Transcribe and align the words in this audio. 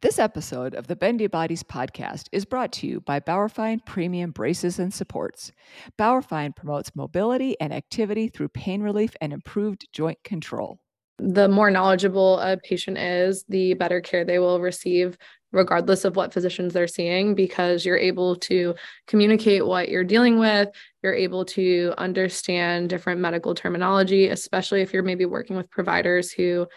This 0.00 0.20
episode 0.20 0.76
of 0.76 0.86
the 0.86 0.94
Bendy 0.94 1.26
Bodies 1.26 1.64
podcast 1.64 2.28
is 2.30 2.44
brought 2.44 2.70
to 2.74 2.86
you 2.86 3.00
by 3.00 3.18
Bauerfeind 3.18 3.84
Premium 3.84 4.30
Braces 4.30 4.78
and 4.78 4.94
Supports. 4.94 5.50
Bauerfeind 5.98 6.54
promotes 6.54 6.94
mobility 6.94 7.60
and 7.60 7.72
activity 7.72 8.28
through 8.28 8.50
pain 8.50 8.80
relief 8.80 9.16
and 9.20 9.32
improved 9.32 9.88
joint 9.92 10.22
control. 10.22 10.78
The 11.18 11.48
more 11.48 11.68
knowledgeable 11.68 12.38
a 12.38 12.58
patient 12.58 12.96
is, 12.96 13.44
the 13.48 13.74
better 13.74 14.00
care 14.00 14.24
they 14.24 14.38
will 14.38 14.60
receive, 14.60 15.18
regardless 15.50 16.04
of 16.04 16.14
what 16.14 16.32
physicians 16.32 16.74
they're 16.74 16.86
seeing, 16.86 17.34
because 17.34 17.84
you're 17.84 17.98
able 17.98 18.36
to 18.36 18.76
communicate 19.08 19.66
what 19.66 19.88
you're 19.88 20.04
dealing 20.04 20.38
with. 20.38 20.68
You're 21.02 21.12
able 21.12 21.44
to 21.46 21.92
understand 21.98 22.88
different 22.88 23.20
medical 23.20 23.52
terminology, 23.52 24.28
especially 24.28 24.80
if 24.80 24.92
you're 24.92 25.02
maybe 25.02 25.24
working 25.24 25.56
with 25.56 25.68
providers 25.70 26.30
who 26.30 26.68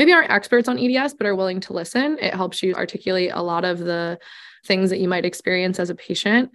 maybe 0.00 0.14
aren't 0.14 0.30
experts 0.30 0.66
on 0.66 0.78
EDS, 0.78 1.12
but 1.12 1.26
are 1.26 1.36
willing 1.36 1.60
to 1.60 1.74
listen. 1.74 2.16
It 2.22 2.32
helps 2.32 2.62
you 2.62 2.74
articulate 2.74 3.32
a 3.34 3.42
lot 3.42 3.66
of 3.66 3.80
the 3.80 4.18
things 4.64 4.88
that 4.88 4.98
you 4.98 5.06
might 5.06 5.26
experience 5.26 5.78
as 5.78 5.90
a 5.90 5.94
patient. 5.94 6.52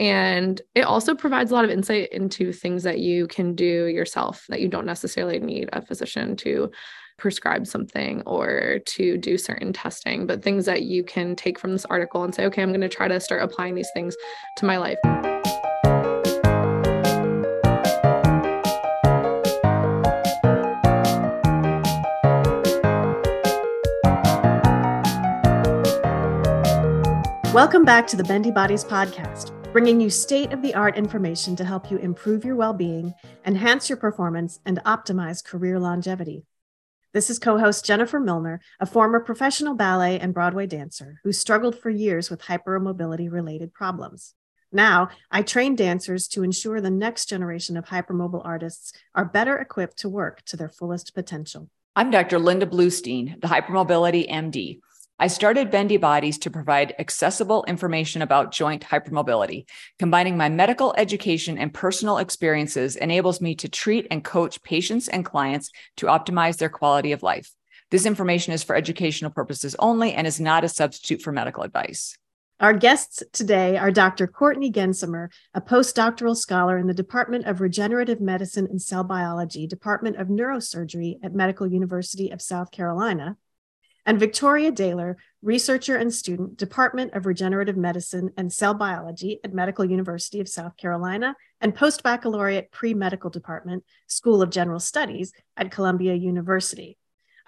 And 0.00 0.60
it 0.74 0.80
also 0.80 1.14
provides 1.14 1.52
a 1.52 1.54
lot 1.54 1.64
of 1.64 1.70
insight 1.70 2.10
into 2.10 2.52
things 2.52 2.82
that 2.82 2.98
you 2.98 3.28
can 3.28 3.54
do 3.54 3.86
yourself 3.86 4.46
that 4.48 4.60
you 4.60 4.66
don't 4.66 4.84
necessarily 4.84 5.38
need 5.38 5.70
a 5.72 5.80
physician 5.80 6.34
to 6.38 6.72
prescribe 7.18 7.68
something 7.68 8.22
or 8.22 8.80
to 8.86 9.16
do 9.16 9.38
certain 9.38 9.72
testing, 9.72 10.26
but 10.26 10.42
things 10.42 10.64
that 10.64 10.82
you 10.82 11.04
can 11.04 11.36
take 11.36 11.56
from 11.56 11.70
this 11.70 11.84
article 11.84 12.24
and 12.24 12.34
say, 12.34 12.46
okay, 12.46 12.62
I'm 12.62 12.70
going 12.70 12.80
to 12.80 12.88
try 12.88 13.06
to 13.06 13.20
start 13.20 13.42
applying 13.42 13.76
these 13.76 13.90
things 13.94 14.16
to 14.56 14.66
my 14.66 14.76
life. 14.76 15.37
Welcome 27.54 27.86
back 27.86 28.06
to 28.08 28.16
the 28.16 28.24
Bendy 28.24 28.50
Bodies 28.50 28.84
podcast, 28.84 29.72
bringing 29.72 30.02
you 30.02 30.10
state 30.10 30.52
of 30.52 30.60
the 30.60 30.74
art 30.74 30.98
information 30.98 31.56
to 31.56 31.64
help 31.64 31.90
you 31.90 31.96
improve 31.96 32.44
your 32.44 32.56
well 32.56 32.74
being, 32.74 33.14
enhance 33.46 33.88
your 33.88 33.96
performance, 33.96 34.60
and 34.66 34.78
optimize 34.84 35.42
career 35.42 35.80
longevity. 35.80 36.44
This 37.14 37.30
is 37.30 37.38
co 37.38 37.56
host 37.56 37.86
Jennifer 37.86 38.20
Milner, 38.20 38.60
a 38.80 38.86
former 38.86 39.18
professional 39.18 39.74
ballet 39.74 40.20
and 40.20 40.34
Broadway 40.34 40.66
dancer 40.66 41.20
who 41.24 41.32
struggled 41.32 41.78
for 41.78 41.88
years 41.88 42.28
with 42.28 42.42
hypermobility 42.42 43.32
related 43.32 43.72
problems. 43.72 44.34
Now, 44.70 45.08
I 45.30 45.40
train 45.40 45.74
dancers 45.74 46.28
to 46.28 46.42
ensure 46.42 46.82
the 46.82 46.90
next 46.90 47.30
generation 47.30 47.78
of 47.78 47.86
hypermobile 47.86 48.44
artists 48.44 48.92
are 49.14 49.24
better 49.24 49.56
equipped 49.56 49.96
to 50.00 50.10
work 50.10 50.42
to 50.44 50.58
their 50.58 50.68
fullest 50.68 51.14
potential. 51.14 51.70
I'm 51.96 52.10
Dr. 52.10 52.38
Linda 52.38 52.66
Bluestein, 52.66 53.40
the 53.40 53.48
Hypermobility 53.48 54.30
MD. 54.30 54.80
I 55.20 55.26
started 55.26 55.72
Bendy 55.72 55.96
Bodies 55.96 56.38
to 56.38 56.50
provide 56.50 56.94
accessible 57.00 57.64
information 57.64 58.22
about 58.22 58.52
joint 58.52 58.84
hypermobility. 58.84 59.64
Combining 59.98 60.36
my 60.36 60.48
medical 60.48 60.94
education 60.96 61.58
and 61.58 61.74
personal 61.74 62.18
experiences 62.18 62.94
enables 62.94 63.40
me 63.40 63.56
to 63.56 63.68
treat 63.68 64.06
and 64.12 64.22
coach 64.22 64.62
patients 64.62 65.08
and 65.08 65.24
clients 65.24 65.72
to 65.96 66.06
optimize 66.06 66.58
their 66.58 66.68
quality 66.68 67.10
of 67.10 67.24
life. 67.24 67.50
This 67.90 68.06
information 68.06 68.52
is 68.52 68.62
for 68.62 68.76
educational 68.76 69.32
purposes 69.32 69.74
only 69.80 70.12
and 70.12 70.24
is 70.24 70.38
not 70.38 70.62
a 70.62 70.68
substitute 70.68 71.20
for 71.20 71.32
medical 71.32 71.64
advice. 71.64 72.16
Our 72.60 72.74
guests 72.74 73.24
today 73.32 73.76
are 73.76 73.90
Dr. 73.90 74.28
Cortney 74.28 74.72
Gensemer, 74.72 75.30
a 75.52 75.60
postdoctoral 75.60 76.36
scholar 76.36 76.78
in 76.78 76.86
the 76.86 76.94
Department 76.94 77.46
of 77.46 77.60
Regenerative 77.60 78.20
Medicine 78.20 78.68
and 78.70 78.80
Cell 78.80 79.02
Biology, 79.02 79.66
Department 79.66 80.14
of 80.14 80.28
Neurosurgery 80.28 81.16
at 81.24 81.34
Medical 81.34 81.66
University 81.66 82.30
of 82.30 82.40
South 82.40 82.70
Carolina, 82.70 83.36
and 84.08 84.18
Victoria 84.18 84.72
Daylor, 84.72 85.16
researcher 85.42 85.96
and 85.96 86.12
student, 86.12 86.56
Department 86.56 87.12
of 87.12 87.26
Regenerative 87.26 87.76
Medicine 87.76 88.30
and 88.38 88.50
Cell 88.50 88.72
Biology 88.72 89.38
at 89.44 89.52
Medical 89.52 89.84
University 89.84 90.40
of 90.40 90.48
South 90.48 90.78
Carolina, 90.78 91.36
and 91.60 91.74
post 91.74 92.02
baccalaureate 92.02 92.70
pre 92.70 92.94
medical 92.94 93.28
department, 93.28 93.84
School 94.06 94.40
of 94.40 94.48
General 94.48 94.80
Studies 94.80 95.34
at 95.58 95.70
Columbia 95.70 96.14
University. 96.14 96.96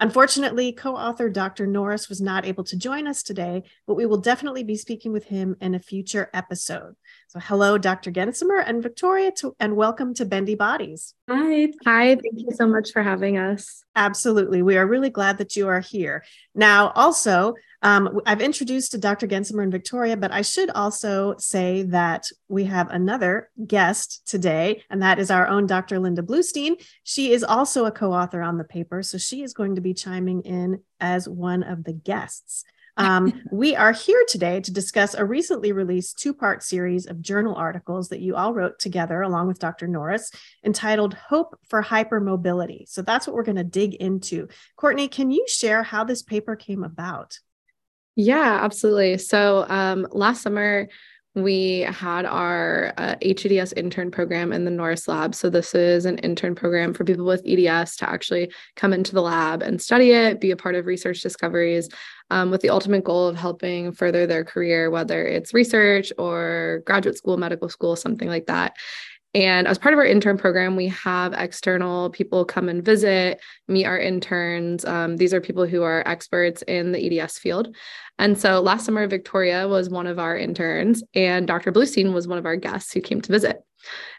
Unfortunately, 0.01 0.71
co 0.71 0.95
author 0.95 1.29
Dr. 1.29 1.67
Norris 1.67 2.09
was 2.09 2.19
not 2.19 2.43
able 2.43 2.63
to 2.63 2.75
join 2.75 3.05
us 3.05 3.21
today, 3.21 3.61
but 3.85 3.93
we 3.93 4.07
will 4.07 4.17
definitely 4.17 4.63
be 4.63 4.75
speaking 4.75 5.13
with 5.13 5.25
him 5.25 5.55
in 5.61 5.75
a 5.75 5.79
future 5.79 6.27
episode. 6.33 6.95
So, 7.27 7.39
hello, 7.39 7.77
Dr. 7.77 8.11
Gensemer 8.11 8.63
and 8.65 8.81
Victoria, 8.81 9.31
to, 9.37 9.55
and 9.59 9.75
welcome 9.75 10.15
to 10.15 10.25
Bendy 10.25 10.55
Bodies. 10.55 11.13
Hi. 11.29 11.71
Hi. 11.85 12.15
Thank 12.15 12.33
you 12.33 12.49
so 12.51 12.65
much 12.65 12.91
for 12.91 13.03
having 13.03 13.37
us. 13.37 13.83
Absolutely. 13.95 14.63
We 14.63 14.75
are 14.75 14.87
really 14.87 15.11
glad 15.11 15.37
that 15.37 15.55
you 15.55 15.67
are 15.67 15.81
here. 15.81 16.23
Now, 16.55 16.89
also, 16.95 17.53
um, 17.81 18.21
I've 18.25 18.41
introduced 18.41 18.99
Dr. 18.99 19.27
Gensemer 19.27 19.63
and 19.63 19.71
Victoria, 19.71 20.15
but 20.15 20.31
I 20.31 20.43
should 20.43 20.69
also 20.71 21.35
say 21.37 21.83
that 21.83 22.27
we 22.47 22.65
have 22.65 22.89
another 22.89 23.49
guest 23.65 24.27
today, 24.27 24.83
and 24.89 25.01
that 25.01 25.17
is 25.17 25.31
our 25.31 25.47
own 25.47 25.65
Dr. 25.65 25.99
Linda 25.99 26.21
Bluestein. 26.21 26.75
She 27.03 27.31
is 27.31 27.43
also 27.43 27.85
a 27.85 27.91
co 27.91 28.13
author 28.13 28.41
on 28.41 28.57
the 28.57 28.63
paper, 28.63 29.01
so 29.01 29.17
she 29.17 29.41
is 29.41 29.53
going 29.53 29.75
to 29.75 29.81
be 29.81 29.93
chiming 29.93 30.41
in 30.41 30.81
as 30.99 31.27
one 31.27 31.63
of 31.63 31.83
the 31.83 31.93
guests. 31.93 32.63
Um, 32.97 33.41
we 33.51 33.75
are 33.75 33.93
here 33.93 34.23
today 34.27 34.61
to 34.61 34.71
discuss 34.71 35.15
a 35.15 35.25
recently 35.25 35.71
released 35.71 36.19
two 36.19 36.35
part 36.35 36.61
series 36.61 37.07
of 37.07 37.21
journal 37.21 37.55
articles 37.55 38.09
that 38.09 38.19
you 38.19 38.35
all 38.35 38.53
wrote 38.53 38.77
together 38.77 39.21
along 39.21 39.47
with 39.47 39.59
Dr. 39.59 39.87
Norris 39.87 40.31
entitled 40.63 41.15
Hope 41.15 41.57
for 41.67 41.81
Hypermobility. 41.81 42.87
So 42.87 43.01
that's 43.01 43.25
what 43.25 43.35
we're 43.35 43.43
going 43.43 43.55
to 43.55 43.63
dig 43.63 43.95
into. 43.95 44.49
Cortney, 44.79 45.09
can 45.09 45.31
you 45.31 45.45
share 45.47 45.81
how 45.81 46.03
this 46.03 46.21
paper 46.21 46.55
came 46.55 46.83
about? 46.83 47.39
Yeah, 48.15 48.59
absolutely. 48.61 49.17
So 49.17 49.65
um, 49.69 50.07
last 50.11 50.41
summer, 50.41 50.87
we 51.33 51.79
had 51.79 52.25
our 52.25 52.93
uh, 52.97 53.15
HEDS 53.21 53.71
intern 53.73 54.11
program 54.11 54.51
in 54.51 54.65
the 54.65 54.71
Norris 54.71 55.07
lab. 55.07 55.33
So, 55.33 55.49
this 55.49 55.73
is 55.73 56.05
an 56.05 56.17
intern 56.19 56.55
program 56.55 56.93
for 56.93 57.05
people 57.05 57.25
with 57.25 57.41
EDS 57.45 57.95
to 57.97 58.09
actually 58.09 58.51
come 58.75 58.91
into 58.91 59.13
the 59.13 59.21
lab 59.21 59.61
and 59.61 59.81
study 59.81 60.11
it, 60.11 60.41
be 60.41 60.51
a 60.51 60.57
part 60.57 60.75
of 60.75 60.85
research 60.85 61.21
discoveries, 61.21 61.87
um, 62.31 62.51
with 62.51 62.59
the 62.59 62.69
ultimate 62.69 63.05
goal 63.05 63.27
of 63.27 63.37
helping 63.37 63.93
further 63.93 64.27
their 64.27 64.43
career, 64.43 64.89
whether 64.89 65.25
it's 65.25 65.53
research 65.53 66.11
or 66.17 66.83
graduate 66.85 67.17
school, 67.17 67.37
medical 67.37 67.69
school, 67.69 67.95
something 67.95 68.27
like 68.27 68.47
that. 68.47 68.75
And 69.33 69.65
as 69.65 69.77
part 69.77 69.93
of 69.93 69.99
our 69.99 70.05
intern 70.05 70.37
program, 70.37 70.75
we 70.75 70.87
have 70.89 71.33
external 71.33 72.09
people 72.09 72.43
come 72.43 72.67
and 72.67 72.83
visit, 72.83 73.39
meet 73.67 73.85
our 73.85 73.97
interns. 73.97 74.83
Um, 74.83 75.15
these 75.15 75.33
are 75.33 75.39
people 75.39 75.65
who 75.65 75.83
are 75.83 76.05
experts 76.05 76.63
in 76.63 76.91
the 76.91 77.19
EDS 77.19 77.37
field. 77.37 77.73
And 78.19 78.37
so 78.37 78.59
last 78.59 78.85
summer, 78.85 79.07
Victoria 79.07 79.67
was 79.67 79.89
one 79.89 80.05
of 80.05 80.19
our 80.19 80.37
interns, 80.37 81.03
and 81.15 81.47
Dr. 81.47 81.71
Bluestein 81.71 82.13
was 82.13 82.27
one 82.27 82.37
of 82.37 82.45
our 82.45 82.57
guests 82.57 82.91
who 82.91 83.01
came 83.01 83.21
to 83.21 83.31
visit. 83.31 83.63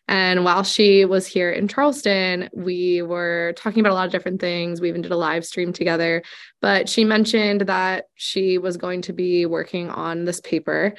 And 0.09 0.45
while 0.45 0.65
she 0.65 1.05
was 1.05 1.27
here 1.27 1.51
in 1.51 1.69
Charleston, 1.69 2.49
we 2.53 3.03
were 3.03 3.55
talking 3.57 3.81
about 3.81 3.93
a 3.93 3.95
lot 3.95 4.07
of 4.07 4.13
different 4.13 4.41
things. 4.41 4.81
We 4.81 4.89
even 4.89 5.03
did 5.03 5.13
a 5.13 5.17
live 5.17 5.45
stream 5.47 5.73
together. 5.73 6.23
But 6.61 6.89
she 6.89 7.05
mentioned 7.05 7.63
that 7.63 8.07
she 8.17 8.59
was 8.59 8.77
going 8.77 9.03
to 9.03 9.13
be 9.13 9.47
working 9.47 9.91
on 9.91 10.25
this 10.25 10.41
paper 10.41 10.95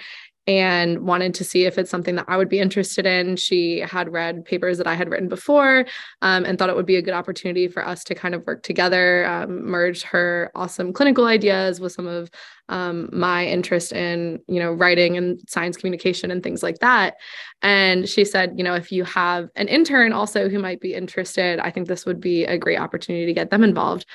and 0.45 0.99
wanted 0.99 1.33
to 1.35 1.43
see 1.43 1.65
if 1.65 1.77
it's 1.77 1.89
something 1.89 2.15
that 2.15 2.25
I 2.27 2.35
would 2.35 2.49
be 2.49 2.59
interested 2.59 3.05
in. 3.05 3.37
She 3.37 3.79
had 3.79 4.11
read 4.11 4.43
papers 4.43 4.77
that 4.77 4.87
I 4.87 4.93
had 4.93 5.09
written 5.09 5.29
before 5.29 5.85
um, 6.21 6.43
and 6.43 6.59
thought 6.59 6.69
it 6.69 6.75
would 6.75 6.85
be 6.85 6.97
a 6.97 7.01
good 7.01 7.13
opportunity 7.13 7.67
for 7.67 7.85
us 7.85 8.03
to 8.05 8.15
kind 8.15 8.35
of 8.35 8.45
work 8.45 8.63
together, 8.63 9.25
um, 9.25 9.65
merge 9.65 10.03
her 10.03 10.51
awesome 10.55 10.91
clinical 10.91 11.25
ideas 11.25 11.79
with 11.79 11.93
some 11.93 12.07
of 12.07 12.29
um, 12.69 13.09
my 13.11 13.45
interest 13.45 13.93
in, 13.93 14.39
you 14.47 14.59
know, 14.59 14.71
writing 14.71 15.17
and 15.17 15.39
science 15.47 15.77
communication 15.77 16.31
and 16.31 16.43
things 16.43 16.63
like 16.63 16.79
that. 16.79 17.15
And 17.61 18.07
she 18.07 18.25
said, 18.25 18.53
you 18.57 18.63
know, 18.63 18.73
if 18.73 18.91
you 18.91 19.03
have 19.05 19.49
an 19.55 19.67
intern 19.67 20.11
also 20.11 20.49
who 20.49 20.59
might 20.59 20.81
be 20.81 20.93
interested, 20.93 21.59
I 21.59 21.71
think 21.71 21.87
this 21.87 22.05
would 22.05 22.19
be 22.19 22.45
a 22.45 22.57
great 22.57 22.79
opportunity 22.79 23.25
to 23.25 23.33
get 23.33 23.49
them 23.49 23.63
involved. 23.63 24.05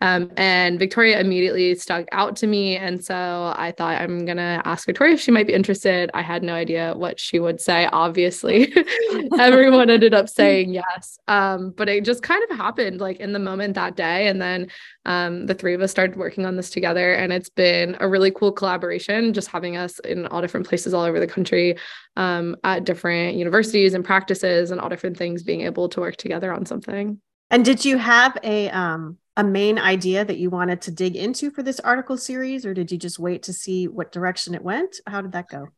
Um, 0.00 0.30
and 0.36 0.78
Victoria 0.78 1.18
immediately 1.18 1.74
stuck 1.74 2.06
out 2.12 2.36
to 2.36 2.46
me. 2.46 2.76
And 2.76 3.04
so 3.04 3.52
I 3.56 3.72
thought 3.76 4.00
I'm 4.00 4.24
going 4.24 4.36
to 4.36 4.62
ask 4.64 4.86
Victoria 4.86 5.14
if 5.14 5.20
she 5.20 5.32
might 5.32 5.48
be 5.48 5.54
interested. 5.54 6.10
I 6.14 6.22
had 6.22 6.42
no 6.42 6.54
idea 6.54 6.94
what 6.96 7.18
she 7.18 7.40
would 7.40 7.60
say. 7.60 7.88
Obviously, 7.92 8.72
everyone 9.38 9.90
ended 9.90 10.14
up 10.14 10.28
saying 10.28 10.72
yes. 10.72 11.18
Um, 11.26 11.70
but 11.70 11.88
it 11.88 12.04
just 12.04 12.22
kind 12.22 12.42
of 12.48 12.56
happened 12.56 13.00
like 13.00 13.18
in 13.18 13.32
the 13.32 13.40
moment 13.40 13.74
that 13.74 13.96
day. 13.96 14.28
And 14.28 14.40
then 14.40 14.68
um, 15.04 15.46
the 15.46 15.54
three 15.54 15.74
of 15.74 15.80
us 15.80 15.90
started 15.90 16.16
working 16.16 16.46
on 16.46 16.56
this 16.56 16.70
together. 16.70 17.14
And 17.14 17.32
it's 17.32 17.50
been 17.50 17.96
a 17.98 18.08
really 18.08 18.30
cool 18.30 18.52
collaboration, 18.52 19.32
just 19.32 19.48
having 19.48 19.76
us 19.76 19.98
in 20.00 20.26
all 20.28 20.40
different 20.40 20.68
places 20.68 20.94
all 20.94 21.02
over 21.02 21.18
the 21.18 21.26
country 21.26 21.76
um, 22.16 22.56
at 22.62 22.84
different 22.84 23.36
universities 23.36 23.94
and 23.94 24.04
practices 24.04 24.70
and 24.70 24.80
all 24.80 24.88
different 24.88 25.16
things, 25.16 25.42
being 25.42 25.62
able 25.62 25.88
to 25.88 26.00
work 26.00 26.16
together 26.16 26.52
on 26.52 26.66
something. 26.66 27.20
And 27.50 27.64
did 27.64 27.84
you 27.84 27.98
have 27.98 28.36
a 28.42 28.68
um 28.70 29.18
a 29.36 29.44
main 29.44 29.78
idea 29.78 30.24
that 30.24 30.38
you 30.38 30.50
wanted 30.50 30.82
to 30.82 30.90
dig 30.90 31.14
into 31.14 31.50
for 31.50 31.62
this 31.62 31.78
article 31.80 32.16
series, 32.16 32.66
or 32.66 32.74
did 32.74 32.90
you 32.90 32.98
just 32.98 33.20
wait 33.20 33.44
to 33.44 33.52
see 33.52 33.86
what 33.86 34.10
direction 34.10 34.54
it 34.54 34.62
went? 34.62 35.00
How 35.06 35.20
did 35.20 35.32
that 35.32 35.48
go? 35.48 35.68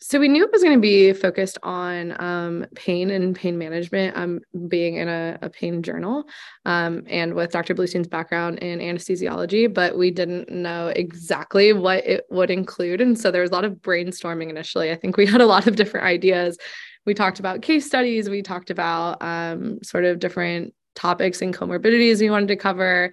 So 0.00 0.18
we 0.18 0.28
knew 0.28 0.44
it 0.44 0.52
was 0.52 0.62
going 0.64 0.76
to 0.76 0.80
be 0.80 1.12
focused 1.12 1.58
on 1.62 2.20
um, 2.20 2.66
pain 2.74 3.10
and 3.10 3.36
pain 3.36 3.56
management. 3.56 4.16
Um, 4.16 4.40
being 4.68 4.96
in 4.96 5.08
a, 5.08 5.38
a 5.42 5.50
pain 5.50 5.82
journal, 5.82 6.24
um, 6.64 7.04
and 7.08 7.34
with 7.34 7.52
Dr. 7.52 7.74
Bluestein's 7.74 8.08
background 8.08 8.58
in 8.60 8.78
anesthesiology, 8.78 9.72
but 9.72 9.98
we 9.98 10.10
didn't 10.10 10.48
know 10.50 10.88
exactly 10.88 11.72
what 11.72 12.06
it 12.06 12.24
would 12.30 12.50
include, 12.50 13.00
and 13.00 13.18
so 13.18 13.30
there 13.30 13.42
was 13.42 13.50
a 13.50 13.54
lot 13.54 13.64
of 13.64 13.74
brainstorming 13.74 14.48
initially. 14.48 14.90
I 14.90 14.96
think 14.96 15.16
we 15.16 15.26
had 15.34 15.40
a 15.40 15.46
lot 15.46 15.66
of 15.66 15.76
different 15.76 16.06
ideas. 16.06 16.56
We 17.04 17.14
talked 17.14 17.40
about 17.40 17.62
case 17.62 17.86
studies. 17.86 18.30
We 18.30 18.42
talked 18.42 18.70
about 18.70 19.20
um, 19.22 19.82
sort 19.82 20.04
of 20.04 20.20
different 20.20 20.72
topics 20.94 21.42
and 21.42 21.56
comorbidities 21.56 22.20
we 22.20 22.30
wanted 22.30 22.48
to 22.48 22.56
cover. 22.56 23.12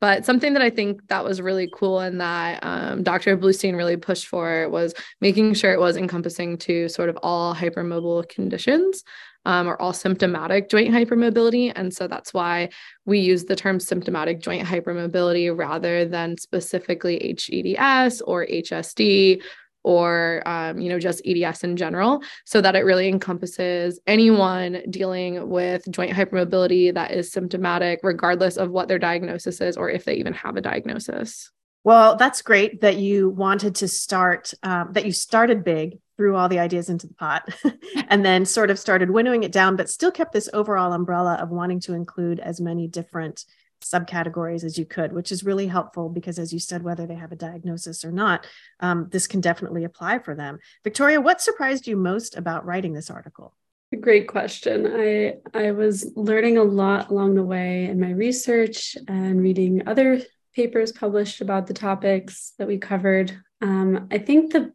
But 0.00 0.26
something 0.26 0.52
that 0.52 0.62
I 0.62 0.68
think 0.68 1.08
that 1.08 1.24
was 1.24 1.40
really 1.40 1.70
cool 1.72 2.00
and 2.00 2.20
that 2.20 2.60
um, 2.62 3.02
Dr. 3.02 3.36
Bluestein 3.36 3.76
really 3.76 3.96
pushed 3.96 4.26
for 4.26 4.68
was 4.68 4.92
making 5.22 5.54
sure 5.54 5.72
it 5.72 5.80
was 5.80 5.96
encompassing 5.96 6.58
to 6.58 6.88
sort 6.88 7.08
of 7.08 7.18
all 7.22 7.54
hypermobile 7.54 8.28
conditions 8.28 9.04
um, 9.46 9.68
or 9.68 9.80
all 9.80 9.94
symptomatic 9.94 10.68
joint 10.68 10.92
hypermobility. 10.92 11.72
And 11.74 11.94
so 11.94 12.08
that's 12.08 12.34
why 12.34 12.68
we 13.06 13.20
use 13.20 13.44
the 13.44 13.56
term 13.56 13.80
symptomatic 13.80 14.40
joint 14.40 14.66
hypermobility 14.66 15.56
rather 15.56 16.04
than 16.04 16.36
specifically 16.36 17.18
HEDS 17.18 18.20
or 18.22 18.44
HSD 18.44 19.42
or 19.86 20.42
um, 20.46 20.78
you 20.78 20.88
know 20.88 20.98
just 20.98 21.24
eds 21.24 21.62
in 21.62 21.76
general 21.76 22.20
so 22.44 22.60
that 22.60 22.74
it 22.74 22.80
really 22.80 23.08
encompasses 23.08 24.00
anyone 24.06 24.82
dealing 24.90 25.48
with 25.48 25.88
joint 25.90 26.12
hypermobility 26.12 26.92
that 26.92 27.12
is 27.12 27.30
symptomatic 27.30 28.00
regardless 28.02 28.56
of 28.56 28.70
what 28.70 28.88
their 28.88 28.98
diagnosis 28.98 29.60
is 29.60 29.76
or 29.76 29.88
if 29.88 30.04
they 30.04 30.14
even 30.14 30.34
have 30.34 30.56
a 30.56 30.60
diagnosis. 30.60 31.52
Well 31.84 32.16
that's 32.16 32.42
great 32.42 32.80
that 32.80 32.96
you 32.96 33.30
wanted 33.30 33.76
to 33.76 33.86
start 33.86 34.52
um, 34.64 34.88
that 34.92 35.06
you 35.06 35.12
started 35.12 35.62
big 35.62 35.98
threw 36.16 36.34
all 36.34 36.48
the 36.48 36.58
ideas 36.58 36.88
into 36.88 37.06
the 37.06 37.14
pot 37.14 37.48
and 38.08 38.24
then 38.24 38.44
sort 38.44 38.70
of 38.70 38.80
started 38.80 39.10
winnowing 39.12 39.44
it 39.44 39.52
down 39.52 39.76
but 39.76 39.88
still 39.88 40.10
kept 40.10 40.32
this 40.32 40.48
overall 40.52 40.92
umbrella 40.92 41.34
of 41.34 41.50
wanting 41.50 41.78
to 41.78 41.94
include 41.94 42.40
as 42.40 42.60
many 42.60 42.88
different 42.88 43.44
subcategories 43.92 44.64
as 44.64 44.78
you 44.78 44.84
could, 44.84 45.12
which 45.12 45.32
is 45.32 45.44
really 45.44 45.66
helpful 45.66 46.08
because, 46.08 46.38
as 46.38 46.52
you 46.52 46.58
said, 46.58 46.82
whether 46.82 47.06
they 47.06 47.14
have 47.14 47.32
a 47.32 47.36
diagnosis 47.36 48.04
or 48.04 48.12
not, 48.12 48.46
um, 48.80 49.08
this 49.10 49.26
can 49.26 49.40
definitely 49.40 49.84
apply 49.84 50.18
for 50.18 50.34
them. 50.34 50.58
Victoria, 50.84 51.20
what 51.20 51.40
surprised 51.40 51.86
you 51.86 51.96
most 51.96 52.36
about 52.36 52.64
writing 52.66 52.92
this 52.92 53.10
article? 53.10 53.54
Great 54.00 54.26
question. 54.26 54.86
I 54.86 55.34
I 55.54 55.70
was 55.70 56.10
learning 56.16 56.58
a 56.58 56.64
lot 56.64 57.10
along 57.10 57.34
the 57.34 57.44
way 57.44 57.84
in 57.84 58.00
my 58.00 58.10
research 58.10 58.96
and 59.06 59.40
reading 59.40 59.86
other 59.86 60.20
papers 60.54 60.90
published 60.90 61.40
about 61.40 61.66
the 61.66 61.74
topics 61.74 62.52
that 62.58 62.66
we 62.66 62.78
covered. 62.78 63.38
Um, 63.62 64.08
I 64.10 64.18
think 64.18 64.52
the 64.52 64.72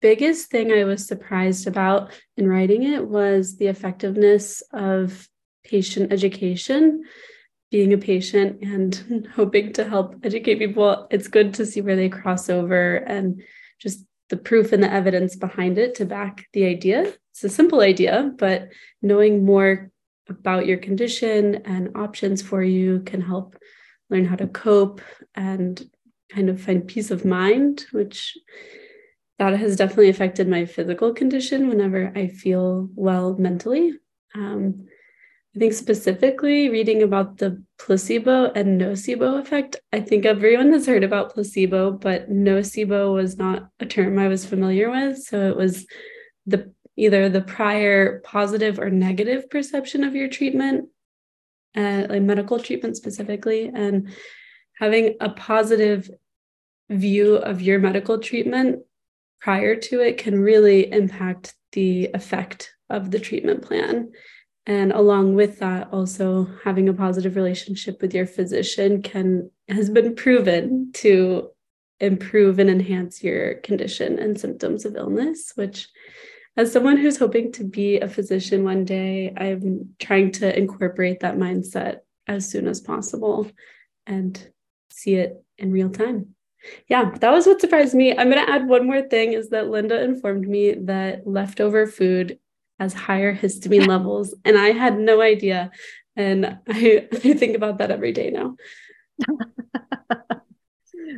biggest 0.00 0.50
thing 0.50 0.72
I 0.72 0.84
was 0.84 1.06
surprised 1.06 1.66
about 1.66 2.12
in 2.36 2.48
writing 2.48 2.84
it 2.84 3.06
was 3.06 3.56
the 3.56 3.66
effectiveness 3.66 4.62
of 4.72 5.28
patient 5.64 6.12
education 6.12 7.04
being 7.70 7.92
a 7.92 7.98
patient 7.98 8.62
and 8.62 9.28
hoping 9.34 9.72
to 9.74 9.84
help 9.84 10.16
educate 10.22 10.58
people, 10.58 11.06
it's 11.10 11.28
good 11.28 11.54
to 11.54 11.66
see 11.66 11.80
where 11.80 11.96
they 11.96 12.08
cross 12.08 12.48
over 12.48 12.96
and 12.96 13.42
just 13.78 14.04
the 14.28 14.36
proof 14.36 14.72
and 14.72 14.82
the 14.82 14.92
evidence 14.92 15.36
behind 15.36 15.78
it 15.78 15.94
to 15.96 16.04
back 16.04 16.46
the 16.52 16.66
idea. 16.66 17.12
It's 17.30 17.44
a 17.44 17.48
simple 17.48 17.80
idea, 17.80 18.32
but 18.36 18.70
knowing 19.02 19.44
more 19.44 19.90
about 20.28 20.66
your 20.66 20.78
condition 20.78 21.56
and 21.64 21.96
options 21.96 22.42
for 22.42 22.62
you 22.62 23.00
can 23.00 23.20
help 23.20 23.56
learn 24.10 24.24
how 24.24 24.36
to 24.36 24.46
cope 24.46 25.00
and 25.34 25.80
kind 26.30 26.48
of 26.48 26.60
find 26.60 26.86
peace 26.86 27.10
of 27.10 27.24
mind, 27.24 27.86
which 27.92 28.36
that 29.38 29.58
has 29.58 29.76
definitely 29.76 30.08
affected 30.08 30.48
my 30.48 30.64
physical 30.64 31.12
condition 31.12 31.68
whenever 31.68 32.12
I 32.14 32.28
feel 32.28 32.88
well 32.94 33.36
mentally. 33.36 33.92
Um, 34.34 34.86
I 35.56 35.58
think 35.58 35.72
specifically 35.72 36.68
reading 36.68 37.02
about 37.02 37.38
the 37.38 37.62
placebo 37.78 38.52
and 38.52 38.78
nocebo 38.78 39.40
effect. 39.40 39.76
I 39.90 40.00
think 40.00 40.26
everyone 40.26 40.70
has 40.74 40.86
heard 40.86 41.02
about 41.02 41.32
placebo, 41.32 41.92
but 41.92 42.30
nocebo 42.30 43.14
was 43.14 43.38
not 43.38 43.70
a 43.80 43.86
term 43.86 44.18
I 44.18 44.28
was 44.28 44.44
familiar 44.44 44.90
with. 44.90 45.22
So 45.22 45.48
it 45.48 45.56
was 45.56 45.86
the 46.44 46.74
either 46.96 47.30
the 47.30 47.40
prior 47.40 48.20
positive 48.20 48.78
or 48.78 48.90
negative 48.90 49.48
perception 49.48 50.04
of 50.04 50.14
your 50.14 50.28
treatment, 50.28 50.90
uh, 51.74 52.06
like 52.10 52.22
medical 52.22 52.58
treatment 52.58 52.98
specifically, 52.98 53.70
and 53.74 54.10
having 54.78 55.16
a 55.20 55.30
positive 55.30 56.10
view 56.90 57.36
of 57.36 57.62
your 57.62 57.78
medical 57.78 58.18
treatment 58.18 58.80
prior 59.40 59.74
to 59.76 60.00
it 60.00 60.18
can 60.18 60.38
really 60.38 60.92
impact 60.92 61.54
the 61.72 62.10
effect 62.12 62.74
of 62.90 63.10
the 63.10 63.18
treatment 63.18 63.62
plan. 63.62 64.12
And 64.66 64.92
along 64.92 65.36
with 65.36 65.60
that, 65.60 65.88
also 65.92 66.48
having 66.64 66.88
a 66.88 66.94
positive 66.94 67.36
relationship 67.36 68.02
with 68.02 68.12
your 68.12 68.26
physician 68.26 69.00
can 69.00 69.50
has 69.68 69.88
been 69.88 70.14
proven 70.14 70.90
to 70.94 71.50
improve 72.00 72.58
and 72.58 72.68
enhance 72.68 73.22
your 73.22 73.54
condition 73.54 74.18
and 74.18 74.38
symptoms 74.38 74.84
of 74.84 74.96
illness, 74.96 75.52
which 75.54 75.88
as 76.56 76.72
someone 76.72 76.96
who's 76.96 77.18
hoping 77.18 77.52
to 77.52 77.64
be 77.64 78.00
a 78.00 78.08
physician 78.08 78.64
one 78.64 78.84
day, 78.84 79.32
I'm 79.36 79.90
trying 79.98 80.32
to 80.32 80.58
incorporate 80.58 81.20
that 81.20 81.36
mindset 81.36 81.98
as 82.26 82.50
soon 82.50 82.66
as 82.66 82.80
possible 82.80 83.50
and 84.06 84.50
see 84.90 85.16
it 85.16 85.42
in 85.58 85.70
real 85.70 85.90
time. 85.90 86.34
Yeah, 86.88 87.10
that 87.20 87.30
was 87.30 87.46
what 87.46 87.60
surprised 87.60 87.94
me. 87.94 88.16
I'm 88.16 88.30
going 88.30 88.44
to 88.44 88.52
add 88.52 88.66
one 88.66 88.86
more 88.86 89.02
thing 89.02 89.34
is 89.34 89.50
that 89.50 89.68
Linda 89.68 90.02
informed 90.02 90.48
me 90.48 90.72
that 90.72 91.26
leftover 91.26 91.86
food 91.86 92.38
has 92.78 92.92
higher 92.92 93.34
histamine 93.34 93.86
levels. 93.86 94.34
And 94.44 94.58
I 94.58 94.72
had 94.72 94.98
no 94.98 95.20
idea. 95.20 95.70
And 96.14 96.58
I, 96.68 97.08
I 97.12 97.34
think 97.34 97.56
about 97.56 97.78
that 97.78 97.90
every 97.90 98.12
day 98.12 98.30
now. 98.30 98.56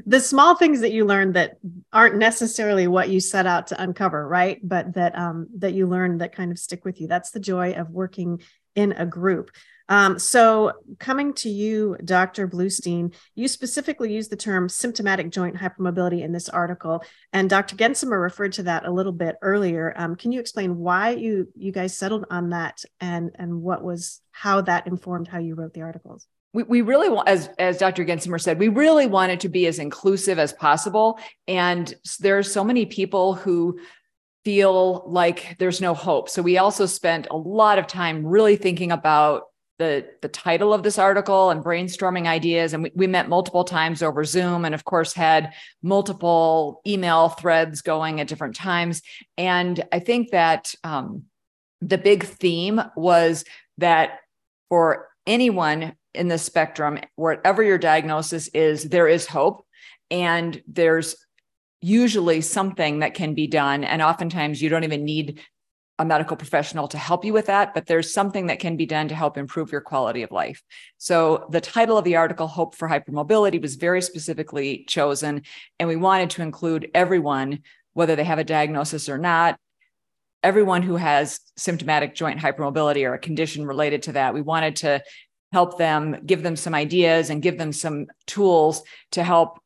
the 0.06 0.20
small 0.20 0.54
things 0.54 0.80
that 0.80 0.92
you 0.92 1.04
learn 1.04 1.32
that 1.32 1.58
aren't 1.92 2.16
necessarily 2.16 2.86
what 2.86 3.08
you 3.08 3.20
set 3.20 3.46
out 3.46 3.68
to 3.68 3.82
uncover, 3.82 4.26
right? 4.26 4.58
But 4.62 4.94
that 4.94 5.16
um, 5.18 5.48
that 5.58 5.74
you 5.74 5.86
learn 5.86 6.18
that 6.18 6.34
kind 6.34 6.52
of 6.52 6.58
stick 6.58 6.84
with 6.84 7.00
you. 7.00 7.08
That's 7.08 7.30
the 7.30 7.40
joy 7.40 7.72
of 7.72 7.90
working 7.90 8.42
in 8.74 8.92
a 8.92 9.06
group. 9.06 9.50
Um, 9.88 10.18
so, 10.18 10.72
coming 10.98 11.32
to 11.34 11.48
you, 11.48 11.96
Dr. 12.04 12.46
Bluestein, 12.46 13.14
you 13.34 13.48
specifically 13.48 14.12
use 14.12 14.28
the 14.28 14.36
term 14.36 14.68
symptomatic 14.68 15.30
joint 15.30 15.56
hypermobility 15.56 16.22
in 16.22 16.32
this 16.32 16.48
article, 16.48 17.02
and 17.32 17.48
Dr. 17.48 17.76
Gensemer 17.76 18.20
referred 18.20 18.52
to 18.54 18.64
that 18.64 18.84
a 18.84 18.90
little 18.90 19.12
bit 19.12 19.36
earlier. 19.40 19.94
Um, 19.96 20.14
can 20.14 20.30
you 20.32 20.40
explain 20.40 20.76
why 20.76 21.10
you 21.10 21.48
you 21.56 21.72
guys 21.72 21.96
settled 21.96 22.26
on 22.30 22.50
that, 22.50 22.82
and 23.00 23.30
and 23.36 23.62
what 23.62 23.82
was 23.82 24.20
how 24.30 24.60
that 24.62 24.86
informed 24.86 25.28
how 25.28 25.38
you 25.38 25.54
wrote 25.54 25.72
the 25.72 25.82
articles? 25.82 26.26
We, 26.52 26.62
we 26.64 26.80
really 26.82 27.08
want, 27.08 27.28
as 27.28 27.48
as 27.58 27.78
Dr. 27.78 28.04
Gensemer 28.04 28.40
said, 28.40 28.58
we 28.58 28.68
really 28.68 29.06
wanted 29.06 29.40
to 29.40 29.48
be 29.48 29.66
as 29.66 29.78
inclusive 29.78 30.38
as 30.38 30.52
possible, 30.52 31.18
and 31.46 31.94
there 32.20 32.36
are 32.36 32.42
so 32.42 32.62
many 32.62 32.84
people 32.84 33.34
who 33.34 33.78
feel 34.44 35.04
like 35.06 35.56
there's 35.58 35.80
no 35.80 35.94
hope. 35.94 36.28
So 36.28 36.42
we 36.42 36.58
also 36.58 36.86
spent 36.86 37.26
a 37.30 37.36
lot 37.36 37.78
of 37.78 37.86
time 37.86 38.26
really 38.26 38.56
thinking 38.56 38.92
about 38.92 39.42
the 39.78 40.06
the 40.22 40.28
title 40.28 40.74
of 40.74 40.82
this 40.82 40.98
article 40.98 41.50
and 41.50 41.64
brainstorming 41.64 42.26
ideas. 42.26 42.74
And 42.74 42.82
we, 42.82 42.92
we 42.94 43.06
met 43.06 43.28
multiple 43.28 43.64
times 43.64 44.02
over 44.02 44.24
zoom 44.24 44.64
and 44.64 44.74
of 44.74 44.84
course 44.84 45.12
had 45.12 45.52
multiple 45.82 46.80
email 46.86 47.28
threads 47.28 47.80
going 47.80 48.20
at 48.20 48.28
different 48.28 48.56
times. 48.56 49.02
And 49.36 49.84
i 49.92 49.98
think 49.98 50.30
that 50.32 50.74
um, 50.84 51.24
the 51.80 51.98
big 51.98 52.24
theme 52.24 52.80
was 52.96 53.44
that 53.78 54.18
for 54.68 55.08
anyone 55.26 55.94
in 56.14 56.28
the 56.28 56.38
spectrum 56.38 56.98
whatever 57.14 57.62
your 57.62 57.78
diagnosis 57.78 58.48
is 58.48 58.84
there 58.84 59.08
is 59.08 59.26
hope. 59.26 59.64
And 60.10 60.62
there's 60.66 61.16
usually 61.80 62.40
something 62.40 63.00
that 63.00 63.14
can 63.14 63.34
be 63.34 63.46
done. 63.46 63.84
And 63.84 64.02
oftentimes 64.02 64.60
you 64.60 64.68
don't 64.68 64.84
even 64.84 65.04
need 65.04 65.40
a 65.98 66.04
medical 66.04 66.36
professional 66.36 66.86
to 66.88 66.98
help 66.98 67.24
you 67.24 67.32
with 67.32 67.46
that, 67.46 67.74
but 67.74 67.86
there's 67.86 68.12
something 68.12 68.46
that 68.46 68.60
can 68.60 68.76
be 68.76 68.86
done 68.86 69.08
to 69.08 69.14
help 69.14 69.36
improve 69.36 69.72
your 69.72 69.80
quality 69.80 70.22
of 70.22 70.30
life. 70.30 70.62
So 70.96 71.46
the 71.50 71.60
title 71.60 71.98
of 71.98 72.04
the 72.04 72.16
article, 72.16 72.46
Hope 72.46 72.76
for 72.76 72.88
Hypermobility, 72.88 73.60
was 73.60 73.74
very 73.74 74.00
specifically 74.00 74.84
chosen. 74.86 75.42
And 75.78 75.88
we 75.88 75.96
wanted 75.96 76.30
to 76.30 76.42
include 76.42 76.90
everyone, 76.94 77.60
whether 77.94 78.14
they 78.14 78.24
have 78.24 78.38
a 78.38 78.44
diagnosis 78.44 79.08
or 79.08 79.18
not, 79.18 79.58
everyone 80.44 80.82
who 80.82 80.96
has 80.96 81.40
symptomatic 81.56 82.14
joint 82.14 82.38
hypermobility 82.38 83.04
or 83.04 83.14
a 83.14 83.18
condition 83.18 83.66
related 83.66 84.02
to 84.02 84.12
that. 84.12 84.34
We 84.34 84.42
wanted 84.42 84.76
to 84.76 85.02
help 85.52 85.78
them, 85.78 86.18
give 86.24 86.44
them 86.44 86.54
some 86.54 86.74
ideas 86.74 87.30
and 87.30 87.42
give 87.42 87.58
them 87.58 87.72
some 87.72 88.06
tools 88.26 88.82
to 89.12 89.24
help 89.24 89.58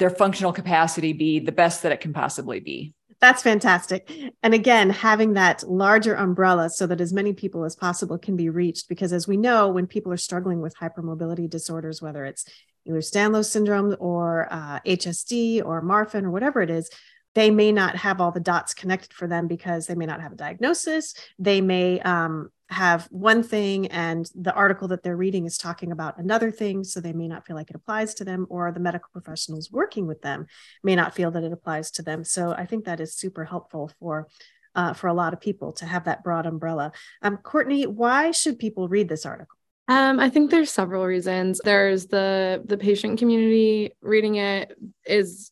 their 0.00 0.10
functional 0.10 0.52
capacity 0.52 1.12
be 1.12 1.38
the 1.38 1.52
best 1.52 1.82
that 1.82 1.92
it 1.92 2.00
can 2.00 2.12
possibly 2.12 2.58
be. 2.58 2.94
That's 3.20 3.42
fantastic. 3.42 4.10
And 4.42 4.54
again, 4.54 4.88
having 4.88 5.34
that 5.34 5.62
larger 5.68 6.14
umbrella 6.14 6.70
so 6.70 6.86
that 6.86 7.02
as 7.02 7.12
many 7.12 7.34
people 7.34 7.64
as 7.64 7.76
possible 7.76 8.16
can 8.16 8.34
be 8.34 8.48
reached. 8.48 8.88
Because 8.88 9.12
as 9.12 9.28
we 9.28 9.36
know, 9.36 9.68
when 9.68 9.86
people 9.86 10.10
are 10.10 10.16
struggling 10.16 10.60
with 10.60 10.74
hypermobility 10.76 11.48
disorders, 11.48 12.00
whether 12.00 12.24
it's 12.24 12.46
Ehlers-Danlos 12.88 13.44
syndrome 13.44 13.94
or 14.00 14.48
uh, 14.50 14.80
HSD 14.86 15.62
or 15.62 15.82
Marfan 15.82 16.24
or 16.24 16.30
whatever 16.30 16.62
it 16.62 16.70
is, 16.70 16.90
they 17.34 17.50
may 17.50 17.72
not 17.72 17.94
have 17.96 18.20
all 18.20 18.32
the 18.32 18.40
dots 18.40 18.74
connected 18.74 19.12
for 19.12 19.28
them 19.28 19.46
because 19.46 19.86
they 19.86 19.94
may 19.94 20.06
not 20.06 20.22
have 20.22 20.32
a 20.32 20.36
diagnosis. 20.36 21.14
They 21.38 21.60
may 21.60 22.00
um, 22.00 22.50
have 22.70 23.08
one 23.10 23.42
thing 23.42 23.88
and 23.88 24.30
the 24.34 24.54
article 24.54 24.88
that 24.88 25.02
they're 25.02 25.16
reading 25.16 25.44
is 25.44 25.58
talking 25.58 25.90
about 25.92 26.18
another 26.18 26.50
thing. 26.50 26.84
So 26.84 27.00
they 27.00 27.12
may 27.12 27.28
not 27.28 27.44
feel 27.46 27.56
like 27.56 27.70
it 27.70 27.76
applies 27.76 28.14
to 28.14 28.24
them, 28.24 28.46
or 28.48 28.70
the 28.72 28.80
medical 28.80 29.10
professionals 29.12 29.70
working 29.70 30.06
with 30.06 30.22
them 30.22 30.46
may 30.82 30.94
not 30.94 31.14
feel 31.14 31.30
that 31.32 31.44
it 31.44 31.52
applies 31.52 31.90
to 31.92 32.02
them. 32.02 32.24
So 32.24 32.52
I 32.52 32.66
think 32.66 32.84
that 32.84 33.00
is 33.00 33.14
super 33.14 33.44
helpful 33.44 33.90
for. 33.98 34.28
Uh, 34.72 34.92
for 34.92 35.08
a 35.08 35.12
lot 35.12 35.32
of 35.32 35.40
people 35.40 35.72
to 35.72 35.84
have 35.84 36.04
that 36.04 36.22
broad 36.22 36.46
umbrella. 36.46 36.92
Um, 37.22 37.38
Cortney, 37.38 37.88
why 37.88 38.30
should 38.30 38.56
people 38.56 38.86
read 38.86 39.08
this 39.08 39.26
article? 39.26 39.56
Um, 39.88 40.20
I 40.20 40.30
think 40.30 40.52
there's 40.52 40.70
several 40.70 41.04
reasons. 41.04 41.60
There's 41.64 42.06
the 42.06 42.62
the 42.64 42.78
patient 42.78 43.18
community 43.18 43.96
reading 44.00 44.36
it 44.36 44.78
is 45.04 45.50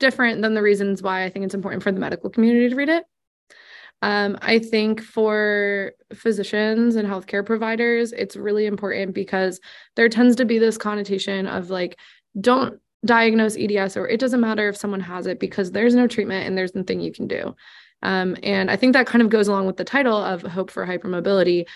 different 0.00 0.42
than 0.42 0.54
the 0.54 0.62
reasons 0.62 1.00
why 1.00 1.22
I 1.22 1.30
think 1.30 1.44
it's 1.44 1.54
important 1.54 1.84
for 1.84 1.92
the 1.92 2.00
medical 2.00 2.28
community 2.28 2.68
to 2.68 2.74
read 2.74 2.88
it. 2.88 3.04
Um, 4.02 4.38
I 4.42 4.58
think 4.58 5.02
for 5.02 5.92
physicians 6.14 6.96
and 6.96 7.08
healthcare 7.08 7.44
providers, 7.44 8.12
it's 8.12 8.36
really 8.36 8.66
important 8.66 9.14
because 9.14 9.60
there 9.96 10.08
tends 10.08 10.36
to 10.36 10.44
be 10.44 10.58
this 10.58 10.76
connotation 10.76 11.46
of 11.46 11.70
like, 11.70 11.98
don't 12.40 12.78
diagnose 13.04 13.56
EDS 13.56 13.96
or 13.96 14.08
it 14.08 14.20
doesn't 14.20 14.40
matter 14.40 14.68
if 14.68 14.76
someone 14.76 15.00
has 15.00 15.26
it 15.26 15.40
because 15.40 15.72
there's 15.72 15.94
no 15.94 16.06
treatment 16.06 16.46
and 16.46 16.58
there's 16.58 16.74
nothing 16.74 17.00
you 17.00 17.12
can 17.12 17.26
do. 17.26 17.54
Um, 18.02 18.36
and 18.42 18.70
I 18.70 18.76
think 18.76 18.92
that 18.92 19.06
kind 19.06 19.22
of 19.22 19.30
goes 19.30 19.48
along 19.48 19.66
with 19.66 19.76
the 19.76 19.84
title 19.84 20.16
of 20.16 20.42
Hope 20.42 20.70
for 20.70 20.86
Hypermobility. 20.86 21.66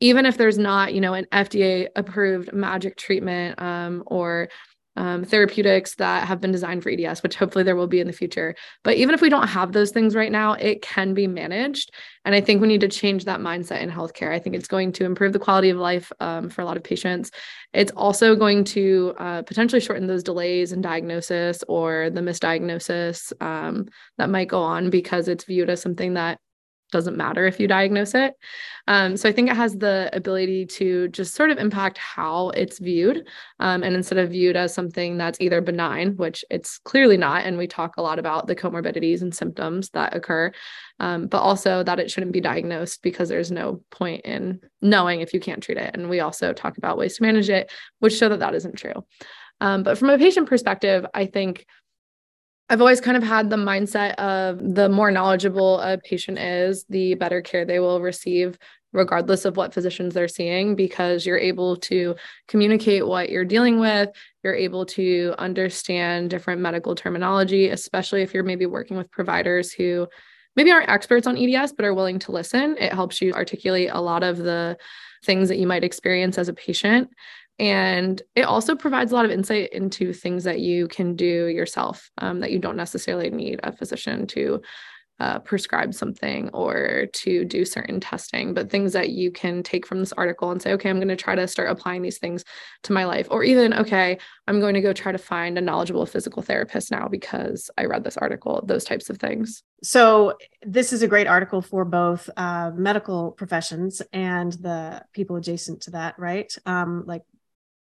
Even 0.00 0.26
if 0.26 0.36
there's 0.36 0.58
not, 0.58 0.94
you 0.94 1.00
know, 1.00 1.14
an 1.14 1.26
FDA 1.32 1.88
approved 1.96 2.52
magic 2.52 2.96
treatment 2.96 3.60
um, 3.60 4.02
or 4.06 4.48
um, 4.96 5.24
therapeutics 5.24 5.96
that 5.96 6.26
have 6.26 6.40
been 6.40 6.52
designed 6.52 6.82
for 6.82 6.90
EDS, 6.90 7.22
which 7.22 7.36
hopefully 7.36 7.64
there 7.64 7.76
will 7.76 7.86
be 7.86 8.00
in 8.00 8.06
the 8.06 8.12
future. 8.12 8.54
But 8.82 8.96
even 8.96 9.14
if 9.14 9.20
we 9.20 9.28
don't 9.28 9.48
have 9.48 9.72
those 9.72 9.90
things 9.90 10.14
right 10.14 10.30
now, 10.30 10.52
it 10.52 10.82
can 10.82 11.14
be 11.14 11.26
managed. 11.26 11.92
And 12.24 12.34
I 12.34 12.40
think 12.40 12.60
we 12.60 12.68
need 12.68 12.80
to 12.80 12.88
change 12.88 13.24
that 13.24 13.40
mindset 13.40 13.80
in 13.80 13.90
healthcare. 13.90 14.32
I 14.32 14.38
think 14.38 14.56
it's 14.56 14.68
going 14.68 14.92
to 14.92 15.04
improve 15.04 15.32
the 15.32 15.38
quality 15.38 15.70
of 15.70 15.78
life 15.78 16.12
um, 16.20 16.48
for 16.48 16.62
a 16.62 16.64
lot 16.64 16.76
of 16.76 16.84
patients. 16.84 17.30
It's 17.72 17.92
also 17.96 18.36
going 18.36 18.64
to 18.64 19.14
uh, 19.18 19.42
potentially 19.42 19.80
shorten 19.80 20.06
those 20.06 20.22
delays 20.22 20.72
in 20.72 20.80
diagnosis 20.80 21.64
or 21.68 22.10
the 22.10 22.20
misdiagnosis 22.20 23.32
um, 23.42 23.86
that 24.18 24.30
might 24.30 24.48
go 24.48 24.62
on 24.62 24.90
because 24.90 25.28
it's 25.28 25.44
viewed 25.44 25.70
as 25.70 25.82
something 25.82 26.14
that 26.14 26.38
doesn't 26.94 27.16
matter 27.16 27.44
if 27.44 27.58
you 27.60 27.66
diagnose 27.66 28.14
it. 28.14 28.34
Um, 28.86 29.16
so 29.16 29.28
I 29.28 29.32
think 29.32 29.50
it 29.50 29.56
has 29.56 29.76
the 29.76 30.08
ability 30.12 30.64
to 30.66 31.08
just 31.08 31.34
sort 31.34 31.50
of 31.50 31.58
impact 31.58 31.98
how 31.98 32.50
it's 32.50 32.78
viewed. 32.78 33.26
Um, 33.58 33.82
and 33.82 33.96
instead 33.96 34.18
of 34.18 34.30
viewed 34.30 34.56
as 34.56 34.72
something 34.72 35.16
that's 35.16 35.40
either 35.40 35.60
benign, 35.60 36.16
which 36.16 36.44
it's 36.50 36.78
clearly 36.78 37.16
not, 37.16 37.44
and 37.44 37.58
we 37.58 37.66
talk 37.66 37.96
a 37.96 38.02
lot 38.02 38.20
about 38.20 38.46
the 38.46 38.54
comorbidities 38.54 39.22
and 39.22 39.34
symptoms 39.34 39.90
that 39.90 40.14
occur, 40.14 40.52
um, 41.00 41.26
but 41.26 41.38
also 41.38 41.82
that 41.82 41.98
it 41.98 42.10
shouldn't 42.10 42.32
be 42.32 42.40
diagnosed 42.40 43.02
because 43.02 43.28
there's 43.28 43.50
no 43.50 43.82
point 43.90 44.24
in 44.24 44.60
knowing 44.80 45.20
if 45.20 45.34
you 45.34 45.40
can't 45.40 45.62
treat 45.62 45.78
it. 45.78 45.90
And 45.94 46.08
we 46.08 46.20
also 46.20 46.52
talk 46.52 46.78
about 46.78 46.96
ways 46.96 47.16
to 47.16 47.24
manage 47.24 47.50
it, 47.50 47.72
which 47.98 48.16
show 48.16 48.28
that 48.28 48.38
that 48.38 48.54
isn't 48.54 48.76
true. 48.76 49.04
Um, 49.60 49.82
but 49.82 49.98
from 49.98 50.10
a 50.10 50.18
patient 50.18 50.48
perspective, 50.48 51.04
I 51.14 51.26
think 51.26 51.66
I've 52.70 52.80
always 52.80 53.00
kind 53.00 53.16
of 53.16 53.22
had 53.22 53.50
the 53.50 53.56
mindset 53.56 54.14
of 54.14 54.58
the 54.74 54.88
more 54.88 55.10
knowledgeable 55.10 55.80
a 55.80 55.98
patient 55.98 56.38
is, 56.38 56.84
the 56.88 57.14
better 57.14 57.42
care 57.42 57.64
they 57.64 57.78
will 57.78 58.00
receive, 58.00 58.58
regardless 58.92 59.44
of 59.44 59.56
what 59.56 59.74
physicians 59.74 60.14
they're 60.14 60.28
seeing, 60.28 60.74
because 60.74 61.26
you're 61.26 61.36
able 61.36 61.76
to 61.76 62.14
communicate 62.48 63.06
what 63.06 63.28
you're 63.28 63.44
dealing 63.44 63.80
with. 63.80 64.08
You're 64.42 64.54
able 64.54 64.86
to 64.86 65.34
understand 65.38 66.30
different 66.30 66.62
medical 66.62 66.94
terminology, 66.94 67.68
especially 67.68 68.22
if 68.22 68.32
you're 68.32 68.42
maybe 68.42 68.66
working 68.66 68.96
with 68.96 69.10
providers 69.10 69.72
who 69.72 70.08
maybe 70.56 70.70
aren't 70.70 70.88
experts 70.88 71.26
on 71.26 71.36
EDS, 71.36 71.72
but 71.72 71.84
are 71.84 71.94
willing 71.94 72.18
to 72.20 72.32
listen. 72.32 72.76
It 72.78 72.92
helps 72.92 73.20
you 73.20 73.34
articulate 73.34 73.90
a 73.92 74.00
lot 74.00 74.22
of 74.22 74.38
the 74.38 74.78
things 75.24 75.48
that 75.48 75.58
you 75.58 75.66
might 75.66 75.84
experience 75.84 76.38
as 76.38 76.48
a 76.48 76.54
patient. 76.54 77.10
And 77.58 78.20
it 78.34 78.42
also 78.42 78.74
provides 78.74 79.12
a 79.12 79.14
lot 79.14 79.24
of 79.24 79.30
insight 79.30 79.72
into 79.72 80.12
things 80.12 80.44
that 80.44 80.60
you 80.60 80.88
can 80.88 81.14
do 81.14 81.46
yourself 81.46 82.10
um, 82.18 82.40
that 82.40 82.50
you 82.50 82.58
don't 82.58 82.76
necessarily 82.76 83.30
need 83.30 83.60
a 83.62 83.72
physician 83.72 84.26
to 84.28 84.60
uh, 85.20 85.38
prescribe 85.38 85.94
something 85.94 86.48
or 86.50 87.06
to 87.12 87.44
do 87.44 87.64
certain 87.64 88.00
testing, 88.00 88.52
but 88.52 88.68
things 88.68 88.92
that 88.92 89.10
you 89.10 89.30
can 89.30 89.62
take 89.62 89.86
from 89.86 90.00
this 90.00 90.12
article 90.14 90.50
and 90.50 90.60
say, 90.60 90.72
okay, 90.72 90.90
I'm 90.90 90.96
going 90.98 91.06
to 91.06 91.16
try 91.16 91.36
to 91.36 91.46
start 91.46 91.70
applying 91.70 92.02
these 92.02 92.18
things 92.18 92.44
to 92.82 92.92
my 92.92 93.04
life. 93.04 93.28
Or 93.30 93.44
even, 93.44 93.72
okay, 93.74 94.18
I'm 94.48 94.58
going 94.58 94.74
to 94.74 94.80
go 94.80 94.92
try 94.92 95.12
to 95.12 95.18
find 95.18 95.56
a 95.56 95.60
knowledgeable 95.60 96.04
physical 96.04 96.42
therapist 96.42 96.90
now 96.90 97.06
because 97.06 97.70
I 97.78 97.84
read 97.84 98.02
this 98.02 98.16
article, 98.16 98.64
those 98.66 98.84
types 98.84 99.08
of 99.08 99.18
things. 99.18 99.62
So, 99.84 100.36
this 100.62 100.92
is 100.92 101.02
a 101.02 101.08
great 101.08 101.28
article 101.28 101.62
for 101.62 101.84
both 101.84 102.28
uh, 102.36 102.72
medical 102.74 103.32
professions 103.32 104.02
and 104.12 104.52
the 104.54 105.04
people 105.12 105.36
adjacent 105.36 105.82
to 105.82 105.90
that, 105.92 106.18
right? 106.18 106.52
Um, 106.66 107.04
like 107.06 107.22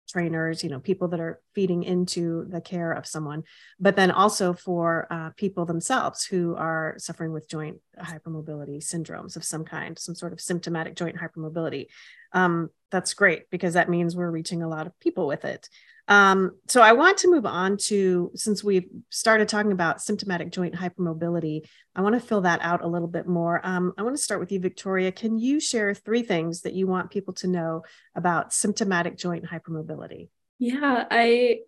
trainers, 0.07 0.63
you 0.63 0.69
know, 0.69 0.79
people 0.79 1.07
that 1.09 1.19
are 1.19 1.41
feeding 1.53 1.83
into 1.83 2.45
the 2.49 2.61
care 2.61 2.91
of 2.91 3.07
someone, 3.07 3.43
but 3.79 3.95
then 3.95 4.11
also 4.11 4.53
for 4.53 5.07
uh, 5.09 5.29
people 5.35 5.65
themselves 5.65 6.25
who 6.25 6.55
are 6.55 6.95
suffering 6.97 7.31
with 7.31 7.49
joint 7.49 7.77
hypermobility 7.99 8.77
syndromes 8.77 9.35
of 9.35 9.43
some 9.43 9.65
kind, 9.65 9.97
some 9.97 10.15
sort 10.15 10.33
of 10.33 10.41
symptomatic 10.41 10.95
joint 10.95 11.17
hypermobility. 11.17 11.87
Um, 12.33 12.69
that's 12.91 13.13
great 13.13 13.49
because 13.49 13.73
that 13.73 13.89
means 13.89 14.15
we're 14.15 14.31
reaching 14.31 14.61
a 14.61 14.69
lot 14.69 14.87
of 14.87 14.99
people 14.99 15.27
with 15.27 15.45
it. 15.45 15.67
Um, 16.07 16.51
so 16.67 16.81
I 16.81 16.93
want 16.93 17.17
to 17.19 17.31
move 17.31 17.45
on 17.45 17.77
to 17.85 18.31
since 18.35 18.63
we've 18.63 18.87
started 19.09 19.49
talking 19.49 19.71
about 19.71 20.01
symptomatic 20.01 20.51
joint 20.51 20.75
hypermobility, 20.75 21.61
I 21.95 22.01
want 22.01 22.13
to 22.13 22.25
fill 22.25 22.41
that 22.41 22.59
out 22.61 22.83
a 22.83 22.87
little 22.87 23.07
bit 23.07 23.27
more. 23.27 23.59
Um, 23.63 23.93
I 23.97 24.03
want 24.03 24.15
to 24.15 24.21
start 24.21 24.39
with 24.39 24.51
you, 24.51 24.59
Victoria. 24.59 25.11
Can 25.11 25.39
you 25.39 25.59
share 25.59 25.93
three 25.93 26.21
things 26.21 26.61
that 26.61 26.73
you 26.73 26.87
want 26.87 27.11
people 27.11 27.33
to 27.35 27.47
know 27.47 27.83
about 28.15 28.53
symptomatic 28.53 29.17
joint 29.17 29.45
hypermobility? 29.45 30.29
Yeah, 30.59 31.05
I 31.09 31.59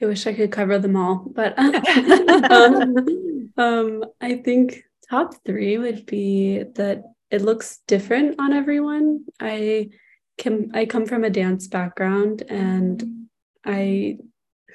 I 0.00 0.06
wish 0.06 0.26
I 0.26 0.34
could 0.34 0.52
cover 0.52 0.78
them 0.78 0.96
all, 0.96 1.26
but 1.30 1.58
um, 2.50 3.50
um, 3.56 4.04
I 4.20 4.36
think 4.36 4.84
top 5.08 5.34
three 5.44 5.78
would 5.78 6.06
be 6.06 6.62
that 6.74 7.04
it 7.30 7.42
looks 7.42 7.80
different 7.86 8.36
on 8.38 8.52
everyone. 8.52 9.24
I 9.40 9.90
can 10.38 10.70
I 10.74 10.86
come 10.86 11.06
from 11.06 11.24
a 11.24 11.30
dance 11.30 11.68
background 11.68 12.42
and 12.48 13.23
I 13.64 14.18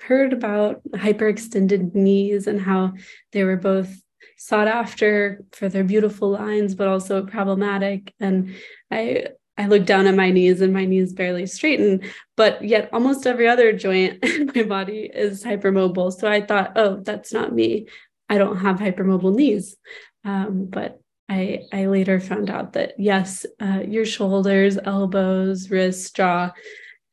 heard 0.07 0.33
about 0.33 0.81
hyperextended 0.91 1.93
knees 1.93 2.47
and 2.47 2.61
how 2.61 2.93
they 3.31 3.43
were 3.43 3.57
both 3.57 4.01
sought 4.37 4.67
after 4.67 5.43
for 5.51 5.67
their 5.67 5.83
beautiful 5.83 6.31
lines, 6.31 6.75
but 6.75 6.87
also 6.87 7.25
problematic. 7.25 8.13
And 8.19 8.55
I 8.91 9.27
I 9.57 9.67
looked 9.67 9.87
down 9.87 10.07
at 10.07 10.15
my 10.15 10.31
knees 10.31 10.61
and 10.61 10.73
my 10.73 10.85
knees 10.85 11.11
barely 11.11 11.45
straighten, 11.45 12.01
but 12.37 12.63
yet 12.63 12.89
almost 12.93 13.27
every 13.27 13.45
other 13.45 13.73
joint 13.73 14.23
in 14.23 14.49
my 14.55 14.63
body 14.63 15.11
is 15.13 15.43
hypermobile. 15.43 16.13
So 16.13 16.29
I 16.31 16.39
thought, 16.39 16.71
oh, 16.77 17.01
that's 17.01 17.33
not 17.33 17.53
me. 17.53 17.87
I 18.29 18.37
don't 18.37 18.59
have 18.59 18.77
hypermobile 18.77 19.35
knees. 19.35 19.75
Um, 20.23 20.67
but 20.69 21.01
I, 21.27 21.63
I 21.73 21.87
later 21.87 22.21
found 22.21 22.49
out 22.49 22.73
that 22.73 22.93
yes, 22.97 23.45
uh, 23.61 23.81
your 23.85 24.05
shoulders, 24.05 24.77
elbows, 24.81 25.69
wrists, 25.69 26.09
jaw, 26.11 26.51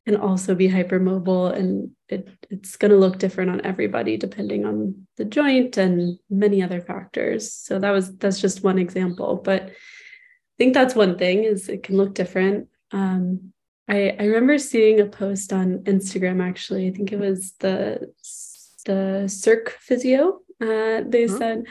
can 0.07 0.17
also 0.17 0.55
be 0.55 0.69
hypermobile 0.69 1.55
and 1.55 1.91
it, 2.09 2.29
it's 2.49 2.77
going 2.77 2.93
to 2.93 2.97
look 2.97 3.19
different 3.19 3.51
on 3.51 3.67
everybody 3.67 4.17
depending 4.17 4.65
on 4.65 5.07
the 5.17 5.25
joint 5.25 5.77
and 5.77 6.19
many 6.31 6.63
other 6.63 6.81
factors. 6.81 7.53
So 7.53 7.79
that 7.81 7.91
was 7.91 8.17
that's 8.17 8.41
just 8.41 8.63
one 8.63 8.79
example 8.79 9.41
but 9.45 9.63
i 9.63 10.57
think 10.59 10.73
that's 10.75 10.95
one 10.95 11.19
thing 11.19 11.45
is 11.45 11.69
it 11.69 11.83
can 11.83 11.97
look 11.97 12.15
different. 12.15 12.69
Um, 12.93 13.53
I, 13.89 14.17
I 14.19 14.25
remember 14.25 14.59
seeing 14.59 15.01
a 15.01 15.07
post 15.07 15.53
on 15.53 15.81
instagram 15.81 16.43
actually. 16.43 16.89
I 16.89 16.93
think 16.93 17.13
it 17.13 17.19
was 17.19 17.53
the 17.59 18.13
the 18.87 19.29
circ 19.29 19.77
physio 19.81 20.41
uh, 20.61 21.03
they 21.07 21.27
huh? 21.27 21.39
said 21.39 21.65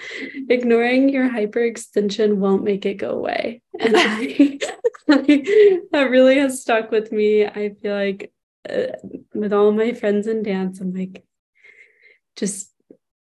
ignoring 0.50 1.10
your 1.10 1.30
hyperextension 1.30 2.36
won't 2.38 2.64
make 2.64 2.86
it 2.86 2.96
go 2.96 3.12
away. 3.12 3.62
And 3.80 3.96
I, 3.98 4.60
that 5.08 6.08
really 6.10 6.38
has 6.38 6.62
stuck 6.62 6.92
with 6.92 7.12
me. 7.12 7.46
I 7.46 7.76
feel 7.82 7.94
like 7.94 8.32
uh, 8.70 8.88
with 9.34 9.54
all 9.54 9.72
my 9.72 9.94
friends 9.94 10.26
in 10.26 10.42
dance 10.42 10.80
i'm 10.80 10.92
like 10.92 11.24
just 12.36 12.72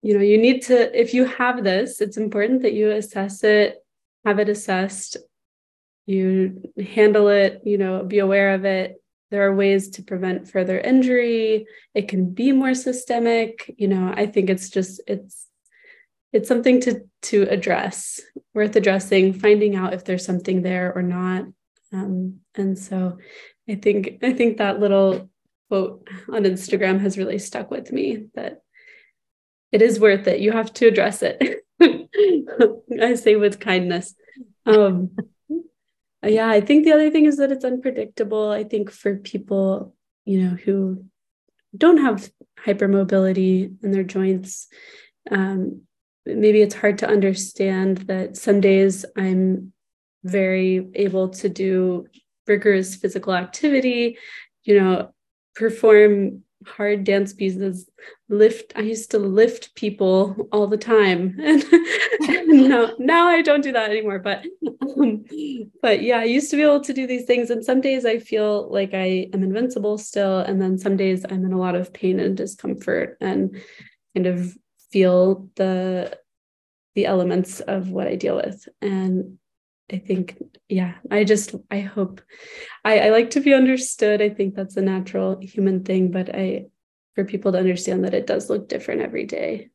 you 0.03 0.13
know 0.13 0.23
you 0.23 0.37
need 0.37 0.61
to 0.61 0.99
if 0.99 1.13
you 1.13 1.25
have 1.25 1.63
this 1.63 2.01
it's 2.01 2.17
important 2.17 2.61
that 2.61 2.73
you 2.73 2.91
assess 2.91 3.43
it 3.43 3.83
have 4.25 4.39
it 4.39 4.49
assessed. 4.49 5.17
You 6.05 6.71
handle 6.95 7.29
it 7.29 7.61
you 7.63 7.77
know 7.77 8.03
be 8.03 8.19
aware 8.19 8.53
of 8.55 8.65
it 8.65 9.01
there 9.33 9.47
are 9.47 9.55
ways 9.55 9.89
to 9.89 10.03
prevent 10.03 10.47
further 10.47 10.79
injury 10.79 11.65
it 11.95 12.07
can 12.07 12.31
be 12.31 12.51
more 12.51 12.75
systemic 12.75 13.73
you 13.77 13.87
know 13.87 14.13
i 14.15 14.25
think 14.25 14.49
it's 14.49 14.69
just 14.69 15.01
it's 15.07 15.47
it's 16.31 16.47
something 16.47 16.79
to 16.79 17.01
to 17.21 17.41
address 17.49 18.21
worth 18.53 18.75
addressing 18.75 19.33
finding 19.33 19.75
out 19.75 19.93
if 19.93 20.05
there's 20.05 20.25
something 20.25 20.61
there 20.61 20.93
or 20.95 21.01
not 21.01 21.45
um, 21.91 22.39
and 22.55 22.77
so 22.77 23.17
i 23.67 23.75
think 23.75 24.19
i 24.23 24.31
think 24.31 24.57
that 24.57 24.79
little 24.79 25.29
quote 25.69 26.07
on 26.31 26.43
instagram 26.43 26.99
has 26.99 27.17
really 27.17 27.39
stuck 27.39 27.71
with 27.71 27.91
me 27.91 28.27
that 28.35 28.63
it 29.73 29.81
is 29.81 29.99
worth 29.99 30.27
it. 30.27 30.39
You 30.39 30.51
have 30.51 30.71
to 30.75 30.87
address 30.87 31.23
it. 31.23 31.65
I 33.01 33.15
say 33.15 33.35
with 33.35 33.59
kindness. 33.59 34.13
Um, 34.67 35.17
yeah, 36.25 36.49
I 36.49 36.61
think 36.61 36.85
the 36.85 36.93
other 36.93 37.09
thing 37.09 37.25
is 37.25 37.37
that 37.37 37.51
it's 37.51 37.65
unpredictable. 37.65 38.49
I 38.49 38.63
think 38.63 38.89
for 38.89 39.17
people, 39.17 39.95
you 40.25 40.41
know, 40.41 40.55
who 40.55 41.05
don't 41.75 41.97
have 41.97 42.29
hypermobility 42.65 43.75
in 43.83 43.91
their 43.91 44.03
joints, 44.03 44.67
um, 45.31 45.81
maybe 46.25 46.61
it's 46.61 46.75
hard 46.75 46.99
to 46.99 47.07
understand 47.07 47.97
that 48.07 48.37
some 48.37 48.61
days 48.61 49.05
I'm 49.17 49.73
very 50.23 50.87
able 50.93 51.29
to 51.29 51.49
do 51.49 52.07
rigorous 52.47 52.95
physical 52.95 53.33
activity, 53.33 54.17
you 54.63 54.79
know, 54.79 55.13
perform 55.55 56.43
hard 56.67 57.03
dance 57.03 57.33
pieces 57.33 57.89
lift 58.29 58.73
i 58.75 58.81
used 58.81 59.11
to 59.11 59.19
lift 59.19 59.75
people 59.75 60.47
all 60.51 60.67
the 60.67 60.77
time. 60.77 61.37
And, 61.43 61.63
and 62.29 62.69
now, 62.69 62.91
now 62.99 63.27
i 63.27 63.41
don't 63.41 63.63
do 63.63 63.71
that 63.73 63.89
anymore 63.89 64.19
but 64.19 64.45
um, 64.97 65.25
but 65.81 66.01
yeah 66.01 66.19
i 66.19 66.23
used 66.23 66.49
to 66.51 66.55
be 66.55 66.61
able 66.61 66.81
to 66.81 66.93
do 66.93 67.07
these 67.07 67.25
things. 67.25 67.49
And 67.49 67.63
some 67.63 67.81
days 67.81 68.05
i 68.05 68.19
feel 68.19 68.71
like 68.71 68.93
i 68.93 69.29
am 69.33 69.43
invincible 69.43 69.97
still. 69.97 70.39
And 70.39 70.61
then 70.61 70.77
some 70.77 70.97
days 70.97 71.25
i'm 71.29 71.45
in 71.45 71.53
a 71.53 71.59
lot 71.59 71.75
of 71.75 71.93
pain 71.93 72.19
and 72.19 72.37
discomfort 72.37 73.17
and 73.19 73.61
kind 74.15 74.27
of 74.27 74.55
feel 74.91 75.49
the 75.55 76.17
the 76.95 77.05
elements 77.05 77.59
of 77.59 77.89
what 77.89 78.07
i 78.07 78.15
deal 78.15 78.35
with. 78.35 78.67
And 78.81 79.37
I 79.91 79.97
think, 79.97 80.41
yeah, 80.69 80.95
I 81.11 81.23
just, 81.23 81.55
I 81.69 81.81
hope, 81.81 82.21
I, 82.83 82.99
I 82.99 83.09
like 83.09 83.31
to 83.31 83.41
be 83.41 83.53
understood. 83.53 84.21
I 84.21 84.29
think 84.29 84.55
that's 84.55 84.77
a 84.77 84.81
natural 84.81 85.39
human 85.41 85.83
thing, 85.83 86.11
but 86.11 86.33
I, 86.33 86.65
for 87.15 87.25
people 87.25 87.51
to 87.51 87.59
understand 87.59 88.05
that 88.05 88.13
it 88.13 88.25
does 88.25 88.49
look 88.49 88.67
different 88.67 89.01
every 89.01 89.25
day. 89.25 89.69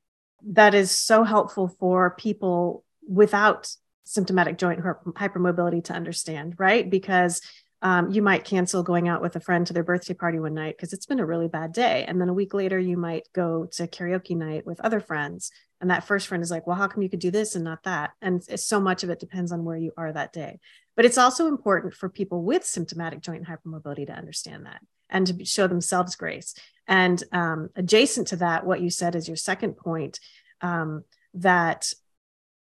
That 0.52 0.74
is 0.74 0.90
so 0.90 1.24
helpful 1.24 1.68
for 1.68 2.14
people 2.18 2.84
without 3.06 3.70
symptomatic 4.04 4.56
joint 4.58 4.80
hypermobility 4.80 5.84
to 5.84 5.92
understand, 5.92 6.54
right? 6.58 6.88
Because 6.88 7.42
um, 7.80 8.11
you 8.11 8.23
might 8.23 8.44
cancel 8.44 8.82
going 8.82 9.08
out 9.08 9.23
with 9.23 9.37
a 9.37 9.40
friend 9.40 9.66
to 9.66 9.73
their 9.73 9.85
birthday 9.85 10.14
party 10.14 10.40
one 10.40 10.54
night 10.54 10.76
because 10.76 10.92
it's 10.92 11.06
been 11.06 11.20
a 11.20 11.26
really 11.26 11.49
bad 11.49 11.73
day. 11.73 12.04
And 12.08 12.20
then 12.20 12.28
a 12.28 12.35
week 12.35 12.52
later, 12.52 12.78
you 12.78 12.97
might 12.97 13.28
go 13.32 13.66
to 13.73 13.87
karaoke 13.87 14.37
night 14.37 14.66
with 14.66 14.80
other 14.80 15.00
friends. 15.00 15.50
And 15.80 15.90
that 15.90 16.04
first 16.04 16.26
friend 16.26 16.42
is 16.42 16.50
like 16.50 16.66
well 16.66 16.75
how 16.76 16.88
come 16.88 17.04
you 17.04 17.08
could 17.08 17.20
do 17.20 17.30
this 17.30 17.54
and 17.54 17.64
not 17.64 17.85
that? 17.85 18.11
And 18.20 18.42
so 18.58 18.80
much 18.80 19.04
of 19.04 19.11
it 19.11 19.20
depends 19.20 19.52
on 19.52 19.64
where 19.64 19.76
you 19.76 19.92
are 19.97 20.12
that 20.12 20.32
day. 20.32 20.58
But 20.97 21.04
it's 21.04 21.18
also 21.18 21.47
important 21.47 21.94
for 21.94 22.08
people 22.08 22.42
with 22.42 22.64
symptomatic 22.64 23.20
joint 23.20 23.47
hypermobility 23.47 24.06
to 24.06 24.12
understand 24.12 24.66
that 24.66 24.80
and 25.08 25.26
to 25.28 25.44
show 25.44 25.68
themselves 25.68 26.16
grace. 26.16 26.54
And 26.88 27.23
um, 27.30 27.70
adjacent 27.76 28.28
to 28.28 28.37
that 28.37 28.66
what 28.66 28.80
you 28.80 28.90
said 28.90 29.14
is 29.14 29.28
your 29.28 29.37
second 29.37 29.76
point 29.76 30.18
um, 30.61 31.04
that 31.35 31.92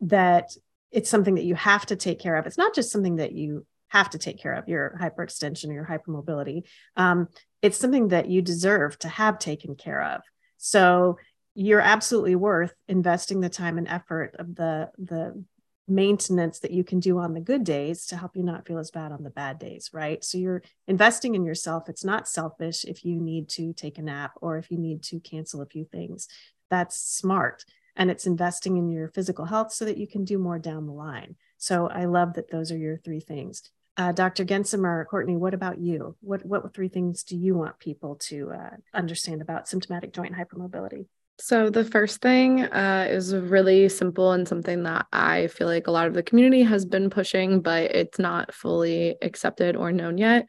that 0.01 0.57
it's 0.91 1.11
something 1.11 1.35
that 1.35 1.45
you 1.45 1.55
have 1.55 1.87
to 1.87 1.97
take 1.97 2.19
care 2.19 2.37
of. 2.37 2.47
It's 2.47 2.59
not 2.59 2.75
just 2.75 2.91
something 2.91 3.17
that 3.17 3.33
you 3.33 3.67
have 3.93 4.09
to 4.09 4.19
take 4.19 4.39
care 4.39 4.55
of 4.55 4.69
your 4.69 4.97
hyperextension 4.99 5.69
or 5.69 5.75
your 5.75 5.87
hypermobility. 5.87 6.63
Um, 6.97 7.29
it's 7.61 7.77
something 7.77 8.09
that 8.09 8.27
you 8.27 8.41
deserve 8.41 8.99
to 9.01 9.09
have 9.09 9.39
taken 9.39 9.75
care 9.75 10.03
of. 10.03 10.23
So 10.57 11.19
you're 11.55 11.83
absolutely 11.83 12.35
worth 12.35 12.73
investing 12.89 13.41
the 13.41 13.51
time 13.51 13.77
and 13.77 13.87
effort 13.87 14.35
of 14.39 14.55
the 14.55 14.91
the 14.97 15.45
maintenance 15.89 16.61
that 16.61 16.71
you 16.71 16.85
can 16.85 17.01
do 17.01 17.19
on 17.19 17.35
the 17.35 17.41
good 17.41 17.65
days 17.65 18.07
to 18.07 18.17
help 18.17 18.35
you 18.35 18.43
not 18.43 18.67
feel 18.67 18.79
as 18.79 18.91
bad 18.91 19.13
on 19.13 19.23
the 19.25 19.31
bad 19.31 19.59
days 19.59 19.91
right? 19.93 20.25
So 20.25 20.39
you're 20.39 20.63
investing 20.89 21.35
in 21.35 21.45
yourself. 21.45 21.89
It's 21.89 22.05
not 22.05 22.29
selfish 22.29 22.85
if 22.85 23.05
you 23.05 23.21
need 23.21 23.51
to 23.51 23.75
take 23.75 23.99
a 23.99 24.03
nap 24.03 24.33
or 24.41 24.57
if 24.57 24.71
you 24.71 24.79
need 24.79 25.03
to 25.05 25.21
cancel 25.21 25.61
a 25.61 25.67
few 25.67 25.85
things. 25.85 26.29
That's 26.71 26.97
smart. 26.97 27.67
And 27.95 28.11
it's 28.11 28.27
investing 28.27 28.79
in 28.79 28.89
your 28.89 29.09
physical 29.09 29.45
health 29.45 29.73
so 29.73 29.85
that 29.85 29.99
you 29.99 30.07
can 30.07 30.25
do 30.25 30.39
more 30.39 30.59
down 30.59 30.87
the 30.87 30.93
line. 30.93 31.37
So 31.59 31.89
i 31.89 32.07
love 32.07 32.35
that 32.35 32.51
those 32.51 32.73
are 32.73 32.79
your 32.79 32.97
three 32.97 33.21
things 33.21 33.71
uh, 33.97 34.13
dr 34.13 34.45
gensemer 34.45 35.05
cortney 35.07 35.37
what 35.37 35.55
about 35.55 35.79
you 35.79 36.17
what 36.21 36.45
what 36.45 36.75
three 36.75 36.89
things 36.89 37.23
do 37.23 37.37
you 37.37 37.55
want 37.55 37.79
people 37.79 38.17
to 38.17 38.51
uh, 38.53 38.71
understand 38.95 39.43
about 39.43 39.69
symptomatic 39.69 40.13
joint 40.13 40.35
hypermobility 40.35 41.07
so, 41.39 41.71
the 41.71 41.85
first 41.85 42.21
thing 42.21 42.63
uh, 42.63 43.07
is 43.11 43.35
really 43.35 43.89
simple 43.89 44.31
and 44.33 44.47
something 44.47 44.85
that 44.85 45.07
I 45.13 45.49
feel 45.49 45.67
like 45.67 45.87
a 45.87 45.91
lot 45.91 46.07
of 46.07 46.15
the 46.15 46.23
community 46.23 46.63
has 46.63 46.85
been 46.85 47.11
pushing, 47.11 47.63
but 47.63 47.91
it's 47.91 48.19
not 48.19 48.55
fully 48.55 49.17
accepted 49.23 49.75
or 49.75 49.91
known 49.91 50.19
yet. 50.19 50.47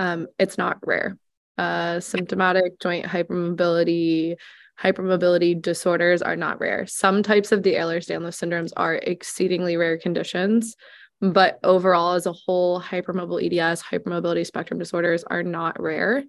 Um, 0.00 0.26
it's 0.38 0.58
not 0.58 0.78
rare. 0.84 1.16
Uh, 1.58 2.00
symptomatic 2.00 2.80
joint 2.80 3.06
hypermobility, 3.06 4.34
hypermobility 4.82 5.60
disorders 5.60 6.22
are 6.22 6.34
not 6.34 6.58
rare. 6.58 6.86
Some 6.86 7.22
types 7.22 7.52
of 7.52 7.62
the 7.62 7.74
Ehlers 7.74 8.08
Danlos 8.08 8.34
syndromes 8.34 8.72
are 8.76 8.94
exceedingly 8.94 9.76
rare 9.76 9.98
conditions, 9.98 10.74
but 11.22 11.60
overall, 11.62 12.14
as 12.14 12.26
a 12.26 12.32
whole, 12.32 12.80
hypermobile 12.80 13.44
EDS, 13.44 13.82
hypermobility 13.82 14.44
spectrum 14.44 14.78
disorders 14.78 15.22
are 15.24 15.44
not 15.44 15.80
rare 15.80 16.24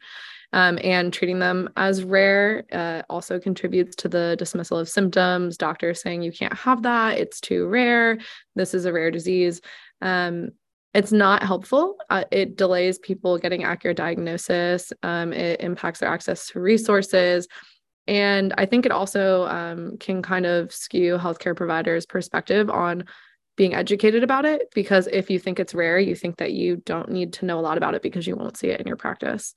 um, 0.53 0.77
and 0.83 1.11
treating 1.11 1.39
them 1.39 1.67
as 1.75 2.03
rare 2.03 2.63
uh, 2.71 3.01
also 3.09 3.39
contributes 3.39 3.95
to 3.97 4.07
the 4.07 4.35
dismissal 4.37 4.77
of 4.77 4.87
symptoms. 4.87 5.57
Doctors 5.57 6.01
saying 6.01 6.21
you 6.21 6.31
can't 6.31 6.53
have 6.53 6.83
that, 6.83 7.17
it's 7.17 7.41
too 7.41 7.67
rare, 7.67 8.19
this 8.55 8.75
is 8.75 8.85
a 8.85 8.93
rare 8.93 9.09
disease. 9.09 9.61
Um, 10.01 10.51
it's 10.93 11.11
not 11.11 11.41
helpful. 11.41 11.95
Uh, 12.11 12.25
it 12.31 12.55
delays 12.55 12.99
people 12.99 13.39
getting 13.39 13.63
accurate 13.63 13.97
diagnosis. 13.97 14.93
Um, 15.01 15.33
it 15.33 15.59
impacts 15.59 16.01
their 16.01 16.09
access 16.09 16.49
to 16.49 16.59
resources. 16.59 17.47
And 18.05 18.53
I 18.59 18.67
think 18.67 18.85
it 18.85 18.91
also 18.91 19.47
um, 19.47 19.97
can 19.97 20.21
kind 20.21 20.45
of 20.45 20.71
skew 20.71 21.17
healthcare 21.17 21.55
providers' 21.55 22.05
perspective 22.05 22.69
on 22.69 23.05
being 23.55 23.73
educated 23.75 24.23
about 24.23 24.45
it 24.45 24.69
because 24.73 25.07
if 25.07 25.29
you 25.29 25.37
think 25.39 25.59
it's 25.59 25.75
rare, 25.75 25.99
you 25.99 26.15
think 26.15 26.37
that 26.37 26.53
you 26.53 26.77
don't 26.77 27.09
need 27.09 27.33
to 27.33 27.45
know 27.45 27.59
a 27.59 27.61
lot 27.61 27.77
about 27.77 27.93
it 27.93 28.01
because 28.01 28.25
you 28.25 28.35
won't 28.35 28.57
see 28.57 28.67
it 28.67 28.79
in 28.79 28.87
your 28.87 28.95
practice. 28.95 29.53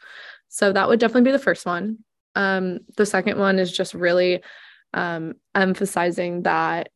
So 0.49 0.73
that 0.73 0.89
would 0.89 1.01
definitely 1.01 1.29
be 1.31 1.33
the 1.33 1.39
first 1.39 1.65
one. 1.65 1.99
Um, 2.35 2.81
the 2.97 3.07
second 3.07 3.39
one 3.39 3.59
is 3.59 3.75
just 3.75 3.95
really 3.95 4.43
um, 4.93 5.35
emphasizing 5.55 6.43
that 6.43 6.91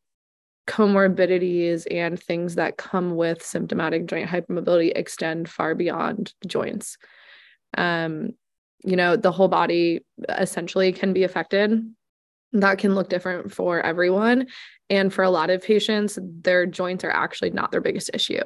comorbidities 0.66 1.86
and 1.90 2.20
things 2.20 2.54
that 2.54 2.76
come 2.76 3.16
with 3.16 3.44
symptomatic 3.44 4.06
joint 4.06 4.28
hypermobility 4.28 4.92
extend 4.94 5.48
far 5.48 5.74
beyond 5.74 6.32
the 6.42 6.48
joints. 6.48 6.96
Um, 7.76 8.30
you 8.84 8.96
know, 8.96 9.16
the 9.16 9.32
whole 9.32 9.48
body 9.48 10.04
essentially 10.28 10.92
can 10.92 11.12
be 11.12 11.24
affected. 11.24 11.82
That 12.52 12.78
can 12.78 12.94
look 12.94 13.08
different 13.08 13.52
for 13.52 13.80
everyone. 13.80 14.48
And 14.88 15.12
for 15.12 15.22
a 15.22 15.30
lot 15.30 15.50
of 15.50 15.62
patients, 15.62 16.18
their 16.22 16.66
joints 16.66 17.04
are 17.04 17.10
actually 17.10 17.50
not 17.50 17.70
their 17.70 17.80
biggest 17.80 18.10
issue. 18.12 18.42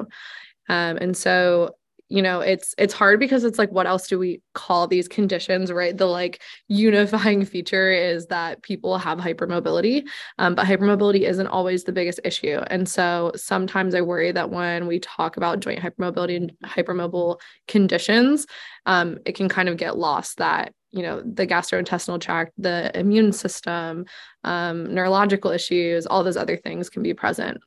Um, 0.69 0.97
and 0.99 1.17
so 1.17 1.77
you 2.09 2.21
know 2.23 2.41
it's 2.41 2.75
it's 2.79 2.95
hard 2.95 3.19
because 3.19 3.45
it's 3.45 3.59
like 3.59 3.71
what 3.73 3.87
else 3.87 4.09
do 4.09 4.19
we 4.19 4.41
call 4.55 4.87
these 4.87 5.09
conditions 5.09 5.73
right? 5.73 5.97
The 5.97 6.07
like 6.07 6.43
unifying 6.69 7.45
feature 7.45 7.91
is 7.91 8.27
that 8.27 8.63
people 8.63 8.99
have 8.99 9.19
hypermobility 9.19 10.07
um, 10.39 10.55
but 10.55 10.67
hypermobility 10.67 11.23
isn't 11.23 11.47
always 11.47 11.85
the 11.85 11.93
biggest 11.93 12.21
issue. 12.25 12.61
And 12.69 12.89
so 12.89 13.33
sometimes 13.37 13.95
i 13.95 14.01
worry 14.01 14.33
that 14.33 14.51
when 14.51 14.87
we 14.87 14.99
talk 15.01 15.37
about 15.37 15.61
joint 15.61 15.81
hypermobility 15.81 16.37
and 16.37 16.53
hypermobile 16.65 17.39
conditions 17.69 18.47
um, 18.87 19.19
it 19.25 19.35
can 19.35 19.49
kind 19.49 19.69
of 19.69 19.77
get 19.77 19.99
lost 19.99 20.39
that 20.39 20.73
you 20.91 21.03
know 21.03 21.23
the 21.23 21.47
gastrointestinal 21.47 22.21
tract 22.21 22.53
the 22.57 22.97
immune 22.99 23.33
system 23.33 24.05
um, 24.45 24.95
neurological 24.95 25.51
issues 25.51 26.07
all 26.07 26.23
those 26.23 26.37
other 26.37 26.57
things 26.57 26.89
can 26.89 27.03
be 27.03 27.15
present 27.15 27.59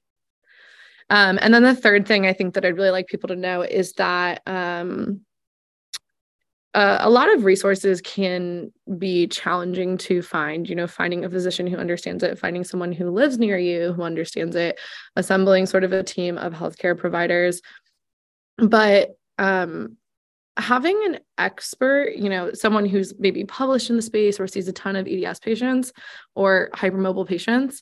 um, 1.09 1.39
and 1.41 1.53
then 1.53 1.63
the 1.63 1.75
third 1.75 2.07
thing 2.07 2.25
I 2.25 2.33
think 2.33 2.53
that 2.53 2.65
I'd 2.65 2.75
really 2.75 2.89
like 2.89 3.07
people 3.07 3.29
to 3.29 3.35
know 3.35 3.61
is 3.61 3.93
that 3.93 4.41
um, 4.45 5.21
uh, 6.73 6.97
a 7.01 7.09
lot 7.09 7.33
of 7.33 7.45
resources 7.45 8.01
can 8.01 8.71
be 8.97 9.27
challenging 9.27 9.97
to 9.97 10.21
find. 10.21 10.67
You 10.69 10.75
know, 10.75 10.87
finding 10.87 11.23
a 11.23 11.29
physician 11.29 11.65
who 11.65 11.77
understands 11.77 12.23
it, 12.23 12.37
finding 12.37 12.63
someone 12.63 12.91
who 12.91 13.09
lives 13.09 13.37
near 13.39 13.57
you 13.57 13.93
who 13.93 14.03
understands 14.03 14.55
it, 14.55 14.79
assembling 15.15 15.65
sort 15.65 15.83
of 15.83 15.93
a 15.93 16.03
team 16.03 16.37
of 16.37 16.53
healthcare 16.53 16.97
providers. 16.97 17.61
But 18.57 19.15
um, 19.37 19.97
having 20.57 20.99
an 21.05 21.19
expert, 21.37 22.15
you 22.15 22.29
know, 22.29 22.51
someone 22.53 22.85
who's 22.85 23.13
maybe 23.17 23.45
published 23.45 23.89
in 23.89 23.95
the 23.95 24.01
space 24.01 24.39
or 24.39 24.47
sees 24.47 24.67
a 24.67 24.73
ton 24.73 24.95
of 24.95 25.07
EDS 25.07 25.39
patients 25.39 25.93
or 26.35 26.69
hypermobile 26.73 27.27
patients 27.27 27.81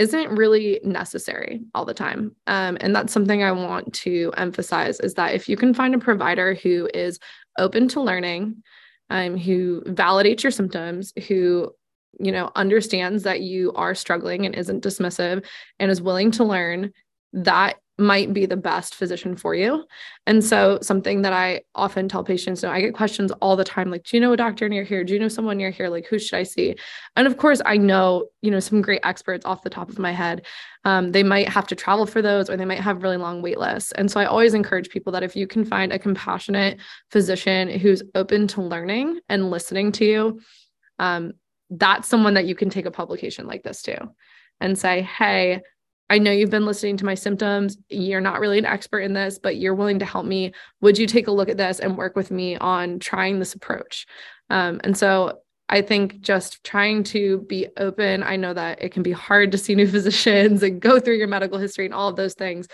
isn't 0.00 0.30
really 0.30 0.80
necessary 0.82 1.60
all 1.74 1.84
the 1.84 1.92
time. 1.92 2.34
Um, 2.46 2.78
and 2.80 2.96
that's 2.96 3.12
something 3.12 3.42
I 3.42 3.52
want 3.52 3.92
to 3.96 4.32
emphasize 4.38 4.98
is 5.00 5.12
that 5.14 5.34
if 5.34 5.46
you 5.46 5.58
can 5.58 5.74
find 5.74 5.94
a 5.94 5.98
provider 5.98 6.54
who 6.54 6.88
is 6.94 7.18
open 7.58 7.86
to 7.88 8.00
learning, 8.00 8.62
um, 9.10 9.36
who 9.36 9.82
validates 9.82 10.42
your 10.42 10.52
symptoms, 10.52 11.12
who 11.28 11.70
you 12.18 12.32
know 12.32 12.50
understands 12.56 13.24
that 13.24 13.42
you 13.42 13.74
are 13.74 13.94
struggling 13.94 14.46
and 14.46 14.54
isn't 14.54 14.82
dismissive 14.82 15.44
and 15.78 15.90
is 15.90 16.00
willing 16.00 16.30
to 16.30 16.44
learn, 16.44 16.92
that 17.34 17.76
might 18.00 18.32
be 18.32 18.46
the 18.46 18.56
best 18.56 18.94
physician 18.94 19.36
for 19.36 19.54
you. 19.54 19.84
And 20.26 20.42
so, 20.44 20.78
something 20.82 21.22
that 21.22 21.32
I 21.32 21.62
often 21.74 22.08
tell 22.08 22.24
patients, 22.24 22.62
you 22.62 22.68
know, 22.68 22.74
I 22.74 22.80
get 22.80 22.94
questions 22.94 23.32
all 23.40 23.56
the 23.56 23.64
time 23.64 23.90
like, 23.90 24.04
do 24.04 24.16
you 24.16 24.20
know 24.20 24.32
a 24.32 24.36
doctor 24.36 24.68
near 24.68 24.84
here? 24.84 25.04
Do 25.04 25.12
you 25.12 25.18
know 25.18 25.28
someone 25.28 25.56
near 25.56 25.70
here? 25.70 25.88
Like, 25.88 26.06
who 26.06 26.18
should 26.18 26.36
I 26.36 26.42
see? 26.42 26.76
And 27.16 27.26
of 27.26 27.36
course, 27.36 27.60
I 27.64 27.76
know, 27.76 28.26
you 28.42 28.50
know, 28.50 28.60
some 28.60 28.82
great 28.82 29.00
experts 29.04 29.46
off 29.46 29.62
the 29.62 29.70
top 29.70 29.88
of 29.88 29.98
my 29.98 30.12
head. 30.12 30.46
Um, 30.84 31.12
they 31.12 31.22
might 31.22 31.48
have 31.48 31.66
to 31.68 31.74
travel 31.74 32.06
for 32.06 32.22
those 32.22 32.48
or 32.48 32.56
they 32.56 32.64
might 32.64 32.80
have 32.80 33.02
really 33.02 33.16
long 33.16 33.42
wait 33.42 33.58
lists. 33.58 33.92
And 33.92 34.10
so, 34.10 34.20
I 34.20 34.24
always 34.24 34.54
encourage 34.54 34.88
people 34.88 35.12
that 35.12 35.22
if 35.22 35.36
you 35.36 35.46
can 35.46 35.64
find 35.64 35.92
a 35.92 35.98
compassionate 35.98 36.78
physician 37.10 37.68
who's 37.68 38.02
open 38.14 38.46
to 38.48 38.62
learning 38.62 39.20
and 39.28 39.50
listening 39.50 39.92
to 39.92 40.04
you, 40.04 40.40
um, 40.98 41.32
that's 41.70 42.08
someone 42.08 42.34
that 42.34 42.46
you 42.46 42.54
can 42.54 42.68
take 42.68 42.86
a 42.86 42.90
publication 42.90 43.46
like 43.46 43.62
this 43.62 43.82
to 43.82 44.08
and 44.60 44.78
say, 44.78 45.02
hey, 45.02 45.60
I 46.10 46.18
know 46.18 46.32
you've 46.32 46.50
been 46.50 46.66
listening 46.66 46.96
to 46.98 47.04
my 47.04 47.14
symptoms. 47.14 47.78
You're 47.88 48.20
not 48.20 48.40
really 48.40 48.58
an 48.58 48.66
expert 48.66 49.00
in 49.00 49.12
this, 49.12 49.38
but 49.38 49.56
you're 49.56 49.76
willing 49.76 50.00
to 50.00 50.04
help 50.04 50.26
me. 50.26 50.52
Would 50.80 50.98
you 50.98 51.06
take 51.06 51.28
a 51.28 51.32
look 51.32 51.48
at 51.48 51.56
this 51.56 51.78
and 51.78 51.96
work 51.96 52.16
with 52.16 52.32
me 52.32 52.56
on 52.56 52.98
trying 52.98 53.38
this 53.38 53.54
approach? 53.54 54.06
Um, 54.50 54.80
and 54.82 54.98
so 54.98 55.38
I 55.68 55.82
think 55.82 56.20
just 56.20 56.64
trying 56.64 57.04
to 57.04 57.38
be 57.48 57.68
open. 57.76 58.24
I 58.24 58.34
know 58.34 58.52
that 58.52 58.82
it 58.82 58.90
can 58.90 59.04
be 59.04 59.12
hard 59.12 59.52
to 59.52 59.58
see 59.58 59.76
new 59.76 59.86
physicians 59.90 60.64
and 60.64 60.80
go 60.80 60.98
through 60.98 61.16
your 61.16 61.28
medical 61.28 61.58
history 61.58 61.84
and 61.84 61.94
all 61.94 62.08
of 62.08 62.16
those 62.16 62.34
things. 62.34 62.66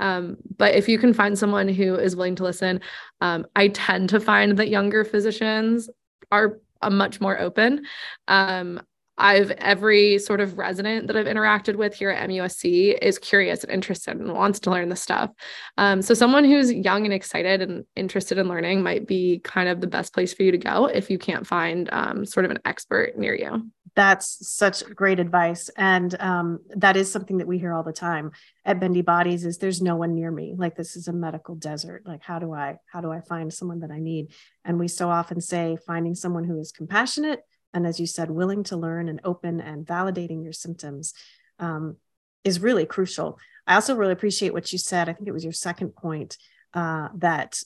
Um, 0.00 0.38
but 0.56 0.74
if 0.74 0.88
you 0.88 0.98
can 0.98 1.12
find 1.12 1.38
someone 1.38 1.68
who 1.68 1.94
is 1.96 2.16
willing 2.16 2.36
to 2.36 2.44
listen, 2.44 2.80
um, 3.20 3.46
I 3.54 3.68
tend 3.68 4.08
to 4.10 4.20
find 4.20 4.56
that 4.56 4.70
younger 4.70 5.04
physicians 5.04 5.90
are 6.32 6.58
a 6.80 6.90
much 6.90 7.20
more 7.20 7.38
open. 7.38 7.84
Um, 8.28 8.80
I've 9.18 9.50
every 9.52 10.18
sort 10.18 10.40
of 10.40 10.56
resident 10.56 11.08
that 11.08 11.16
I've 11.16 11.26
interacted 11.26 11.76
with 11.76 11.94
here 11.94 12.10
at 12.10 12.28
MUSC 12.28 12.96
is 13.02 13.18
curious 13.18 13.64
and 13.64 13.72
interested 13.72 14.16
and 14.16 14.32
wants 14.32 14.60
to 14.60 14.70
learn 14.70 14.88
this 14.88 15.02
stuff. 15.02 15.30
Um, 15.76 16.00
so 16.00 16.14
someone 16.14 16.44
who's 16.44 16.72
young 16.72 17.04
and 17.04 17.12
excited 17.12 17.60
and 17.60 17.84
interested 17.96 18.38
in 18.38 18.48
learning 18.48 18.82
might 18.82 19.06
be 19.06 19.40
kind 19.40 19.68
of 19.68 19.80
the 19.80 19.86
best 19.88 20.14
place 20.14 20.32
for 20.32 20.44
you 20.44 20.52
to 20.52 20.58
go 20.58 20.86
if 20.86 21.10
you 21.10 21.18
can't 21.18 21.46
find 21.46 21.88
um, 21.92 22.24
sort 22.24 22.44
of 22.44 22.52
an 22.52 22.60
expert 22.64 23.18
near 23.18 23.34
you. 23.34 23.70
That's 23.94 24.48
such 24.48 24.84
great 24.94 25.18
advice, 25.18 25.70
and 25.76 26.14
um, 26.20 26.60
that 26.76 26.96
is 26.96 27.10
something 27.10 27.38
that 27.38 27.48
we 27.48 27.58
hear 27.58 27.72
all 27.72 27.82
the 27.82 27.92
time 27.92 28.30
at 28.64 28.78
Bendy 28.78 29.02
Bodies. 29.02 29.44
Is 29.44 29.58
there's 29.58 29.82
no 29.82 29.96
one 29.96 30.14
near 30.14 30.30
me? 30.30 30.54
Like 30.56 30.76
this 30.76 30.94
is 30.94 31.08
a 31.08 31.12
medical 31.12 31.56
desert. 31.56 32.02
Like 32.06 32.22
how 32.22 32.38
do 32.38 32.52
I 32.52 32.76
how 32.86 33.00
do 33.00 33.10
I 33.10 33.20
find 33.22 33.52
someone 33.52 33.80
that 33.80 33.90
I 33.90 33.98
need? 33.98 34.28
And 34.64 34.78
we 34.78 34.86
so 34.86 35.10
often 35.10 35.40
say 35.40 35.76
finding 35.84 36.14
someone 36.14 36.44
who 36.44 36.60
is 36.60 36.70
compassionate 36.70 37.40
and 37.74 37.86
as 37.86 38.00
you 38.00 38.06
said 38.06 38.30
willing 38.30 38.64
to 38.64 38.76
learn 38.76 39.08
and 39.08 39.20
open 39.24 39.60
and 39.60 39.86
validating 39.86 40.42
your 40.42 40.52
symptoms 40.52 41.14
um, 41.58 41.96
is 42.44 42.60
really 42.60 42.86
crucial. 42.86 43.38
I 43.66 43.74
also 43.74 43.94
really 43.94 44.12
appreciate 44.12 44.52
what 44.52 44.72
you 44.72 44.78
said. 44.78 45.08
I 45.08 45.12
think 45.12 45.28
it 45.28 45.32
was 45.32 45.44
your 45.44 45.52
second 45.52 45.94
point 45.94 46.36
uh, 46.74 47.08
that 47.16 47.60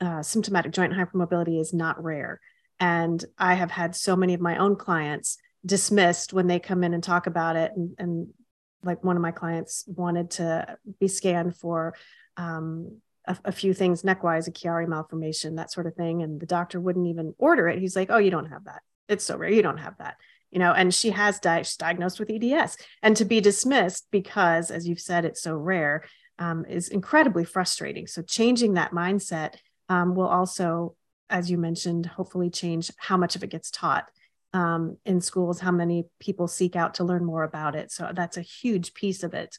uh, 0.00 0.22
symptomatic 0.22 0.72
joint 0.72 0.92
hypermobility 0.92 1.60
is 1.60 1.72
not 1.72 2.02
rare. 2.02 2.40
And 2.78 3.22
i 3.38 3.54
have 3.54 3.70
had 3.70 3.94
so 3.94 4.16
many 4.16 4.32
of 4.32 4.40
my 4.40 4.56
own 4.56 4.76
clients 4.76 5.36
dismissed 5.66 6.32
when 6.32 6.46
they 6.46 6.58
come 6.58 6.82
in 6.82 6.94
and 6.94 7.02
talk 7.02 7.26
about 7.26 7.56
it. 7.56 7.72
And, 7.76 7.94
and 7.98 8.28
like 8.82 9.04
one 9.04 9.16
of 9.16 9.22
my 9.22 9.32
clients 9.32 9.84
wanted 9.86 10.30
to 10.32 10.78
be 10.98 11.08
scanned 11.08 11.56
for 11.56 11.94
um, 12.38 13.00
a, 13.26 13.36
a, 13.44 13.52
few 13.52 13.74
things 13.74 14.02
neckwise, 14.02 14.48
a 14.48 14.50
Chiari 14.50 14.88
malformation, 14.88 15.56
that 15.56 15.70
sort 15.70 15.86
of 15.86 15.94
thing. 15.94 16.22
And 16.22 16.40
the 16.40 16.46
doctor 16.46 16.80
wouldn't 16.80 17.08
even 17.08 17.34
order 17.36 17.68
it. 17.68 17.78
He's 17.78 17.96
like, 17.96 18.08
oh, 18.10 18.16
you 18.16 18.30
don't 18.30 18.48
have 18.48 18.64
that 18.64 18.80
it's 19.10 19.24
so 19.24 19.36
rare 19.36 19.50
you 19.50 19.62
don't 19.62 19.78
have 19.78 19.96
that 19.98 20.16
you 20.50 20.58
know 20.58 20.72
and 20.72 20.94
she 20.94 21.10
has 21.10 21.38
di- 21.38 21.64
diagnosed 21.78 22.18
with 22.18 22.30
eds 22.30 22.76
and 23.02 23.16
to 23.16 23.24
be 23.24 23.40
dismissed 23.40 24.06
because 24.10 24.70
as 24.70 24.88
you've 24.88 25.00
said 25.00 25.24
it's 25.24 25.42
so 25.42 25.54
rare 25.54 26.02
um, 26.40 26.64
is 26.64 26.88
incredibly 26.88 27.44
frustrating. 27.44 28.06
So 28.06 28.22
changing 28.22 28.74
that 28.74 28.92
mindset 28.92 29.54
um, 29.88 30.16
will 30.16 30.26
also 30.26 30.96
as 31.28 31.48
you 31.48 31.58
mentioned 31.58 32.06
hopefully 32.06 32.50
change 32.50 32.90
how 32.96 33.16
much 33.16 33.36
of 33.36 33.44
it 33.44 33.50
gets 33.50 33.70
taught 33.70 34.10
um, 34.52 34.96
in 35.04 35.20
schools 35.20 35.60
how 35.60 35.70
many 35.70 36.06
people 36.18 36.48
seek 36.48 36.74
out 36.74 36.94
to 36.94 37.04
learn 37.04 37.24
more 37.24 37.44
about 37.44 37.76
it. 37.76 37.92
So 37.92 38.10
that's 38.12 38.36
a 38.36 38.42
huge 38.42 38.94
piece 38.94 39.22
of 39.22 39.34
it. 39.34 39.56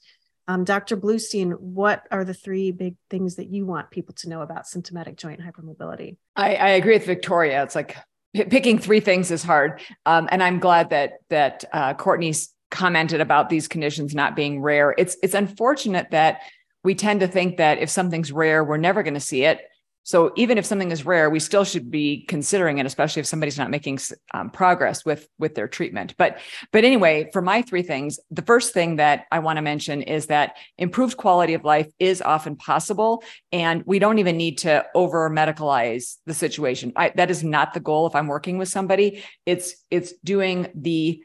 Um, 0.48 0.64
dr 0.66 0.98
bluestein 0.98 1.58
what 1.60 2.06
are 2.12 2.26
the 2.26 2.34
three 2.34 2.72
big 2.72 2.96
things 3.10 3.36
that 3.36 3.50
you 3.50 3.66
want 3.66 3.92
people 3.92 4.16
to 4.16 4.28
know 4.28 4.42
about 4.42 4.68
symptomatic 4.68 5.16
joint 5.16 5.40
hypermobility? 5.40 6.18
I, 6.36 6.56
I 6.56 6.70
agree 6.70 6.94
with 6.94 7.06
victoria. 7.06 7.64
It's 7.64 7.76
like 7.76 7.96
picking 8.34 8.80
three 8.80 9.00
things 9.00 9.32
is 9.32 9.44
hard. 9.44 9.82
Um, 10.06 10.30
and 10.32 10.42
I'm 10.42 10.60
glad 10.60 10.90
that 10.92 11.14
that 11.30 11.66
uh, 11.74 11.94
Cortney's 11.94 12.54
commented 12.70 13.22
about 13.22 13.50
these 13.50 13.68
conditions 13.68 14.16
not 14.16 14.36
being 14.36 14.62
rare. 14.62 14.96
It's 14.98 15.18
it's 15.22 15.34
unfortunate 15.34 16.12
that 16.12 16.42
we 16.84 16.96
tend 16.96 17.20
to 17.20 17.28
think 17.28 17.58
that 17.58 17.78
if 17.78 17.90
something's 17.90 18.32
rare, 18.32 18.64
we're 18.64 18.78
never 18.78 19.04
going 19.04 19.14
to 19.14 19.20
see 19.20 19.44
it. 19.44 19.60
So 20.04 20.32
even 20.36 20.58
if 20.58 20.66
something 20.66 20.92
is 20.92 21.06
rare, 21.06 21.30
we 21.30 21.40
still 21.40 21.64
should 21.64 21.92
be 21.92 22.26
considering 22.28 22.80
it, 22.80 22.86
especially 22.86 23.20
if 23.20 23.28
somebody's 23.28 23.58
not 23.58 23.70
making 23.70 24.00
um, 24.34 24.50
progress 24.50 25.06
with 25.06 25.28
with 25.38 25.54
their 25.56 25.68
treatment. 25.68 26.16
But 26.18 26.40
but 26.72 26.84
anyway, 26.84 27.30
for 27.32 27.42
my 27.42 27.62
three 27.62 27.84
things, 27.84 28.20
the 28.32 28.42
first 28.42 28.74
thing 28.74 28.96
that 28.96 29.26
I 29.32 29.40
want 29.40 29.58
to 29.58 29.62
mention 29.62 30.02
is 30.02 30.26
that 30.28 30.58
improved 30.78 31.18
quality 31.18 31.54
of 31.54 31.64
life 31.64 31.92
is 32.00 32.22
often 32.22 32.56
possible, 32.56 33.24
and 33.52 33.84
we 33.86 34.00
don't 34.00 34.20
even 34.20 34.38
need 34.38 34.58
to 34.60 34.86
over 34.96 35.30
medicalize 35.30 36.18
the 36.26 36.34
situation. 36.34 36.94
I, 36.96 37.12
that 37.16 37.30
is 37.30 37.44
not 37.44 37.74
the 37.74 37.80
goal. 37.80 38.08
If 38.08 38.16
I'm 38.16 38.28
working 38.28 38.58
with 38.58 38.70
somebody, 38.70 39.24
it's 39.46 39.76
it's 39.92 40.14
doing 40.24 40.68
the 40.74 41.24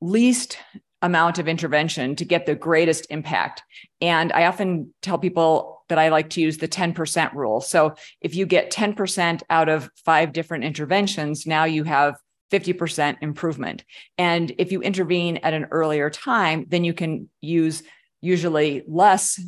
least 0.00 0.58
amount 1.02 1.38
of 1.38 1.46
intervention 1.46 2.16
to 2.16 2.24
get 2.24 2.46
the 2.46 2.54
greatest 2.54 3.06
impact. 3.10 3.62
And 4.00 4.32
I 4.32 4.46
often 4.46 4.94
tell 5.02 5.18
people 5.18 5.73
that 5.88 5.98
I 5.98 6.08
like 6.08 6.30
to 6.30 6.40
use 6.40 6.58
the 6.58 6.68
10% 6.68 7.34
rule. 7.34 7.60
So 7.60 7.94
if 8.20 8.34
you 8.34 8.46
get 8.46 8.72
10% 8.72 9.42
out 9.50 9.68
of 9.68 9.90
five 10.04 10.32
different 10.32 10.64
interventions, 10.64 11.46
now 11.46 11.64
you 11.64 11.84
have 11.84 12.16
50% 12.52 13.16
improvement. 13.20 13.84
And 14.16 14.52
if 14.58 14.70
you 14.72 14.80
intervene 14.80 15.38
at 15.38 15.54
an 15.54 15.66
earlier 15.70 16.10
time, 16.10 16.66
then 16.68 16.84
you 16.84 16.94
can 16.94 17.28
use 17.40 17.82
usually 18.20 18.82
less 18.86 19.40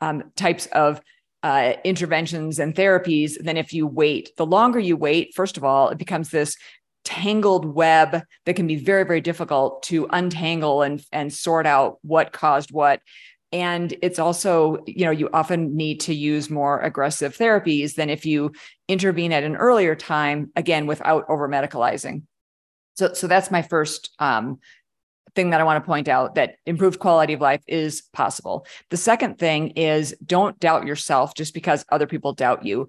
um, 0.00 0.30
types 0.36 0.66
of 0.66 1.00
uh, 1.42 1.74
interventions 1.84 2.58
and 2.58 2.74
therapies 2.74 3.42
than 3.42 3.56
if 3.56 3.72
you 3.72 3.86
wait. 3.86 4.30
The 4.36 4.46
longer 4.46 4.78
you 4.78 4.96
wait, 4.96 5.34
first 5.34 5.56
of 5.56 5.64
all, 5.64 5.88
it 5.90 5.98
becomes 5.98 6.30
this 6.30 6.56
tangled 7.04 7.64
web 7.64 8.22
that 8.44 8.56
can 8.56 8.66
be 8.66 8.76
very 8.76 9.04
very 9.04 9.20
difficult 9.20 9.82
to 9.82 10.06
untangle 10.10 10.82
and 10.82 11.02
and 11.10 11.32
sort 11.32 11.64
out 11.64 11.96
what 12.02 12.32
caused 12.32 12.70
what 12.70 13.00
and 13.52 13.94
it's 14.02 14.18
also 14.18 14.78
you 14.86 15.04
know 15.04 15.10
you 15.10 15.28
often 15.32 15.76
need 15.76 16.00
to 16.00 16.14
use 16.14 16.50
more 16.50 16.80
aggressive 16.80 17.36
therapies 17.36 17.94
than 17.94 18.10
if 18.10 18.26
you 18.26 18.52
intervene 18.88 19.32
at 19.32 19.44
an 19.44 19.56
earlier 19.56 19.94
time 19.94 20.50
again 20.56 20.86
without 20.86 21.24
over 21.28 21.48
medicalizing 21.48 22.22
so 22.94 23.12
so 23.12 23.26
that's 23.26 23.50
my 23.50 23.62
first 23.62 24.10
um, 24.18 24.58
thing 25.34 25.50
that 25.50 25.60
i 25.60 25.64
want 25.64 25.82
to 25.82 25.86
point 25.86 26.08
out 26.08 26.34
that 26.34 26.56
improved 26.66 26.98
quality 26.98 27.32
of 27.32 27.40
life 27.40 27.62
is 27.66 28.02
possible 28.12 28.66
the 28.90 28.96
second 28.96 29.38
thing 29.38 29.70
is 29.70 30.14
don't 30.24 30.58
doubt 30.60 30.86
yourself 30.86 31.34
just 31.34 31.54
because 31.54 31.84
other 31.90 32.06
people 32.06 32.32
doubt 32.32 32.64
you 32.64 32.88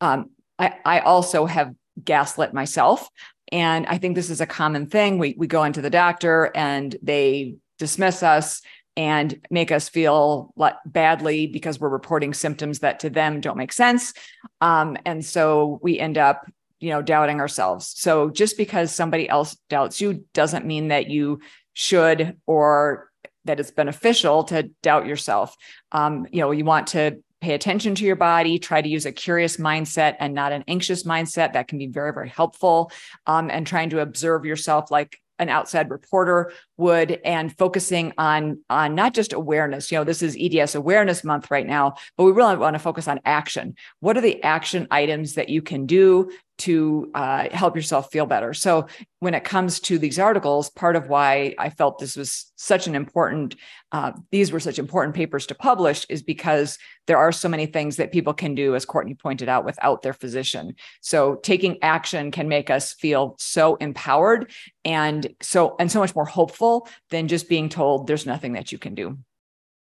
um, 0.00 0.30
I, 0.58 0.74
I 0.84 1.00
also 1.00 1.46
have 1.46 1.74
gaslit 2.04 2.54
myself. 2.54 3.08
And 3.50 3.86
I 3.86 3.98
think 3.98 4.14
this 4.14 4.30
is 4.30 4.40
a 4.40 4.46
common 4.46 4.86
thing. 4.86 5.18
We, 5.18 5.34
we 5.36 5.46
go 5.46 5.64
into 5.64 5.82
the 5.82 5.90
doctor 5.90 6.52
and 6.54 6.94
they 7.02 7.56
dismiss 7.78 8.22
us 8.22 8.62
and 8.96 9.40
make 9.50 9.72
us 9.72 9.88
feel 9.88 10.52
badly 10.84 11.46
because 11.46 11.78
we're 11.78 11.88
reporting 11.88 12.34
symptoms 12.34 12.80
that 12.80 13.00
to 13.00 13.10
them 13.10 13.40
don't 13.40 13.56
make 13.56 13.72
sense. 13.72 14.12
Um, 14.60 14.96
and 15.06 15.24
so 15.24 15.78
we 15.82 15.98
end 15.98 16.18
up, 16.18 16.44
you 16.80 16.90
know, 16.90 17.02
doubting 17.02 17.40
ourselves. 17.40 17.92
So 17.96 18.30
just 18.30 18.56
because 18.56 18.94
somebody 18.94 19.28
else 19.28 19.56
doubts 19.68 20.00
you 20.00 20.24
doesn't 20.34 20.66
mean 20.66 20.88
that 20.88 21.08
you 21.08 21.40
should 21.72 22.36
or 22.46 23.10
that 23.44 23.60
it's 23.60 23.70
beneficial 23.70 24.44
to 24.44 24.64
doubt 24.82 25.06
yourself. 25.06 25.56
Um, 25.92 26.26
you 26.30 26.40
know, 26.40 26.50
you 26.50 26.64
want 26.64 26.88
to 26.88 27.22
pay 27.40 27.54
attention 27.54 27.94
to 27.94 28.04
your 28.04 28.16
body, 28.16 28.58
try 28.58 28.82
to 28.82 28.88
use 28.88 29.06
a 29.06 29.12
curious 29.12 29.56
mindset 29.56 30.16
and 30.20 30.34
not 30.34 30.52
an 30.52 30.64
anxious 30.68 31.04
mindset. 31.04 31.54
That 31.54 31.68
can 31.68 31.78
be 31.78 31.86
very, 31.86 32.12
very 32.12 32.28
helpful. 32.28 32.92
Um, 33.26 33.50
and 33.50 33.66
trying 33.66 33.90
to 33.90 34.00
observe 34.00 34.44
yourself 34.44 34.90
like 34.90 35.18
an 35.38 35.48
outside 35.48 35.90
reporter 35.90 36.52
would 36.80 37.20
and 37.24 37.56
focusing 37.56 38.12
on 38.18 38.58
on 38.68 38.94
not 38.94 39.14
just 39.14 39.32
awareness 39.32 39.92
you 39.92 39.98
know 39.98 40.04
this 40.04 40.22
is 40.22 40.36
eds 40.40 40.74
awareness 40.74 41.22
month 41.22 41.50
right 41.50 41.66
now 41.66 41.94
but 42.16 42.24
we 42.24 42.32
really 42.32 42.56
want 42.56 42.74
to 42.74 42.80
focus 42.80 43.06
on 43.06 43.20
action 43.24 43.74
what 44.00 44.16
are 44.16 44.22
the 44.22 44.42
action 44.42 44.86
items 44.90 45.34
that 45.34 45.48
you 45.48 45.62
can 45.62 45.86
do 45.86 46.30
to 46.60 47.10
uh, 47.14 47.48
help 47.52 47.74
yourself 47.74 48.12
feel 48.12 48.26
better. 48.26 48.52
So, 48.52 48.86
when 49.20 49.34
it 49.34 49.44
comes 49.44 49.80
to 49.80 49.98
these 49.98 50.18
articles, 50.18 50.70
part 50.70 50.94
of 50.94 51.08
why 51.08 51.54
I 51.58 51.70
felt 51.70 51.98
this 51.98 52.16
was 52.16 52.52
such 52.56 52.86
an 52.86 52.94
important, 52.94 53.56
uh, 53.92 54.12
these 54.30 54.52
were 54.52 54.60
such 54.60 54.78
important 54.78 55.14
papers 55.14 55.46
to 55.46 55.54
publish 55.54 56.06
is 56.10 56.22
because 56.22 56.78
there 57.06 57.16
are 57.16 57.32
so 57.32 57.48
many 57.48 57.64
things 57.64 57.96
that 57.96 58.12
people 58.12 58.34
can 58.34 58.54
do, 58.54 58.74
as 58.74 58.84
Cortney 58.84 59.18
pointed 59.18 59.48
out, 59.48 59.64
without 59.64 60.02
their 60.02 60.12
physician. 60.12 60.74
So, 61.00 61.36
taking 61.36 61.82
action 61.82 62.30
can 62.30 62.46
make 62.48 62.68
us 62.68 62.92
feel 62.92 63.36
so 63.38 63.76
empowered 63.76 64.50
and 64.84 65.34
so 65.40 65.76
and 65.80 65.90
so 65.90 66.00
much 66.00 66.14
more 66.14 66.26
hopeful 66.26 66.69
than 67.10 67.28
just 67.28 67.48
being 67.48 67.68
told 67.68 68.06
there's 68.06 68.26
nothing 68.26 68.54
that 68.54 68.72
you 68.72 68.78
can 68.78 68.94
do. 68.94 69.18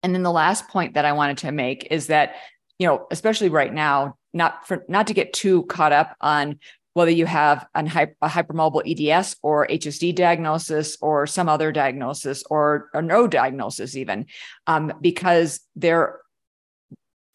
And 0.02 0.14
then 0.14 0.22
the 0.22 0.30
last 0.30 0.68
point 0.68 0.94
that 0.94 1.04
I 1.04 1.12
wanted 1.12 1.38
to 1.38 1.52
make 1.52 1.88
is 1.90 2.06
that, 2.06 2.36
you 2.78 2.86
know, 2.86 3.06
especially 3.10 3.48
right 3.48 3.72
now, 3.72 4.16
not 4.32 4.66
for 4.66 4.84
not 4.88 5.06
to 5.08 5.14
get 5.14 5.32
too 5.32 5.64
caught 5.64 5.92
up 5.92 6.16
on 6.20 6.58
whether 6.94 7.10
you 7.10 7.26
have 7.26 7.66
an, 7.74 7.86
a 7.86 8.28
hypermobile 8.28 8.82
EDS 8.84 9.36
or 9.42 9.66
HSD 9.68 10.14
diagnosis 10.14 10.96
or 11.00 11.26
some 11.26 11.48
other 11.48 11.70
diagnosis 11.70 12.42
or, 12.50 12.90
or 12.92 13.02
no 13.02 13.26
diagnosis 13.26 13.96
even, 13.96 14.26
um, 14.66 14.92
because 15.00 15.60
there 15.76 16.20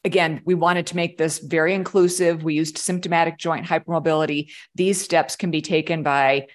again, 0.04 0.42
we 0.46 0.54
wanted 0.54 0.88
to 0.88 0.96
make 0.96 1.18
this 1.18 1.40
very 1.40 1.74
inclusive. 1.74 2.44
We 2.44 2.56
used 2.56 2.78
symptomatic 2.78 3.38
joint 3.38 3.66
hypermobility. 3.66 4.52
These 4.76 5.02
steps 5.02 5.36
can 5.36 5.50
be 5.50 5.62
taken 5.62 6.04
by, 6.04 6.48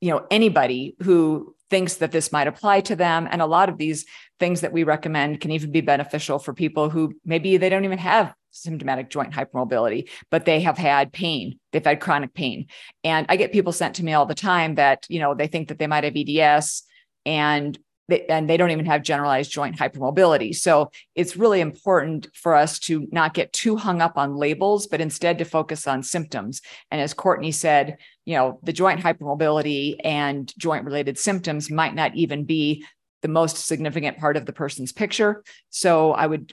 you 0.00 0.10
know, 0.10 0.24
anybody 0.30 0.94
who 1.02 1.55
thinks 1.70 1.94
that 1.96 2.12
this 2.12 2.32
might 2.32 2.46
apply 2.46 2.80
to 2.82 2.96
them. 2.96 3.28
And 3.30 3.42
a 3.42 3.46
lot 3.46 3.68
of 3.68 3.78
these 3.78 4.04
things 4.38 4.60
that 4.60 4.72
we 4.72 4.84
recommend 4.84 5.40
can 5.40 5.50
even 5.50 5.72
be 5.72 5.80
beneficial 5.80 6.38
for 6.38 6.54
people 6.54 6.90
who 6.90 7.14
maybe 7.24 7.56
they 7.56 7.68
don't 7.68 7.84
even 7.84 7.98
have 7.98 8.34
symptomatic 8.50 9.10
joint 9.10 9.32
hypermobility, 9.32 10.08
but 10.30 10.44
they 10.44 10.60
have 10.60 10.78
had 10.78 11.12
pain. 11.12 11.58
They've 11.72 11.84
had 11.84 12.00
chronic 12.00 12.34
pain. 12.34 12.66
And 13.04 13.26
I 13.28 13.36
get 13.36 13.52
people 13.52 13.72
sent 13.72 13.96
to 13.96 14.04
me 14.04 14.14
all 14.14 14.26
the 14.26 14.34
time 14.34 14.76
that, 14.76 15.06
you 15.08 15.20
know, 15.20 15.34
they 15.34 15.46
think 15.46 15.68
that 15.68 15.78
they 15.78 15.86
might 15.86 16.04
have 16.04 16.16
EDS 16.16 16.84
and 17.24 17.78
they, 18.08 18.26
and 18.26 18.48
they 18.48 18.56
don't 18.56 18.70
even 18.70 18.86
have 18.86 19.02
generalized 19.02 19.50
joint 19.50 19.76
hypermobility. 19.76 20.54
So 20.54 20.90
it's 21.14 21.36
really 21.36 21.60
important 21.60 22.28
for 22.34 22.54
us 22.54 22.78
to 22.80 23.08
not 23.10 23.34
get 23.34 23.52
too 23.52 23.76
hung 23.76 24.00
up 24.00 24.16
on 24.16 24.36
labels, 24.36 24.86
but 24.86 25.00
instead 25.00 25.38
to 25.38 25.44
focus 25.44 25.86
on 25.86 26.02
symptoms. 26.02 26.62
And 26.90 27.00
as 27.00 27.14
Cortney 27.14 27.52
said, 27.52 27.98
you 28.24 28.36
know, 28.36 28.60
the 28.62 28.72
joint 28.72 29.00
hypermobility 29.00 29.96
and 30.04 30.52
joint 30.58 30.84
related 30.84 31.18
symptoms 31.18 31.70
might 31.70 31.94
not 31.94 32.14
even 32.14 32.44
be 32.44 32.84
the 33.22 33.28
most 33.28 33.66
significant 33.66 34.18
part 34.18 34.36
of 34.36 34.46
the 34.46 34.52
person's 34.52 34.92
picture. 34.92 35.42
So 35.70 36.12
I 36.12 36.26
would 36.26 36.52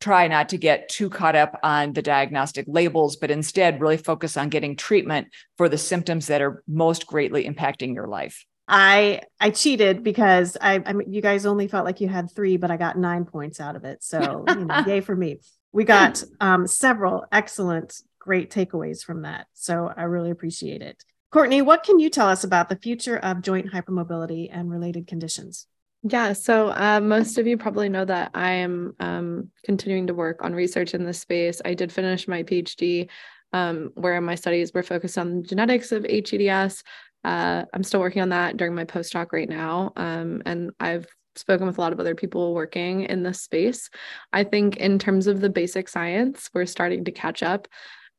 try 0.00 0.28
not 0.28 0.50
to 0.50 0.58
get 0.58 0.88
too 0.88 1.08
caught 1.08 1.34
up 1.34 1.58
on 1.62 1.92
the 1.94 2.02
diagnostic 2.02 2.66
labels, 2.68 3.16
but 3.16 3.30
instead 3.30 3.80
really 3.80 3.96
focus 3.96 4.36
on 4.36 4.50
getting 4.50 4.76
treatment 4.76 5.28
for 5.56 5.68
the 5.68 5.78
symptoms 5.78 6.26
that 6.26 6.42
are 6.42 6.62
most 6.68 7.06
greatly 7.06 7.44
impacting 7.48 7.94
your 7.94 8.06
life. 8.06 8.44
I 8.66 9.20
I 9.40 9.50
cheated 9.50 10.02
because 10.02 10.56
I, 10.60 10.82
I 10.84 10.92
mean, 10.94 11.12
you 11.12 11.20
guys 11.20 11.44
only 11.46 11.68
felt 11.68 11.84
like 11.84 12.00
you 12.00 12.08
had 12.08 12.30
three, 12.30 12.56
but 12.56 12.70
I 12.70 12.76
got 12.76 12.96
nine 12.96 13.24
points 13.24 13.60
out 13.60 13.76
of 13.76 13.84
it. 13.84 14.02
So 14.02 14.44
you 14.48 14.64
know, 14.64 14.84
yay 14.86 15.00
for 15.02 15.14
me. 15.14 15.40
We 15.72 15.84
got 15.84 16.22
um, 16.40 16.66
several 16.66 17.26
excellent, 17.32 18.00
great 18.18 18.50
takeaways 18.50 19.02
from 19.02 19.22
that. 19.22 19.48
So 19.54 19.92
I 19.94 20.04
really 20.04 20.30
appreciate 20.30 20.82
it. 20.82 21.04
Cortney, 21.32 21.64
what 21.64 21.82
can 21.82 21.98
you 21.98 22.10
tell 22.10 22.28
us 22.28 22.44
about 22.44 22.68
the 22.68 22.76
future 22.76 23.18
of 23.18 23.42
joint 23.42 23.72
hypermobility 23.72 24.48
and 24.52 24.70
related 24.70 25.08
conditions? 25.08 25.66
Yeah, 26.04 26.34
so 26.34 26.68
uh, 26.68 27.00
most 27.00 27.38
of 27.38 27.46
you 27.46 27.56
probably 27.56 27.88
know 27.88 28.04
that 28.04 28.30
I 28.34 28.50
am 28.52 28.94
um, 29.00 29.50
continuing 29.64 30.06
to 30.06 30.14
work 30.14 30.44
on 30.44 30.52
research 30.52 30.94
in 30.94 31.04
this 31.04 31.20
space. 31.20 31.60
I 31.64 31.74
did 31.74 31.90
finish 31.90 32.28
my 32.28 32.44
PhD, 32.44 33.08
um, 33.52 33.90
where 33.94 34.20
my 34.20 34.36
studies 34.36 34.72
were 34.72 34.82
focused 34.82 35.18
on 35.18 35.42
genetics 35.42 35.92
of 35.92 36.04
HEDS, 36.04 36.84
uh, 37.24 37.64
I'm 37.72 37.82
still 37.82 38.00
working 38.00 38.22
on 38.22 38.28
that 38.30 38.56
during 38.56 38.74
my 38.74 38.84
postdoc 38.84 39.32
right 39.32 39.48
now. 39.48 39.92
Um, 39.96 40.42
and 40.44 40.72
I've 40.78 41.06
spoken 41.36 41.66
with 41.66 41.78
a 41.78 41.80
lot 41.80 41.92
of 41.92 42.00
other 42.00 42.14
people 42.14 42.54
working 42.54 43.02
in 43.02 43.22
this 43.22 43.40
space. 43.40 43.88
I 44.32 44.44
think 44.44 44.76
in 44.76 44.98
terms 44.98 45.26
of 45.26 45.40
the 45.40 45.50
basic 45.50 45.88
science, 45.88 46.50
we're 46.52 46.66
starting 46.66 47.04
to 47.04 47.12
catch 47.12 47.42
up. 47.42 47.66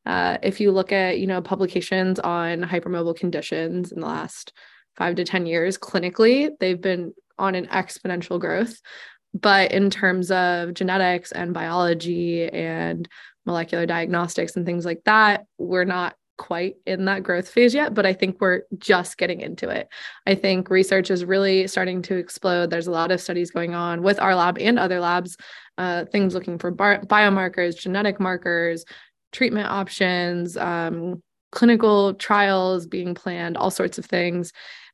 Uh, 0.06 0.38
if 0.44 0.60
you 0.60 0.72
look 0.72 0.92
at, 0.92 1.20
you 1.20 1.28
know, 1.28 1.42
publications 1.42 2.20
on 2.20 2.62
hypermobile 2.62 3.16
conditions 3.16 3.92
in 3.92 4.02
the 4.02 4.08
last 4.08 4.54
five 4.96 5.16
to 5.16 5.24
10 5.24 5.46
years 5.46 5.78
clinically, 5.78 6.50
they've 6.60 6.82
been 6.82 7.14
on 7.38 7.56
an 7.56 7.68
exponential 7.68 8.40
growth. 8.40 8.80
But 9.34 9.72
in 9.72 9.90
terms 9.90 10.32
of 10.32 10.74
genetics 10.74 11.32
and 11.32 11.54
biology 11.54 12.50
and 12.50 13.08
molecular 13.46 13.86
diagnostics 13.86 14.56
and 14.56 14.66
things 14.66 14.86
like 14.86 15.02
that, 15.06 15.46
we're 15.58 15.84
not 15.84 16.16
quite 16.38 16.76
in 16.86 17.06
that 17.06 17.24
growth 17.24 17.50
phase 17.50 17.74
yet, 17.74 17.94
but 17.94 18.06
I 18.06 18.14
think 18.14 18.40
we're 18.40 18.64
just 18.78 19.18
getting 19.18 19.42
into 19.42 19.70
it. 19.70 19.88
I 20.28 20.36
think 20.36 20.70
research 20.70 21.10
is 21.12 21.26
really 21.26 21.68
starting 21.68 22.02
to 22.04 22.16
explode. 22.16 22.70
There's 22.70 22.88
a 22.88 22.92
lot 22.92 23.12
of 23.12 23.22
studies 23.22 23.52
going 23.52 23.74
on 23.74 24.02
with 24.02 24.20
our 24.20 24.36
lab 24.36 24.58
and 24.58 24.78
other 24.78 25.00
labs, 25.00 25.38
uh, 25.78 26.06
things 26.06 26.34
looking 26.34 26.58
for 26.58 26.72
bar- 26.72 27.02
biomarkers, 27.02 27.80
genetic 27.80 28.20
markers, 28.20 28.86
treatment 29.32 29.68
options, 29.68 30.58
um, 30.58 31.22
clinical 31.52 32.14
trials 32.14 32.86
being 32.86 33.16
planned, 33.16 33.58
all 33.58 33.72
sorts 33.72 33.98
of 33.98 34.06
things. 34.06 34.52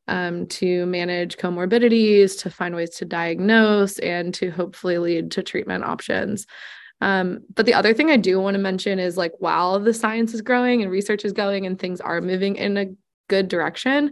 Um, 0.08 0.47
to 0.47 0.88
manage 0.88 1.38
comorbidities, 1.38 2.38
to 2.41 2.49
find 2.49 2.75
ways 2.75 2.89
to 2.97 3.06
diagnose, 3.06 3.99
and 3.99 4.34
to 4.34 4.49
hopefully 4.49 4.97
lead 4.97 5.32
to 5.32 5.43
treatment 5.43 5.84
options. 5.84 6.47
Um, 7.01 7.39
but 7.55 7.65
the 7.65 7.73
other 7.73 7.93
thing 7.93 8.11
I 8.11 8.17
do 8.17 8.39
want 8.39 8.53
to 8.53 8.59
mention 8.59 8.99
is 8.99 9.17
like 9.17 9.33
while 9.39 9.79
the 9.79 9.93
science 9.93 10.33
is 10.33 10.41
growing 10.41 10.81
and 10.81 10.91
research 10.91 11.25
is 11.25 11.33
going 11.33 11.65
and 11.65 11.77
things 11.77 11.99
are 11.99 12.21
moving 12.21 12.55
in 12.55 12.77
a 12.77 12.85
good 13.27 13.47
direction, 13.47 14.11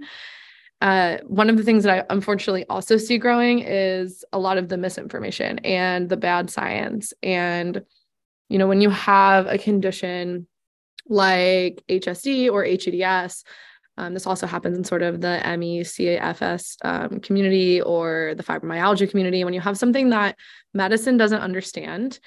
uh, 0.81 1.17
one 1.25 1.49
of 1.49 1.57
the 1.57 1.63
things 1.63 1.83
that 1.83 1.99
I 1.99 2.13
unfortunately 2.13 2.65
also 2.69 2.97
see 2.97 3.17
growing 3.17 3.59
is 3.59 4.23
a 4.33 4.39
lot 4.39 4.57
of 4.57 4.69
the 4.69 4.77
misinformation 4.77 5.59
and 5.59 6.09
the 6.09 6.17
bad 6.17 6.49
science. 6.49 7.13
And, 7.21 7.83
you 8.47 8.57
know, 8.57 8.67
when 8.67 8.81
you 8.81 8.89
have 8.89 9.45
a 9.47 9.57
condition 9.57 10.47
like 11.07 11.83
HSD 11.89 12.49
or 12.51 12.63
HEDS, 12.63 13.43
um, 13.97 14.13
this 14.13 14.25
also 14.25 14.47
happens 14.47 14.77
in 14.77 14.85
sort 14.85 15.01
of 15.01 15.19
the 15.19 15.41
ME/CFS 15.57 16.77
um, 16.85 17.19
community 17.19 17.81
or 17.81 18.33
the 18.37 18.43
fibromyalgia 18.43 19.09
community. 19.09 19.43
When 19.43 19.53
you 19.53 19.59
have 19.59 19.77
something 19.77 20.11
that 20.11 20.37
medicine 20.73 21.17
doesn't 21.17 21.41
understand, 21.41 22.19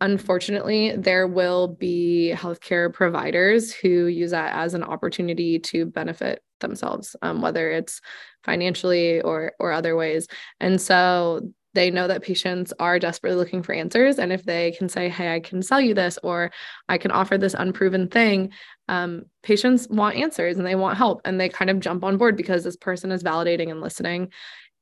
unfortunately, 0.00 0.94
there 0.96 1.26
will 1.26 1.68
be 1.68 2.32
healthcare 2.34 2.92
providers 2.92 3.72
who 3.72 4.06
use 4.06 4.30
that 4.32 4.54
as 4.54 4.74
an 4.74 4.82
opportunity 4.82 5.58
to 5.58 5.86
benefit 5.86 6.42
themselves, 6.60 7.16
um, 7.22 7.40
whether 7.42 7.70
it's 7.70 8.00
financially 8.44 9.20
or 9.22 9.52
or 9.58 9.72
other 9.72 9.96
ways. 9.96 10.26
And 10.60 10.80
so 10.80 11.40
they 11.74 11.90
know 11.90 12.08
that 12.08 12.22
patients 12.22 12.72
are 12.78 12.98
desperately 12.98 13.36
looking 13.36 13.62
for 13.62 13.74
answers, 13.74 14.18
and 14.18 14.32
if 14.32 14.44
they 14.44 14.72
can 14.72 14.88
say, 14.88 15.08
"Hey, 15.10 15.34
I 15.34 15.40
can 15.40 15.62
sell 15.62 15.80
you 15.80 15.92
this," 15.94 16.18
or 16.22 16.50
"I 16.88 16.96
can 16.98 17.10
offer 17.10 17.36
this 17.36 17.54
unproven 17.54 18.08
thing," 18.08 18.52
um, 18.88 19.24
patients 19.42 19.86
want 19.90 20.16
answers 20.16 20.56
and 20.56 20.66
they 20.66 20.74
want 20.74 20.96
help, 20.96 21.20
and 21.24 21.38
they 21.40 21.48
kind 21.50 21.70
of 21.70 21.80
jump 21.80 22.04
on 22.04 22.16
board 22.16 22.36
because 22.36 22.64
this 22.64 22.76
person 22.76 23.12
is 23.12 23.22
validating 23.22 23.70
and 23.70 23.80
listening. 23.82 24.30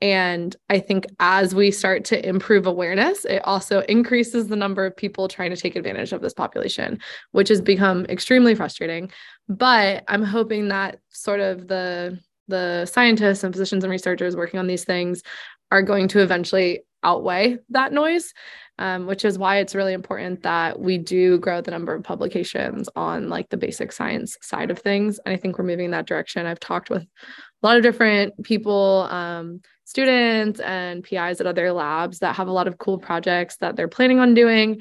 And 0.01 0.55
I 0.69 0.81
think 0.81 1.07
as 1.21 1.55
we 1.55 1.71
start 1.71 2.05
to 2.07 2.29
improve 2.29 2.67
awareness, 2.67 3.25
it 3.25 3.43
also 3.45 3.81
increases 3.83 4.49
the 4.49 4.57
number 4.57 4.85
of 4.85 4.97
people 4.97 5.29
trying 5.29 5.51
to 5.51 5.57
take 5.57 5.77
advantage 5.77 6.13
of 6.13 6.21
this 6.21 6.35
population, 6.35 6.99
which 7.33 7.49
has 7.49 7.61
become 7.61 8.05
extremely 8.07 8.55
frustrating. 8.55 9.11
But 9.49 10.05
I'm 10.09 10.23
hoping 10.23 10.69
that 10.69 10.99
sort 11.09 11.41
of 11.41 11.69
the 11.69 12.19
the 12.49 12.85
scientists 12.85 13.43
and 13.43 13.55
physicians 13.55 13.85
and 13.85 13.91
researchers 13.91 14.37
working 14.37 14.61
on 14.61 14.67
these 14.67 14.85
things 14.85 15.23
are 15.71 15.81
going 15.81 16.09
to 16.09 16.21
eventually 16.21 16.83
outweigh 17.05 17.59
that 17.71 17.93
noise 17.93 18.33
um, 18.79 19.07
which 19.07 19.25
is 19.25 19.39
why 19.39 19.59
it's 19.59 19.75
really 19.77 19.93
important 19.93 20.43
that 20.43 20.81
we 20.81 20.99
do 20.99 21.39
grow 21.39 21.61
the 21.61 21.71
number 21.71 21.95
of 21.95 22.03
publications 22.03 22.89
on 22.97 23.29
like 23.29 23.49
the 23.51 23.57
basic 23.57 23.93
science 23.93 24.37
side 24.43 24.71
of 24.71 24.79
things 24.79 25.21
and 25.25 25.33
i 25.33 25.37
think 25.37 25.59
we're 25.59 25.65
moving 25.65 25.87
in 25.87 25.91
that 25.93 26.07
direction 26.07 26.47
i've 26.47 26.61
talked 26.61 26.91
with 26.91 27.03
a 27.03 27.67
lot 27.67 27.77
of 27.77 27.83
different 27.83 28.35
people 28.43 29.07
um, 29.11 29.61
students 29.85 30.61
and 30.61 31.05
PIs 31.05 31.41
at 31.41 31.47
other 31.47 31.73
labs 31.73 32.19
that 32.19 32.35
have 32.35 32.49
a 32.49 32.53
lot 32.53 32.67
of 32.67 32.79
cool 32.79 32.99
projects 32.99 33.57
that 33.59 33.77
they're 33.77 33.89
planning 33.89 34.19
on 34.19 34.35
doing. 34.35 34.81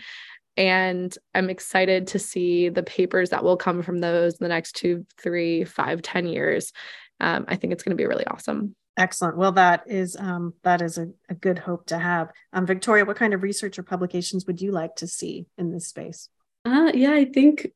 And 0.56 1.16
I'm 1.34 1.50
excited 1.50 2.08
to 2.08 2.20
see 2.20 2.70
the 2.70 2.84
papers 2.84 3.32
that 3.32 3.44
will 3.44 3.58
come 3.58 3.82
from 3.82 4.00
those 4.00 4.34
in 4.34 4.44
the 4.44 4.50
next 4.50 4.76
two, 4.76 5.06
three, 5.22 5.64
five, 5.66 6.02
ten 6.02 6.26
years. 6.28 6.72
Um, 7.20 7.46
I 7.48 7.56
think 7.56 7.74
it's 7.74 7.84
going 7.84 7.96
to 7.96 8.02
be 8.02 8.08
really 8.08 8.26
awesome. 8.28 8.76
Excellent. 8.96 9.38
Well, 9.38 9.54
that 9.54 9.84
is 9.88 10.16
um, 10.16 10.54
that 10.64 10.82
is 10.82 10.98
a, 11.00 11.08
a 11.28 11.34
good 11.34 11.58
hope 11.58 11.88
to 11.88 11.98
have. 11.98 12.30
Um, 12.52 12.66
Victoria, 12.66 13.06
what 13.06 13.18
kind 13.18 13.34
of 13.34 13.42
research 13.42 13.80
or 13.80 13.84
publications 13.84 14.46
would 14.46 14.62
you 14.62 14.72
like 14.72 14.96
to 14.98 15.08
see 15.08 15.48
in 15.58 15.72
this 15.72 15.88
space? 15.88 16.30
Uh, 16.64 16.92
yeah, 16.94 17.12
I 17.12 17.26
think 17.26 17.68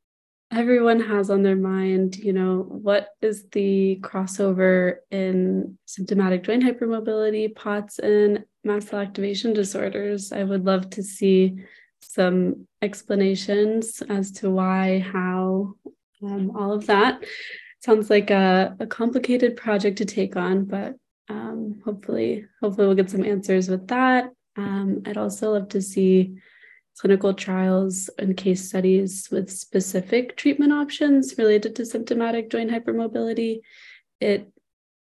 everyone 0.51 0.99
has 0.99 1.30
on 1.30 1.43
their 1.43 1.56
mind, 1.56 2.17
you 2.17 2.34
know, 2.34 2.65
what 2.69 3.10
is 3.21 3.45
the 3.51 3.99
crossover 4.01 4.97
in 5.12 5.77
symptomatic 5.86 6.43
joint 6.43 6.63
hypermobility, 6.63 7.53
POTS, 7.53 7.99
and 7.99 8.45
mast 8.63 8.89
cell 8.89 8.99
activation 8.99 9.53
disorders. 9.53 10.32
I 10.32 10.43
would 10.43 10.65
love 10.65 10.89
to 10.91 11.03
see 11.03 11.63
some 12.01 12.67
explanations 12.82 14.01
as 14.08 14.32
to 14.34 14.49
why, 14.49 14.99
how, 14.99 15.73
um, 16.23 16.56
all 16.56 16.71
of 16.71 16.86
that. 16.88 17.23
Sounds 17.82 18.10
like 18.10 18.30
a, 18.30 18.75
a 18.80 18.88
complicated 18.88 19.58
project 19.58 19.97
to 19.97 20.06
take 20.06 20.36
on, 20.36 20.65
but 20.65 20.95
hopefully, 21.88 22.45
hopefully 22.62 22.86
we'll 22.88 22.95
get 22.97 23.10
some 23.10 23.23
answers 23.23 23.69
with 23.69 23.88
that. 23.88 24.30
Um, 24.58 25.04
I'd 25.06 25.17
also 25.17 25.54
love 25.54 25.69
to 25.69 25.82
see 25.82 26.38
clinical 27.00 27.34
trials 27.34 28.10
and 28.19 28.36
case 28.36 28.67
studies 28.67 29.30
with 29.32 29.50
specific 29.50 30.36
treatment 30.36 30.73
options 30.73 31.36
related 31.38 31.76
to 31.76 31.86
symptomatic 31.86 32.50
joint 32.50 32.71
hypermobility. 32.71 33.62
It 34.19 34.52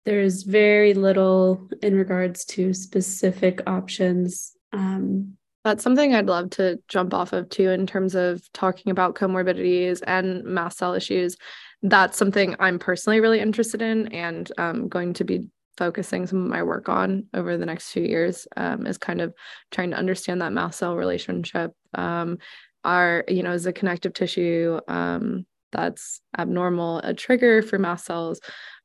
there's 0.05 0.41
very 0.41 0.95
little 0.95 1.69
in 1.83 1.95
regards 1.95 2.43
to 2.45 2.73
specific 2.73 3.61
options 3.67 4.53
um, 4.73 5.37
That's 5.63 5.83
something 5.83 6.15
I'd 6.15 6.25
love 6.25 6.49
to 6.51 6.79
jump 6.87 7.13
off 7.13 7.33
of 7.33 7.49
too, 7.49 7.69
in 7.69 7.85
terms 7.85 8.15
of 8.15 8.41
talking 8.51 8.91
about 8.91 9.13
comorbidities 9.13 10.01
and 10.07 10.43
mast 10.43 10.79
cell 10.79 10.95
issues. 10.95 11.37
That's 11.83 12.17
something 12.17 12.55
I'm 12.59 12.79
personally 12.79 13.19
really 13.19 13.39
interested 13.39 13.81
in 13.81 14.07
and 14.07 14.51
um, 14.57 14.87
going 14.87 15.13
to 15.15 15.23
be 15.23 15.49
focusing 15.81 16.27
some 16.27 16.43
of 16.43 16.47
my 16.47 16.61
work 16.61 16.89
on 16.89 17.25
over 17.33 17.57
the 17.57 17.65
next 17.65 17.89
few 17.89 18.03
years 18.03 18.47
um, 18.55 18.85
is 18.85 18.99
kind 18.99 19.19
of 19.19 19.33
trying 19.71 19.89
to 19.89 19.97
understand 19.97 20.39
that 20.39 20.53
mast 20.53 20.77
cell 20.77 20.95
relationship. 20.95 21.71
Um, 21.95 22.37
are, 22.83 23.23
you 23.27 23.41
know, 23.41 23.53
is 23.53 23.63
the 23.63 23.73
connective 23.73 24.13
tissue 24.13 24.79
um, 24.87 25.47
that's 25.71 26.21
abnormal 26.37 26.99
a 26.99 27.15
trigger 27.15 27.63
for 27.63 27.79
mast 27.79 28.05
cells? 28.05 28.39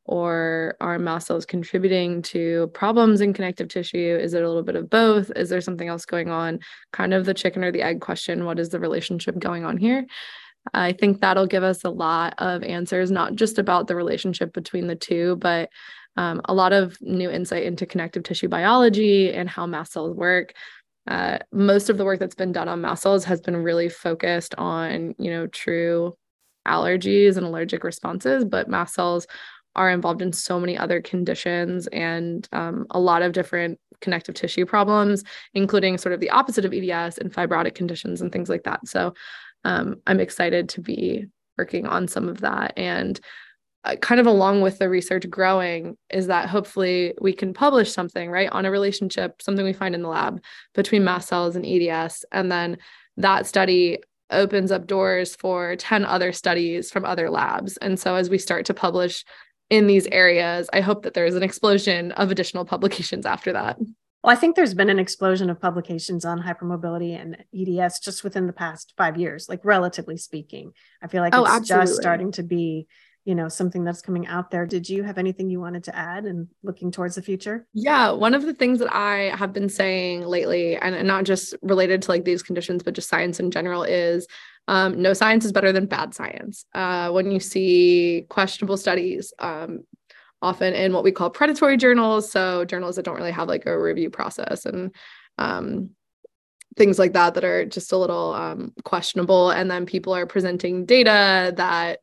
or 0.08 0.76
are 0.80 1.00
mast 1.00 1.26
cells 1.26 1.44
contributing 1.44 2.22
to 2.22 2.70
problems 2.72 3.20
in 3.20 3.32
connective 3.32 3.66
tissue? 3.66 4.16
Is 4.18 4.34
it 4.34 4.42
a 4.44 4.46
little 4.46 4.62
bit 4.62 4.76
of 4.76 4.88
both? 4.88 5.32
Is 5.34 5.48
there 5.48 5.60
something 5.60 5.88
else 5.88 6.06
going 6.06 6.30
on? 6.30 6.60
Kind 6.92 7.12
of 7.12 7.26
the 7.26 7.34
chicken 7.34 7.64
or 7.64 7.72
the 7.72 7.82
egg 7.82 8.00
question. 8.00 8.44
What 8.44 8.60
is 8.60 8.68
the 8.68 8.78
relationship 8.78 9.36
going 9.40 9.64
on 9.64 9.76
here? 9.76 10.06
I 10.74 10.92
think 10.92 11.20
that'll 11.20 11.48
give 11.48 11.64
us 11.64 11.82
a 11.84 11.90
lot 11.90 12.34
of 12.38 12.62
answers, 12.62 13.10
not 13.10 13.34
just 13.34 13.58
about 13.58 13.88
the 13.88 13.96
relationship 13.96 14.52
between 14.52 14.86
the 14.86 14.94
two, 14.94 15.36
but 15.40 15.70
um, 16.16 16.40
a 16.46 16.54
lot 16.54 16.72
of 16.72 16.96
new 17.00 17.30
insight 17.30 17.64
into 17.64 17.86
connective 17.86 18.22
tissue 18.22 18.48
biology 18.48 19.32
and 19.32 19.48
how 19.48 19.66
mast 19.66 19.92
cells 19.92 20.14
work. 20.14 20.54
Uh, 21.06 21.38
most 21.52 21.88
of 21.88 21.98
the 21.98 22.04
work 22.04 22.18
that's 22.18 22.34
been 22.34 22.52
done 22.52 22.68
on 22.68 22.80
mast 22.80 23.02
cells 23.02 23.24
has 23.24 23.40
been 23.40 23.56
really 23.56 23.88
focused 23.88 24.54
on, 24.56 25.14
you 25.18 25.30
know, 25.30 25.46
true 25.46 26.16
allergies 26.66 27.36
and 27.36 27.46
allergic 27.46 27.84
responses, 27.84 28.44
but 28.44 28.68
mast 28.68 28.94
cells 28.94 29.26
are 29.76 29.90
involved 29.90 30.22
in 30.22 30.32
so 30.32 30.58
many 30.58 30.76
other 30.76 31.00
conditions 31.00 31.86
and 31.88 32.48
um, 32.52 32.86
a 32.90 32.98
lot 32.98 33.22
of 33.22 33.32
different 33.32 33.78
connective 34.00 34.34
tissue 34.34 34.66
problems, 34.66 35.22
including 35.54 35.98
sort 35.98 36.12
of 36.12 36.20
the 36.20 36.30
opposite 36.30 36.64
of 36.64 36.72
EDS 36.72 37.18
and 37.18 37.32
fibrotic 37.32 37.74
conditions 37.74 38.20
and 38.20 38.32
things 38.32 38.48
like 38.48 38.64
that. 38.64 38.80
So 38.88 39.14
um, 39.64 39.96
I'm 40.06 40.20
excited 40.20 40.68
to 40.70 40.80
be 40.80 41.26
working 41.58 41.86
on 41.86 42.08
some 42.08 42.28
of 42.28 42.40
that. 42.40 42.72
And 42.76 43.20
Uh, 43.86 43.94
kind 43.96 44.20
of 44.20 44.26
along 44.26 44.62
with 44.62 44.78
the 44.78 44.88
research 44.88 45.30
growing 45.30 45.96
is 46.10 46.26
that 46.26 46.48
hopefully 46.48 47.14
we 47.20 47.32
can 47.32 47.54
publish 47.54 47.92
something, 47.92 48.28
right, 48.30 48.50
on 48.50 48.64
a 48.64 48.70
relationship, 48.70 49.40
something 49.40 49.64
we 49.64 49.72
find 49.72 49.94
in 49.94 50.02
the 50.02 50.08
lab 50.08 50.42
between 50.74 51.04
mast 51.04 51.28
cells 51.28 51.54
and 51.54 51.64
EDS. 51.64 52.24
And 52.32 52.50
then 52.50 52.78
that 53.16 53.46
study 53.46 53.98
opens 54.30 54.72
up 54.72 54.88
doors 54.88 55.36
for 55.36 55.76
10 55.76 56.04
other 56.04 56.32
studies 56.32 56.90
from 56.90 57.04
other 57.04 57.30
labs. 57.30 57.76
And 57.76 57.98
so 57.98 58.16
as 58.16 58.28
we 58.28 58.38
start 58.38 58.66
to 58.66 58.74
publish 58.74 59.24
in 59.70 59.86
these 59.86 60.08
areas, 60.08 60.68
I 60.72 60.80
hope 60.80 61.04
that 61.04 61.14
there 61.14 61.26
is 61.26 61.36
an 61.36 61.44
explosion 61.44 62.10
of 62.12 62.32
additional 62.32 62.64
publications 62.74 63.24
after 63.24 63.52
that. 63.52 63.78
Well, 64.24 64.34
I 64.34 64.38
think 64.40 64.56
there's 64.56 64.74
been 64.74 64.90
an 64.90 64.98
explosion 64.98 65.50
of 65.50 65.60
publications 65.60 66.24
on 66.24 66.42
hypermobility 66.42 67.16
and 67.20 67.36
EDS 67.54 68.00
just 68.00 68.24
within 68.24 68.48
the 68.48 68.52
past 68.52 68.92
five 68.96 69.16
years, 69.16 69.48
like 69.48 69.60
relatively 69.64 70.16
speaking. 70.16 70.72
I 71.00 71.06
feel 71.06 71.22
like 71.22 71.36
oh, 71.36 71.44
it's 71.44 71.52
absolutely. 71.52 71.86
just 71.86 72.00
starting 72.00 72.32
to 72.32 72.42
be, 72.42 72.88
you 73.26 73.34
know, 73.34 73.48
something 73.48 73.82
that's 73.82 74.00
coming 74.00 74.28
out 74.28 74.52
there. 74.52 74.64
Did 74.64 74.88
you 74.88 75.02
have 75.02 75.18
anything 75.18 75.50
you 75.50 75.60
wanted 75.60 75.82
to 75.84 75.96
add 75.96 76.26
and 76.26 76.46
looking 76.62 76.92
towards 76.92 77.16
the 77.16 77.22
future? 77.22 77.66
Yeah, 77.74 78.12
one 78.12 78.34
of 78.34 78.46
the 78.46 78.54
things 78.54 78.78
that 78.78 78.94
I 78.94 79.34
have 79.36 79.52
been 79.52 79.68
saying 79.68 80.24
lately, 80.24 80.76
and 80.76 81.06
not 81.08 81.24
just 81.24 81.52
related 81.60 82.02
to 82.02 82.12
like 82.12 82.24
these 82.24 82.44
conditions, 82.44 82.84
but 82.84 82.94
just 82.94 83.08
science 83.08 83.40
in 83.40 83.50
general, 83.50 83.82
is 83.82 84.28
um, 84.68 85.02
no 85.02 85.12
science 85.12 85.44
is 85.44 85.50
better 85.50 85.72
than 85.72 85.86
bad 85.86 86.14
science. 86.14 86.66
Uh, 86.72 87.10
when 87.10 87.32
you 87.32 87.40
see 87.40 88.26
questionable 88.28 88.76
studies, 88.76 89.32
um, 89.40 89.80
often 90.40 90.72
in 90.74 90.92
what 90.92 91.02
we 91.02 91.10
call 91.10 91.28
predatory 91.28 91.76
journals, 91.76 92.30
so 92.30 92.64
journals 92.64 92.94
that 92.94 93.04
don't 93.04 93.16
really 93.16 93.32
have 93.32 93.48
like 93.48 93.66
a 93.66 93.76
review 93.76 94.08
process 94.08 94.66
and 94.66 94.94
um, 95.36 95.90
things 96.76 96.96
like 96.96 97.14
that 97.14 97.34
that 97.34 97.44
are 97.44 97.66
just 97.66 97.90
a 97.90 97.96
little 97.96 98.34
um, 98.34 98.72
questionable, 98.84 99.50
and 99.50 99.68
then 99.68 99.84
people 99.84 100.14
are 100.14 100.26
presenting 100.26 100.86
data 100.86 101.52
that 101.56 101.98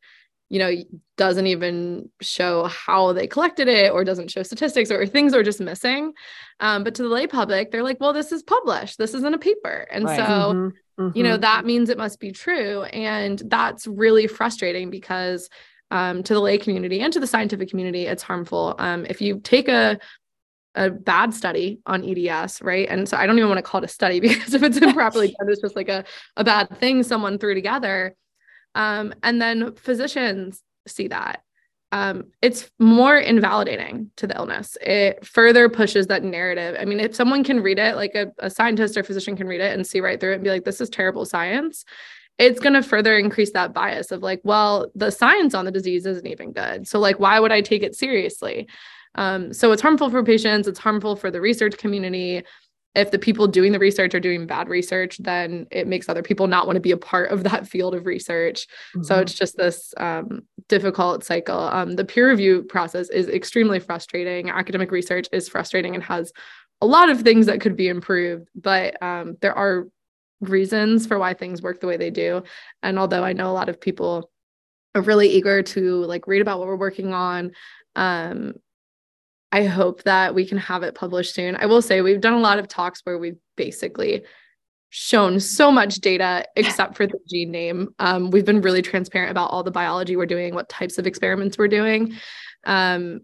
you 0.49 0.59
know 0.59 0.71
doesn't 1.15 1.45
even 1.47 2.09
show 2.21 2.65
how 2.65 3.13
they 3.13 3.27
collected 3.27 3.67
it 3.67 3.91
or 3.91 4.03
doesn't 4.03 4.31
show 4.31 4.41
statistics 4.41 4.89
or 4.89 5.05
things 5.05 5.33
are 5.33 5.43
just 5.43 5.61
missing 5.61 6.13
um, 6.59 6.83
but 6.83 6.95
to 6.95 7.03
the 7.03 7.09
lay 7.09 7.27
public 7.27 7.69
they're 7.69 7.83
like 7.83 7.99
well 7.99 8.13
this 8.13 8.31
is 8.31 8.41
published 8.41 8.97
this 8.97 9.13
isn't 9.13 9.35
a 9.35 9.37
paper 9.37 9.87
and 9.91 10.05
right. 10.05 10.17
so 10.17 10.23
mm-hmm. 10.23 10.69
Mm-hmm. 10.99 11.17
You 11.17 11.23
know, 11.23 11.37
that 11.37 11.65
means 11.65 11.89
it 11.89 11.97
must 11.97 12.19
be 12.19 12.31
true. 12.31 12.83
And 12.83 13.41
that's 13.45 13.87
really 13.87 14.27
frustrating 14.27 14.89
because 14.89 15.49
um, 15.91 16.23
to 16.23 16.33
the 16.33 16.39
lay 16.39 16.57
community 16.57 17.01
and 17.01 17.11
to 17.13 17.19
the 17.19 17.27
scientific 17.27 17.69
community, 17.69 18.05
it's 18.05 18.23
harmful. 18.23 18.75
Um, 18.77 19.05
if 19.09 19.21
you 19.21 19.39
take 19.39 19.67
a 19.67 19.99
a 20.75 20.89
bad 20.89 21.35
study 21.35 21.79
on 21.85 22.03
EDS, 22.03 22.59
right? 22.63 22.87
And 22.89 23.07
so 23.07 23.15
I 23.15 23.27
don't 23.27 23.37
even 23.37 23.47
want 23.47 23.59
to 23.59 23.63
call 23.63 23.83
it 23.83 23.85
a 23.85 23.87
study 23.87 24.19
because 24.21 24.55
if 24.55 24.63
it's 24.63 24.77
improperly 24.77 25.27
done, 25.27 25.47
it's 25.47 25.61
just 25.61 25.75
like 25.75 25.87
a, 25.87 26.03
a 26.35 26.43
bad 26.43 26.79
thing 26.79 27.03
someone 27.03 27.37
threw 27.37 27.53
together. 27.53 28.15
Um, 28.73 29.13
and 29.21 29.39
then 29.39 29.75
physicians 29.75 30.63
see 30.87 31.07
that 31.07 31.43
um, 31.93 32.25
it's 32.41 32.71
more 32.79 33.15
invalidating 33.17 34.09
to 34.15 34.25
the 34.25 34.35
illness. 34.35 34.79
It 34.81 35.23
further 35.23 35.69
pushes 35.69 36.07
that 36.07 36.23
narrative. 36.23 36.75
I 36.79 36.85
mean, 36.85 36.99
if 36.99 37.13
someone 37.13 37.43
can 37.43 37.61
read 37.61 37.77
it, 37.77 37.95
like 37.95 38.15
a, 38.15 38.31
a 38.39 38.49
scientist 38.49 38.97
or 38.97 39.03
physician 39.03 39.37
can 39.37 39.45
read 39.45 39.61
it 39.61 39.75
and 39.75 39.85
see 39.85 40.01
right 40.01 40.19
through 40.19 40.31
it 40.31 40.35
and 40.35 40.43
be 40.43 40.49
like, 40.49 40.63
this 40.63 40.81
is 40.81 40.89
terrible 40.89 41.23
science, 41.23 41.85
it's 42.39 42.59
going 42.59 42.73
to 42.73 42.81
further 42.81 43.15
increase 43.15 43.51
that 43.51 43.75
bias 43.75 44.11
of 44.11 44.23
like, 44.23 44.41
well, 44.43 44.91
the 44.95 45.11
science 45.11 45.53
on 45.53 45.65
the 45.65 45.71
disease 45.71 46.07
isn't 46.07 46.25
even 46.25 46.51
good. 46.51 46.87
So, 46.87 46.97
like, 46.97 47.19
why 47.19 47.39
would 47.39 47.51
I 47.51 47.61
take 47.61 47.83
it 47.83 47.95
seriously? 47.95 48.67
Um, 49.13 49.53
so, 49.53 49.71
it's 49.71 49.83
harmful 49.83 50.09
for 50.09 50.23
patients, 50.23 50.67
it's 50.67 50.79
harmful 50.79 51.15
for 51.15 51.29
the 51.29 51.41
research 51.41 51.77
community 51.77 52.41
if 52.95 53.11
the 53.11 53.19
people 53.19 53.47
doing 53.47 53.71
the 53.71 53.79
research 53.79 54.13
are 54.13 54.19
doing 54.19 54.45
bad 54.45 54.69
research, 54.69 55.17
then 55.17 55.65
it 55.71 55.87
makes 55.87 56.07
other 56.07 56.21
people 56.21 56.47
not 56.47 56.67
want 56.67 56.75
to 56.75 56.81
be 56.81 56.91
a 56.91 56.97
part 56.97 57.31
of 57.31 57.43
that 57.43 57.67
field 57.67 57.95
of 57.95 58.05
research. 58.05 58.67
Mm-hmm. 58.95 59.03
So 59.03 59.19
it's 59.19 59.33
just 59.33 59.57
this 59.57 59.93
um, 59.97 60.43
difficult 60.69 61.23
cycle. 61.23 61.59
Um, 61.59 61.95
the 61.95 62.05
peer 62.05 62.29
review 62.29 62.63
process 62.63 63.09
is 63.09 63.27
extremely 63.27 63.79
frustrating. 63.79 64.49
Academic 64.49 64.91
research 64.91 65.27
is 65.31 65.49
frustrating 65.49 65.95
and 65.95 66.03
has 66.03 66.31
a 66.81 66.85
lot 66.85 67.09
of 67.09 67.21
things 67.21 67.45
that 67.47 67.61
could 67.61 67.75
be 67.75 67.87
improved, 67.87 68.49
but 68.53 69.01
um, 69.01 69.37
there 69.41 69.57
are 69.57 69.87
reasons 70.41 71.07
for 71.07 71.17
why 71.17 71.33
things 71.33 71.61
work 71.61 71.79
the 71.79 71.87
way 71.87 71.97
they 71.97 72.11
do. 72.11 72.43
And 72.83 72.99
although 72.99 73.23
I 73.23 73.33
know 73.33 73.49
a 73.49 73.53
lot 73.53 73.69
of 73.69 73.79
people 73.79 74.29
are 74.93 75.01
really 75.01 75.29
eager 75.29 75.63
to 75.63 76.03
like 76.05 76.27
read 76.27 76.41
about 76.41 76.59
what 76.59 76.67
we're 76.67 76.75
working 76.75 77.13
on, 77.13 77.51
um, 77.95 78.53
I 79.53 79.65
hope 79.65 80.01
that 80.03 80.33
we 80.33 80.47
can 80.47 80.57
have 80.57 80.81
it 80.81 80.95
published 80.95 81.35
soon. 81.35 81.55
I 81.55 81.67
will 81.67 81.83
say 81.83 82.01
we've 82.01 82.19
done 82.19 82.33
a 82.33 82.39
lot 82.39 82.57
of 82.57 82.67
talks 82.67 83.01
where 83.03 83.19
we've 83.19 83.37
basically 83.55 84.23
shown 84.89 85.39
so 85.39 85.71
much 85.71 85.97
data 85.97 86.43
except 86.55 86.97
for 86.97 87.05
the 87.05 87.19
gene 87.29 87.51
name. 87.51 87.89
Um, 87.99 88.31
we've 88.31 88.45
been 88.45 88.61
really 88.61 88.81
transparent 88.81 89.29
about 89.29 89.51
all 89.51 89.61
the 89.61 89.69
biology 89.69 90.15
we're 90.15 90.25
doing, 90.25 90.55
what 90.55 90.69
types 90.69 90.97
of 90.97 91.05
experiments 91.05 91.55
we're 91.55 91.67
doing. 91.67 92.15
Um, 92.63 93.21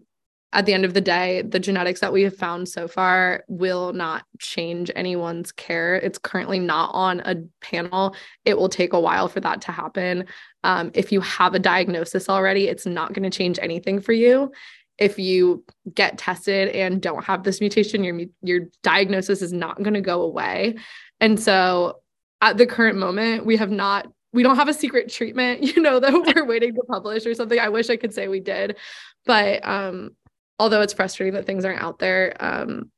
at 0.52 0.66
the 0.66 0.72
end 0.72 0.84
of 0.84 0.94
the 0.94 1.00
day, 1.00 1.42
the 1.42 1.58
genetics 1.58 2.00
that 2.00 2.12
we 2.12 2.22
have 2.22 2.36
found 2.36 2.68
so 2.68 2.86
far 2.86 3.44
will 3.48 3.92
not 3.92 4.24
change 4.38 4.90
anyone's 4.94 5.50
care. 5.50 5.96
It's 5.96 6.18
currently 6.18 6.60
not 6.60 6.90
on 6.92 7.20
a 7.20 7.36
panel. 7.60 8.14
It 8.44 8.56
will 8.56 8.68
take 8.68 8.92
a 8.92 9.00
while 9.00 9.26
for 9.26 9.40
that 9.40 9.62
to 9.62 9.72
happen. 9.72 10.26
Um, 10.62 10.90
if 10.94 11.10
you 11.10 11.20
have 11.22 11.54
a 11.54 11.60
diagnosis 11.60 12.28
already, 12.28 12.68
it's 12.68 12.86
not 12.86 13.12
going 13.14 13.28
to 13.28 13.36
change 13.36 13.58
anything 13.60 14.00
for 14.00 14.12
you 14.12 14.52
if 15.00 15.18
you 15.18 15.64
get 15.94 16.18
tested 16.18 16.68
and 16.68 17.00
don't 17.00 17.24
have 17.24 17.42
this 17.42 17.60
mutation, 17.60 18.04
your 18.04 18.20
your 18.42 18.66
diagnosis 18.82 19.42
is 19.42 19.52
not 19.52 19.82
going 19.82 19.94
to 19.94 20.00
go 20.00 20.22
away. 20.22 20.76
And 21.20 21.40
so 21.40 22.00
at 22.42 22.58
the 22.58 22.66
current 22.66 22.98
moment, 22.98 23.46
we 23.46 23.56
have 23.56 23.70
not 23.70 24.06
we 24.32 24.44
don't 24.44 24.56
have 24.56 24.68
a 24.68 24.74
secret 24.74 25.10
treatment, 25.10 25.62
you 25.74 25.82
know, 25.82 25.98
that 25.98 26.12
we're 26.36 26.44
waiting 26.44 26.74
to 26.74 26.82
publish 26.88 27.26
or 27.26 27.34
something. 27.34 27.58
I 27.58 27.70
wish 27.70 27.90
I 27.90 27.96
could 27.96 28.14
say 28.14 28.28
we 28.28 28.40
did. 28.40 28.76
But 29.24 29.66
um 29.66 30.10
although 30.58 30.82
it's 30.82 30.92
frustrating 30.92 31.34
that 31.34 31.46
things 31.46 31.64
aren't 31.64 31.82
out 31.82 31.98
there, 31.98 32.36
um 32.38 32.90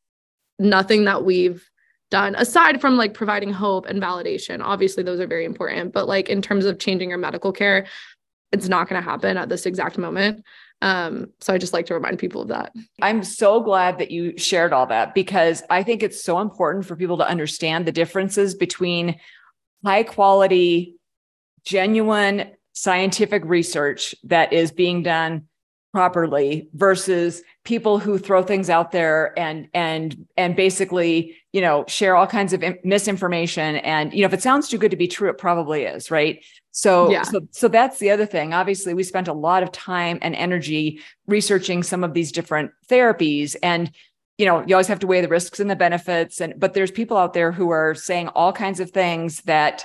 nothing 0.58 1.04
that 1.04 1.24
we've 1.24 1.68
done 2.10 2.34
aside 2.34 2.80
from 2.80 2.96
like 2.96 3.14
providing 3.14 3.52
hope 3.52 3.86
and 3.86 4.02
validation. 4.02 4.60
Obviously 4.60 5.02
those 5.02 5.20
are 5.20 5.26
very 5.26 5.44
important, 5.44 5.92
but 5.92 6.08
like 6.08 6.28
in 6.28 6.42
terms 6.42 6.64
of 6.64 6.78
changing 6.78 7.08
your 7.08 7.18
medical 7.18 7.52
care, 7.52 7.86
it's 8.52 8.68
not 8.68 8.88
going 8.88 9.02
to 9.02 9.10
happen 9.10 9.38
at 9.38 9.48
this 9.48 9.64
exact 9.64 9.96
moment. 9.96 10.44
Um, 10.82 11.28
so 11.40 11.54
I 11.54 11.58
just 11.58 11.72
like 11.72 11.86
to 11.86 11.94
remind 11.94 12.18
people 12.18 12.42
of 12.42 12.48
that. 12.48 12.74
I'm 13.00 13.22
so 13.22 13.62
glad 13.62 13.98
that 13.98 14.10
you 14.10 14.36
shared 14.36 14.72
all 14.72 14.86
that 14.88 15.14
because 15.14 15.62
I 15.70 15.84
think 15.84 16.02
it's 16.02 16.22
so 16.22 16.40
important 16.40 16.84
for 16.84 16.96
people 16.96 17.18
to 17.18 17.26
understand 17.26 17.86
the 17.86 17.92
differences 17.92 18.56
between 18.56 19.18
high 19.84 20.02
quality, 20.02 20.96
genuine 21.64 22.50
scientific 22.72 23.44
research 23.44 24.14
that 24.24 24.52
is 24.52 24.72
being 24.72 25.04
done 25.04 25.46
properly 25.92 26.68
versus 26.72 27.42
people 27.64 27.98
who 27.98 28.18
throw 28.18 28.42
things 28.42 28.70
out 28.70 28.92
there 28.92 29.38
and 29.38 29.68
and 29.74 30.26
and 30.38 30.56
basically 30.56 31.36
you 31.52 31.60
know 31.60 31.84
share 31.86 32.16
all 32.16 32.26
kinds 32.26 32.54
of 32.54 32.64
misinformation 32.82 33.76
and 33.76 34.12
you 34.14 34.20
know 34.20 34.26
if 34.26 34.32
it 34.32 34.42
sounds 34.42 34.68
too 34.68 34.78
good 34.78 34.90
to 34.90 34.96
be 34.96 35.06
true 35.06 35.28
it 35.28 35.36
probably 35.36 35.82
is 35.82 36.10
right 36.10 36.42
so 36.70 37.10
yeah. 37.10 37.22
so 37.22 37.40
so 37.50 37.68
that's 37.68 37.98
the 37.98 38.10
other 38.10 38.24
thing 38.24 38.54
obviously 38.54 38.94
we 38.94 39.02
spent 39.02 39.28
a 39.28 39.34
lot 39.34 39.62
of 39.62 39.70
time 39.70 40.18
and 40.22 40.34
energy 40.34 40.98
researching 41.26 41.82
some 41.82 42.02
of 42.02 42.14
these 42.14 42.32
different 42.32 42.70
therapies 42.88 43.54
and 43.62 43.92
you 44.38 44.46
know, 44.46 44.64
you 44.66 44.74
always 44.74 44.88
have 44.88 44.98
to 44.98 45.06
weigh 45.06 45.20
the 45.20 45.28
risks 45.28 45.60
and 45.60 45.70
the 45.70 45.76
benefits. 45.76 46.40
And, 46.40 46.54
but 46.58 46.74
there's 46.74 46.90
people 46.90 47.16
out 47.16 47.32
there 47.32 47.52
who 47.52 47.70
are 47.70 47.94
saying 47.94 48.28
all 48.28 48.52
kinds 48.52 48.80
of 48.80 48.90
things 48.90 49.42
that, 49.42 49.84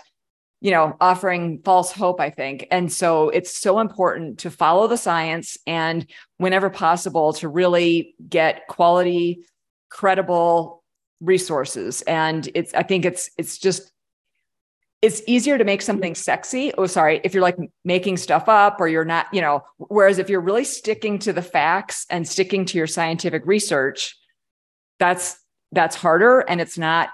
you 0.60 0.72
know, 0.72 0.96
offering 1.00 1.62
false 1.64 1.92
hope, 1.92 2.20
I 2.20 2.30
think. 2.30 2.68
And 2.72 2.92
so 2.92 3.30
it's 3.30 3.56
so 3.56 3.80
important 3.80 4.40
to 4.40 4.50
follow 4.50 4.88
the 4.88 4.98
science 4.98 5.58
and 5.68 6.06
whenever 6.38 6.70
possible 6.70 7.34
to 7.34 7.48
really 7.48 8.16
get 8.28 8.68
quality, 8.68 9.46
credible 9.90 10.84
resources. 11.22 12.02
And 12.04 12.50
it's, 12.56 12.74
I 12.74 12.84
think 12.84 13.06
it's, 13.06 13.30
it's 13.38 13.58
just, 13.58 13.92
it's 15.04 15.22
easier 15.28 15.60
to 15.60 15.64
make 15.64 15.84
something 15.84 16.16
sexy. 16.16 16.74
Oh, 16.76 16.88
sorry. 16.88 17.22
If 17.24 17.36
you're 17.36 17.44
like 17.44 17.58
making 17.86 18.18
stuff 18.18 18.50
up 18.50 18.78
or 18.80 18.88
you're 18.88 19.06
not, 19.06 19.28
you 19.32 19.42
know, 19.42 19.64
whereas 19.78 20.18
if 20.18 20.28
you're 20.28 20.42
really 20.42 20.64
sticking 20.64 21.20
to 21.20 21.34
the 21.34 21.42
facts 21.44 22.08
and 22.10 22.28
sticking 22.28 22.66
to 22.66 22.80
your 22.80 22.88
scientific 22.88 23.44
research, 23.46 24.18
that's 25.00 25.38
that's 25.72 25.96
harder 25.96 26.40
and 26.40 26.60
it's 26.62 26.78
not 26.78 27.10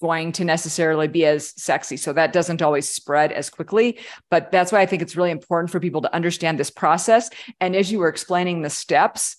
going 0.00 0.32
to 0.32 0.44
necessarily 0.44 1.08
be 1.08 1.24
as 1.24 1.52
sexy. 1.60 1.96
So 1.96 2.12
that 2.12 2.32
doesn't 2.32 2.62
always 2.62 2.88
spread 2.88 3.32
as 3.32 3.50
quickly. 3.50 3.98
But 4.30 4.50
that's 4.50 4.72
why 4.72 4.80
I 4.80 4.86
think 4.86 5.02
it's 5.02 5.16
really 5.16 5.30
important 5.30 5.70
for 5.70 5.80
people 5.80 6.02
to 6.02 6.14
understand 6.14 6.58
this 6.58 6.70
process. 6.70 7.30
And 7.60 7.76
as 7.76 7.92
you 7.92 7.98
were 7.98 8.08
explaining 8.08 8.62
the 8.62 8.70
steps, 8.70 9.36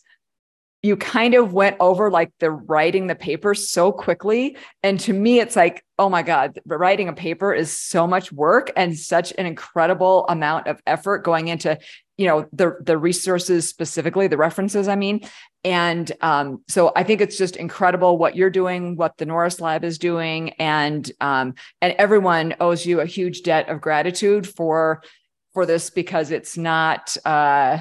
you 0.84 0.98
kind 0.98 1.34
of 1.34 1.54
went 1.54 1.78
over 1.80 2.12
like 2.12 2.32
the 2.40 2.52
writing 2.52 3.08
the 3.08 3.16
paper 3.16 3.56
so 3.56 3.92
quickly. 3.94 4.58
And 4.84 5.00
to 5.00 5.14
me, 5.14 5.40
it's 5.40 5.56
like, 5.56 5.84
oh 5.98 6.10
my 6.10 6.24
God, 6.24 6.60
writing 6.66 7.08
a 7.08 7.14
paper 7.14 7.54
is 7.54 7.72
so 7.72 8.06
much 8.06 8.34
work 8.34 8.70
and 8.76 8.98
such 8.98 9.32
an 9.38 9.46
incredible 9.46 10.26
amount 10.28 10.68
of 10.68 10.82
effort 10.86 11.20
going 11.20 11.48
into 11.48 11.80
you 12.18 12.28
know 12.28 12.48
the 12.54 12.78
the 12.82 12.98
resources 12.98 13.68
specifically 13.68 14.28
the 14.28 14.38
references 14.38 14.88
i 14.88 14.96
mean. 14.96 15.22
And 15.66 16.12
um, 16.20 16.62
so 16.68 16.92
i 16.96 17.04
think 17.04 17.22
it's 17.22 17.38
just 17.38 17.56
incredible 17.56 18.18
what 18.18 18.36
you're 18.36 18.50
doing 18.50 18.98
what 18.98 19.18
the 19.18 19.26
norris 19.26 19.62
lab 19.62 19.84
is 19.86 19.98
doing 19.98 20.50
and 20.60 21.10
um, 21.22 21.56
and 21.82 21.96
everyone 21.98 22.56
owes 22.60 22.86
you 22.86 23.00
a 23.00 23.06
huge 23.06 23.44
debt 23.44 23.70
of 23.70 23.80
gratitude 23.80 24.46
for 24.48 25.02
for 25.54 25.66
this 25.66 25.90
because 25.90 26.32
it's 26.32 26.58
not 26.58 27.16
uh, 27.26 27.78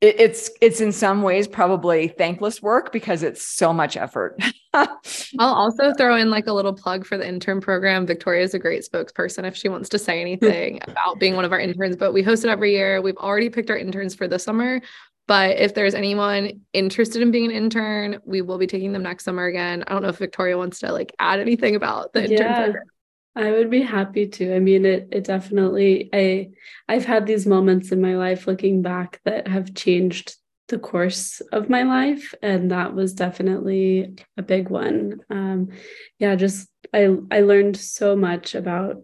it, 0.00 0.20
it's 0.20 0.50
it's 0.60 0.80
in 0.80 0.92
some 0.92 1.22
ways 1.22 1.48
probably 1.48 2.08
thankless 2.08 2.60
work 2.60 2.92
because 2.92 3.22
it's 3.22 3.42
so 3.42 3.72
much 3.72 3.96
effort. 3.96 4.40
I'll 4.74 4.98
also 5.38 5.92
throw 5.94 6.16
in 6.16 6.30
like 6.30 6.46
a 6.46 6.52
little 6.52 6.74
plug 6.74 7.06
for 7.06 7.16
the 7.16 7.26
intern 7.26 7.60
program. 7.60 8.06
Victoria 8.06 8.42
is 8.42 8.54
a 8.54 8.58
great 8.58 8.86
spokesperson 8.90 9.44
if 9.44 9.56
she 9.56 9.68
wants 9.68 9.88
to 9.90 9.98
say 9.98 10.20
anything 10.20 10.80
about 10.88 11.18
being 11.20 11.36
one 11.36 11.44
of 11.44 11.52
our 11.52 11.60
interns. 11.60 11.96
But 11.96 12.12
we 12.12 12.22
host 12.22 12.44
it 12.44 12.48
every 12.48 12.72
year. 12.72 13.00
We've 13.00 13.16
already 13.16 13.50
picked 13.50 13.70
our 13.70 13.78
interns 13.78 14.14
for 14.14 14.28
the 14.28 14.38
summer. 14.38 14.80
But 15.26 15.56
if 15.56 15.74
there's 15.74 15.94
anyone 15.94 16.60
interested 16.74 17.22
in 17.22 17.30
being 17.30 17.46
an 17.46 17.50
intern, 17.50 18.18
we 18.26 18.42
will 18.42 18.58
be 18.58 18.66
taking 18.66 18.92
them 18.92 19.02
next 19.02 19.24
summer 19.24 19.46
again. 19.46 19.82
I 19.86 19.92
don't 19.92 20.02
know 20.02 20.08
if 20.08 20.18
Victoria 20.18 20.58
wants 20.58 20.80
to 20.80 20.92
like 20.92 21.14
add 21.18 21.40
anything 21.40 21.76
about 21.76 22.12
the 22.12 22.24
intern 22.24 22.54
program. 22.54 22.84
I 23.36 23.50
would 23.50 23.70
be 23.70 23.82
happy 23.82 24.28
to. 24.28 24.54
I 24.54 24.60
mean, 24.60 24.86
it 24.86 25.08
it 25.10 25.24
definitely 25.24 26.08
I 26.12 26.50
I've 26.88 27.04
had 27.04 27.26
these 27.26 27.46
moments 27.46 27.90
in 27.90 28.00
my 28.00 28.16
life 28.16 28.46
looking 28.46 28.82
back 28.82 29.20
that 29.24 29.48
have 29.48 29.74
changed 29.74 30.36
the 30.68 30.78
course 30.78 31.40
of 31.52 31.68
my 31.68 31.82
life 31.82 32.32
and 32.40 32.70
that 32.70 32.94
was 32.94 33.12
definitely 33.12 34.14
a 34.36 34.42
big 34.42 34.70
one. 34.70 35.20
Um 35.30 35.70
yeah, 36.18 36.36
just 36.36 36.68
I 36.92 37.16
I 37.30 37.40
learned 37.40 37.76
so 37.76 38.14
much 38.16 38.54
about 38.54 39.02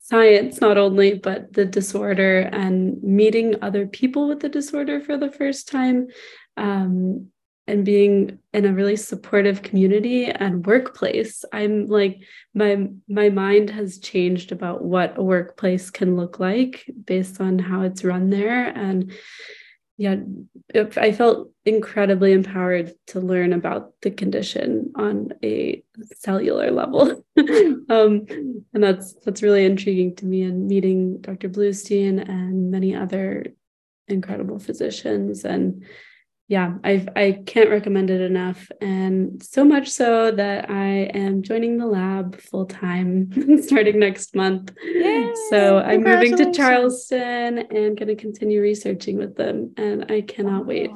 science 0.00 0.60
not 0.60 0.76
only 0.78 1.14
but 1.14 1.52
the 1.52 1.64
disorder 1.64 2.40
and 2.40 3.02
meeting 3.02 3.56
other 3.62 3.86
people 3.86 4.28
with 4.28 4.40
the 4.40 4.48
disorder 4.48 5.00
for 5.00 5.16
the 5.16 5.30
first 5.30 5.68
time 5.68 6.08
um 6.56 7.28
and 7.66 7.84
being 7.84 8.38
in 8.52 8.64
a 8.64 8.72
really 8.72 8.96
supportive 8.96 9.62
community 9.62 10.26
and 10.26 10.66
workplace 10.66 11.44
i'm 11.52 11.86
like 11.86 12.20
my 12.54 12.88
my 13.08 13.28
mind 13.28 13.70
has 13.70 13.98
changed 13.98 14.52
about 14.52 14.82
what 14.84 15.18
a 15.18 15.22
workplace 15.22 15.90
can 15.90 16.16
look 16.16 16.38
like 16.40 16.84
based 17.04 17.40
on 17.40 17.58
how 17.58 17.82
it's 17.82 18.04
run 18.04 18.30
there. 18.30 18.66
And 18.68 19.12
yeah 19.98 20.16
i 20.96 21.12
felt 21.12 21.50
incredibly 21.64 22.32
empowered 22.32 22.92
to 23.06 23.20
learn 23.20 23.52
about 23.52 23.92
the 24.00 24.10
condition 24.10 24.90
on 24.96 25.32
a 25.42 25.82
cellular 26.16 26.70
level. 26.70 27.24
Um, 27.88 28.26
and 28.72 28.82
that's 28.82 29.12
that's 29.24 29.42
really 29.42 29.64
intriguing 29.66 30.14
to 30.16 30.24
me 30.24 30.42
and 30.42 30.66
meeting 30.66 31.20
dr 31.20 31.46
bluestein 31.50 32.26
and 32.26 32.70
many 32.70 32.94
other 32.94 33.44
incredible 34.08 34.58
physicians 34.58 35.44
and 35.44 35.84
yeah, 36.48 36.74
I 36.84 37.06
I 37.16 37.42
can't 37.46 37.70
recommend 37.70 38.10
it 38.10 38.20
enough, 38.20 38.70
and 38.80 39.42
so 39.42 39.64
much 39.64 39.88
so 39.88 40.30
that 40.32 40.68
I 40.68 41.10
am 41.14 41.42
joining 41.42 41.78
the 41.78 41.86
lab 41.86 42.40
full 42.40 42.66
time 42.66 43.30
starting 43.62 43.98
next 43.98 44.34
month. 44.34 44.72
Yay, 44.84 45.32
so 45.50 45.78
I'm 45.78 46.02
moving 46.02 46.36
to 46.36 46.52
Charleston 46.52 47.58
and 47.58 47.96
going 47.96 48.08
to 48.08 48.16
continue 48.16 48.60
researching 48.60 49.18
with 49.18 49.36
them, 49.36 49.72
and 49.76 50.10
I 50.10 50.20
cannot 50.22 50.66
wait. 50.66 50.90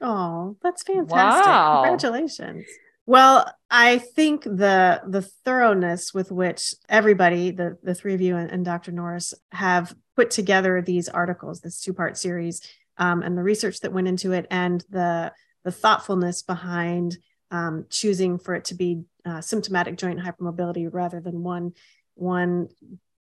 Oh, 0.00 0.56
that's 0.62 0.82
fantastic! 0.82 1.46
Wow. 1.46 1.82
Congratulations. 1.84 2.66
Well, 3.06 3.52
I 3.70 3.98
think 3.98 4.44
the 4.44 5.00
the 5.06 5.22
thoroughness 5.22 6.12
with 6.12 6.30
which 6.30 6.74
everybody, 6.88 7.50
the 7.50 7.78
the 7.82 7.94
three 7.94 8.14
of 8.14 8.20
you 8.20 8.36
and, 8.36 8.50
and 8.50 8.64
Dr. 8.64 8.92
Norris, 8.92 9.32
have 9.52 9.94
put 10.16 10.30
together 10.30 10.82
these 10.82 11.08
articles, 11.08 11.60
this 11.60 11.80
two 11.80 11.94
part 11.94 12.16
series 12.16 12.60
um, 12.98 13.22
and 13.22 13.36
the 13.36 13.42
research 13.42 13.80
that 13.80 13.92
went 13.92 14.08
into 14.08 14.32
it 14.32 14.46
and 14.50 14.84
the 14.90 15.32
the 15.64 15.72
thoughtfulness 15.72 16.42
behind 16.42 17.16
um, 17.50 17.86
choosing 17.90 18.38
for 18.38 18.54
it 18.54 18.64
to 18.66 18.74
be 18.74 19.02
uh, 19.24 19.40
symptomatic 19.40 19.96
joint 19.96 20.18
hypermobility 20.18 20.88
rather 20.90 21.20
than 21.20 21.42
one 21.42 21.72
one 22.14 22.68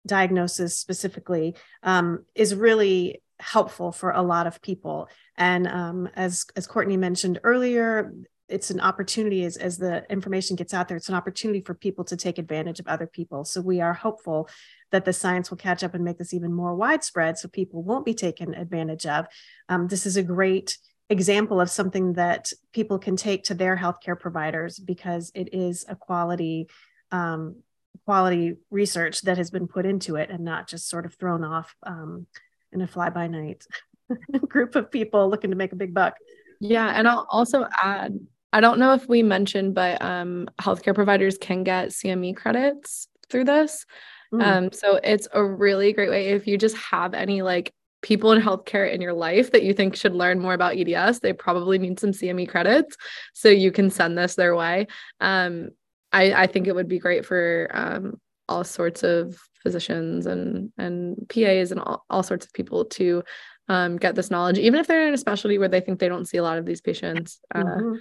diagnosis 0.06 0.78
specifically 0.78 1.56
um, 1.84 2.26
is 2.36 2.54
really 2.54 3.22
helpful 3.40 3.92
for 3.92 4.12
a 4.12 4.22
lot 4.22 4.48
of 4.48 4.62
people. 4.62 5.10
And 5.38 5.68
um, 5.68 6.10
as 6.16 6.46
as 6.56 6.68
Cortney 6.68 6.98
mentioned 6.98 7.40
earlier, 7.44 8.14
it's 8.48 8.70
an 8.70 8.80
opportunity 8.80 9.44
as, 9.44 9.58
as 9.58 9.78
the 9.78 10.06
information 10.10 10.56
gets 10.56 10.74
out 10.74 10.88
there 10.88 10.98
it's 10.98 11.10
an 11.10 11.16
opportunity 11.16 11.62
for 11.62 11.74
people 11.74 12.04
to 12.06 12.16
take 12.16 12.38
advantage 12.38 12.80
of 12.80 12.88
other 12.88 13.08
people 13.08 13.44
so 13.44 13.60
we 13.60 13.82
are 13.82 13.94
hopeful 13.94 14.48
that 14.96 15.04
the 15.04 15.12
science 15.12 15.50
will 15.50 15.58
catch 15.58 15.84
up 15.84 15.94
and 15.94 16.06
make 16.06 16.18
this 16.18 16.34
even 16.34 16.54
more 16.54 16.74
widespread 16.74 17.38
so 17.38 17.50
people 17.50 17.84
won't 17.84 18.06
be 18.06 18.14
taken 18.14 18.56
advantage 18.56 19.06
of 19.06 19.26
um, 19.68 19.90
this 19.90 20.06
is 20.06 20.16
a 20.16 20.24
great 20.24 20.78
example 21.10 21.60
of 21.60 21.70
something 21.70 22.14
that 22.14 22.54
people 22.72 22.98
can 22.98 23.18
take 23.18 23.44
to 23.44 23.54
their 23.54 23.76
healthcare 23.76 24.18
providers 24.18 24.80
because 24.80 25.34
it 25.36 25.54
is 25.54 25.84
a 25.90 25.98
quality 25.98 26.70
um, 27.12 27.58
quality 28.06 28.56
research 28.72 29.22
that 29.24 29.38
has 29.38 29.52
been 29.52 29.68
put 29.68 29.86
into 29.86 30.16
it 30.16 30.30
and 30.30 30.46
not 30.46 30.66
just 30.66 30.88
sort 30.88 31.06
of 31.06 31.14
thrown 31.16 31.44
off 31.44 31.76
um, 31.84 32.26
in 32.72 32.80
a 32.80 32.88
fly 32.88 33.10
by 33.10 33.28
night 33.28 33.66
group 34.48 34.78
of 34.78 34.90
people 34.90 35.30
looking 35.30 35.50
to 35.50 35.58
make 35.58 35.74
a 35.74 35.76
big 35.78 35.94
buck 35.94 36.16
yeah 36.62 36.94
and 36.96 37.06
i'll 37.06 37.28
also 37.30 37.68
add 37.84 38.18
I 38.54 38.62
don't 38.62 38.80
know 38.80 38.94
if 38.94 39.10
we 39.10 39.22
mentioned, 39.22 39.74
but 39.74 40.02
um, 40.02 40.48
healthcare 40.62 40.96
providers 40.96 41.38
can 41.38 41.66
get 41.66 41.90
CME 41.90 42.38
credits 42.38 43.10
through 43.30 43.44
this. 43.44 43.86
Mm. 44.36 44.44
Um, 44.44 44.72
so 44.72 45.00
it's 45.04 45.28
a 45.34 45.44
really 45.44 45.94
great 45.94 46.10
way 46.10 46.28
if 46.28 46.48
you 46.48 46.58
just 46.58 46.78
have 46.78 47.14
any 47.14 47.42
like 47.42 47.74
people 48.02 48.32
in 48.32 48.42
healthcare 48.42 48.92
in 48.92 49.02
your 49.02 49.14
life 49.14 49.52
that 49.52 49.64
you 49.64 49.74
think 49.74 49.96
should 49.96 50.14
learn 50.14 50.40
more 50.40 50.54
about 50.54 50.78
EDS, 50.78 51.20
they 51.20 51.34
probably 51.34 51.80
need 51.80 52.00
some 52.00 52.12
CME 52.12 52.48
credits. 52.48 52.96
So 53.34 53.50
you 53.50 53.72
can 53.72 53.90
send 53.90 54.18
this 54.18 54.36
their 54.36 54.56
way. 54.56 54.88
Um, 55.20 55.70
I, 56.12 56.44
I 56.44 56.48
think 56.48 56.68
it 56.68 56.76
would 56.76 56.88
be 56.88 57.00
great 57.00 57.26
for 57.26 57.70
um, 57.74 58.20
all 58.48 58.64
sorts 58.64 59.04
of 59.04 59.38
physicians 59.64 60.28
and 60.28 60.72
and 60.78 61.18
PAs 61.30 61.72
and 61.72 61.82
all, 61.82 62.06
all 62.10 62.22
sorts 62.22 62.46
of 62.46 62.54
people 62.54 62.86
to 62.86 63.24
um, 63.68 63.98
get 63.98 64.14
this 64.14 64.30
knowledge, 64.30 64.60
even 64.60 64.80
if 64.80 64.86
they're 64.86 65.08
in 65.08 65.14
a 65.16 65.18
specialty 65.18 65.58
where 65.58 65.68
they 65.68 65.82
think 65.82 66.00
they 66.00 66.08
don't 66.08 66.28
see 66.28 66.38
a 66.38 66.44
lot 66.44 66.60
of 66.60 66.66
these 66.66 66.82
patients. 66.82 67.40
Uh, 67.54 67.64
mm-hmm. 67.64 67.96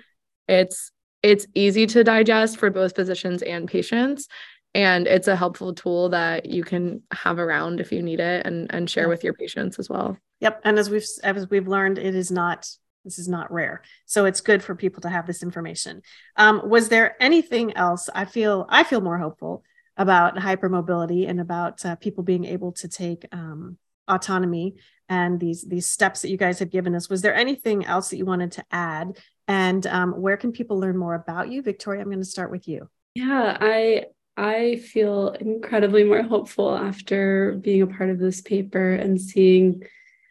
It's 0.48 0.92
it's 1.22 1.46
easy 1.54 1.86
to 1.86 2.04
digest 2.04 2.58
for 2.58 2.68
both 2.68 2.94
physicians 2.94 3.40
and 3.40 3.66
patients 3.66 4.28
and 4.74 5.06
it's 5.06 5.28
a 5.28 5.36
helpful 5.36 5.72
tool 5.72 6.08
that 6.10 6.46
you 6.46 6.64
can 6.64 7.02
have 7.12 7.38
around 7.38 7.80
if 7.80 7.92
you 7.92 8.02
need 8.02 8.20
it 8.20 8.44
and 8.44 8.72
and 8.74 8.90
share 8.90 9.08
with 9.08 9.22
your 9.24 9.34
patients 9.34 9.78
as 9.78 9.88
well. 9.88 10.18
Yep, 10.40 10.60
and 10.64 10.78
as 10.78 10.90
we've 10.90 11.06
as 11.22 11.48
we've 11.48 11.68
learned 11.68 11.98
it 11.98 12.14
is 12.14 12.30
not 12.30 12.68
this 13.04 13.18
is 13.18 13.28
not 13.28 13.52
rare. 13.52 13.82
So 14.06 14.24
it's 14.24 14.40
good 14.40 14.62
for 14.62 14.74
people 14.74 15.02
to 15.02 15.10
have 15.10 15.26
this 15.26 15.42
information. 15.42 16.02
Um, 16.36 16.68
was 16.68 16.88
there 16.88 17.22
anything 17.22 17.76
else? 17.76 18.08
I 18.14 18.24
feel 18.24 18.66
I 18.68 18.82
feel 18.82 19.00
more 19.00 19.18
hopeful 19.18 19.62
about 19.96 20.36
hypermobility 20.36 21.28
and 21.28 21.40
about 21.40 21.84
uh, 21.84 21.96
people 21.96 22.24
being 22.24 22.44
able 22.44 22.72
to 22.72 22.88
take 22.88 23.26
um, 23.30 23.78
autonomy 24.08 24.74
and 25.08 25.38
these 25.38 25.62
these 25.62 25.86
steps 25.86 26.22
that 26.22 26.30
you 26.30 26.36
guys 26.36 26.58
have 26.58 26.70
given 26.70 26.94
us. 26.94 27.08
Was 27.08 27.22
there 27.22 27.34
anything 27.34 27.84
else 27.84 28.08
that 28.08 28.16
you 28.16 28.24
wanted 28.24 28.52
to 28.52 28.64
add 28.72 29.18
and 29.46 29.86
um, 29.86 30.12
where 30.12 30.36
can 30.36 30.52
people 30.52 30.80
learn 30.80 30.96
more 30.96 31.14
about 31.14 31.50
you? 31.50 31.62
Victoria, 31.62 32.00
I'm 32.00 32.08
going 32.08 32.18
to 32.18 32.24
start 32.24 32.50
with 32.50 32.66
you. 32.66 32.88
Yeah, 33.14 33.56
I 33.60 34.06
I 34.36 34.76
feel 34.76 35.28
incredibly 35.30 36.04
more 36.04 36.22
hopeful 36.22 36.74
after 36.74 37.52
being 37.60 37.82
a 37.82 37.86
part 37.86 38.10
of 38.10 38.18
this 38.18 38.40
paper 38.40 38.94
and 38.94 39.20
seeing, 39.20 39.84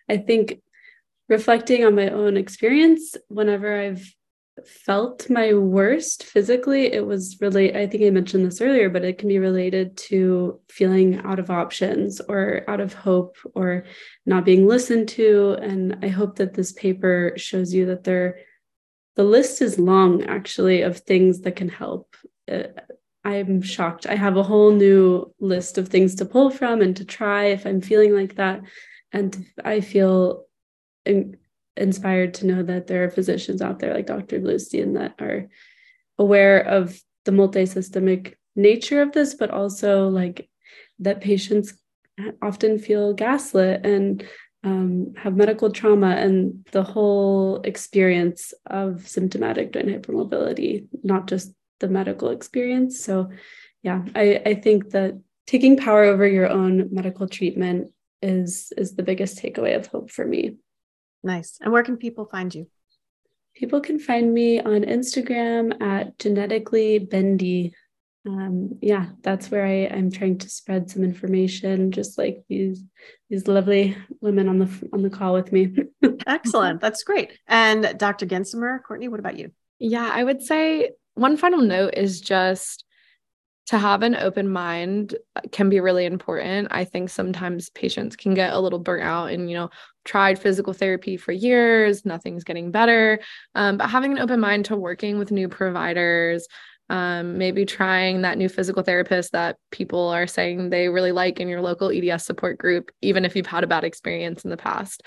I 0.09 0.17
think, 0.17 0.61
reflecting 1.29 1.85
on 1.85 1.95
my 1.95 2.09
own 2.09 2.35
experience 2.35 3.15
whenever 3.29 3.79
I've 3.79 4.13
felt 4.65 5.29
my 5.29 5.53
worst 5.53 6.23
physically, 6.23 6.93
it 6.93 7.05
was 7.05 7.37
really, 7.41 7.75
I 7.75 7.87
think 7.87 8.03
I 8.03 8.09
mentioned 8.09 8.45
this 8.45 8.61
earlier, 8.61 8.89
but 8.89 9.03
it 9.03 9.17
can 9.17 9.29
be 9.29 9.39
related 9.39 9.97
to 9.97 10.59
feeling 10.69 11.19
out 11.23 11.39
of 11.39 11.49
options 11.49 12.21
or 12.21 12.63
out 12.67 12.79
of 12.79 12.93
hope 12.93 13.37
or 13.55 13.85
not 14.25 14.45
being 14.45 14.67
listened 14.67 15.09
to. 15.09 15.57
And 15.61 15.97
I 16.03 16.09
hope 16.09 16.35
that 16.35 16.53
this 16.53 16.71
paper 16.73 17.33
shows 17.35 17.73
you 17.73 17.87
that 17.87 18.03
there, 18.03 18.39
the 19.15 19.23
list 19.23 19.61
is 19.61 19.79
long 19.79 20.23
actually 20.23 20.81
of 20.81 20.99
things 20.99 21.41
that 21.41 21.55
can 21.55 21.69
help. 21.69 22.15
Uh, 22.51 22.63
I'm 23.25 23.61
shocked. 23.61 24.05
I 24.05 24.15
have 24.15 24.35
a 24.37 24.43
whole 24.43 24.71
new 24.71 25.33
list 25.39 25.77
of 25.77 25.87
things 25.87 26.15
to 26.15 26.25
pull 26.25 26.49
from 26.49 26.81
and 26.81 26.95
to 26.97 27.05
try 27.05 27.45
if 27.45 27.65
I'm 27.65 27.81
feeling 27.81 28.13
like 28.13 28.35
that. 28.35 28.61
And 29.11 29.45
I 29.63 29.81
feel 29.81 30.45
inspired 31.77 32.33
to 32.35 32.45
know 32.45 32.63
that 32.63 32.87
there 32.87 33.03
are 33.05 33.09
physicians 33.09 33.61
out 33.61 33.79
there 33.79 33.93
like 33.93 34.07
Dr. 34.07 34.39
Bluestein 34.39 34.95
that 34.95 35.15
are 35.19 35.47
aware 36.17 36.59
of 36.59 36.99
the 37.25 37.31
multisystemic 37.31 38.35
nature 38.55 39.01
of 39.01 39.13
this, 39.13 39.35
but 39.35 39.51
also 39.51 40.09
like 40.09 40.49
that 40.99 41.21
patients 41.21 41.73
often 42.41 42.77
feel 42.77 43.13
gaslit 43.13 43.85
and 43.85 44.25
um, 44.63 45.13
have 45.17 45.35
medical 45.35 45.71
trauma 45.71 46.11
and 46.11 46.65
the 46.71 46.83
whole 46.83 47.61
experience 47.61 48.53
of 48.67 49.07
symptomatic 49.07 49.73
joint 49.73 49.87
hypermobility, 49.87 50.87
not 51.03 51.27
just 51.27 51.53
the 51.79 51.87
medical 51.87 52.29
experience. 52.29 53.03
So, 53.03 53.29
yeah, 53.81 54.03
I, 54.15 54.41
I 54.45 54.53
think 54.55 54.91
that 54.91 55.19
taking 55.47 55.77
power 55.77 56.03
over 56.03 56.25
your 56.27 56.49
own 56.49 56.89
medical 56.91 57.27
treatment 57.27 57.91
is 58.21 58.71
is 58.77 58.95
the 58.95 59.03
biggest 59.03 59.37
takeaway 59.37 59.75
of 59.75 59.87
hope 59.87 60.09
for 60.09 60.25
me. 60.25 60.57
Nice. 61.23 61.57
And 61.61 61.71
where 61.71 61.83
can 61.83 61.97
people 61.97 62.25
find 62.25 62.53
you? 62.53 62.67
People 63.55 63.81
can 63.81 63.99
find 63.99 64.33
me 64.33 64.59
on 64.59 64.81
Instagram 64.81 65.81
at 65.81 66.17
genetically 66.17 66.99
bendy. 66.99 67.73
Um, 68.25 68.79
yeah, 68.81 69.07
that's 69.21 69.51
where 69.51 69.65
I, 69.65 69.87
I'm 69.93 70.09
trying 70.09 70.37
to 70.39 70.49
spread 70.49 70.89
some 70.89 71.03
information, 71.03 71.91
just 71.91 72.17
like 72.17 72.43
these 72.49 72.83
these 73.29 73.47
lovely 73.47 73.97
women 74.21 74.47
on 74.47 74.59
the 74.59 74.89
on 74.93 75.01
the 75.01 75.09
call 75.09 75.33
with 75.33 75.51
me. 75.51 75.75
Excellent. 76.27 76.81
That's 76.81 77.03
great. 77.03 77.37
And 77.47 77.97
Dr. 77.97 78.25
Gensemer, 78.25 78.79
Cortney, 78.87 79.09
what 79.09 79.19
about 79.19 79.37
you? 79.37 79.51
Yeah, 79.79 80.09
I 80.11 80.23
would 80.23 80.41
say 80.41 80.91
one 81.15 81.37
final 81.37 81.61
note 81.61 81.93
is 81.95 82.21
just 82.21 82.85
to 83.65 83.77
have 83.77 84.03
an 84.03 84.15
open 84.15 84.49
mind 84.49 85.15
can 85.51 85.69
be 85.69 85.79
really 85.79 86.05
important. 86.05 86.67
I 86.71 86.83
think 86.83 87.09
sometimes 87.09 87.69
patients 87.69 88.15
can 88.15 88.33
get 88.33 88.53
a 88.53 88.59
little 88.59 88.79
burnt 88.79 89.03
out 89.03 89.31
and, 89.31 89.49
you 89.49 89.55
know, 89.55 89.69
tried 90.03 90.37
physical 90.37 90.73
therapy 90.73 91.15
for 91.15 91.31
years, 91.31 92.05
nothing's 92.05 92.43
getting 92.43 92.71
better. 92.71 93.21
Um, 93.55 93.77
but 93.77 93.89
having 93.89 94.11
an 94.11 94.19
open 94.19 94.41
mind 94.41 94.65
to 94.65 94.75
working 94.75 95.17
with 95.17 95.31
new 95.31 95.47
providers, 95.47 96.45
um, 96.93 97.39
maybe 97.39 97.65
trying 97.65 98.21
that 98.21 98.37
new 98.37 98.47
physical 98.47 98.83
therapist 98.83 99.31
that 99.31 99.57
people 99.71 100.09
are 100.09 100.27
saying 100.27 100.69
they 100.69 100.89
really 100.89 101.11
like 101.11 101.39
in 101.39 101.47
your 101.47 101.59
local 101.59 101.89
EDS 101.89 102.23
support 102.23 102.59
group, 102.59 102.91
even 103.01 103.25
if 103.25 103.35
you've 103.35 103.47
had 103.47 103.63
a 103.63 103.67
bad 103.67 103.83
experience 103.83 104.43
in 104.43 104.51
the 104.51 104.57
past. 104.57 105.01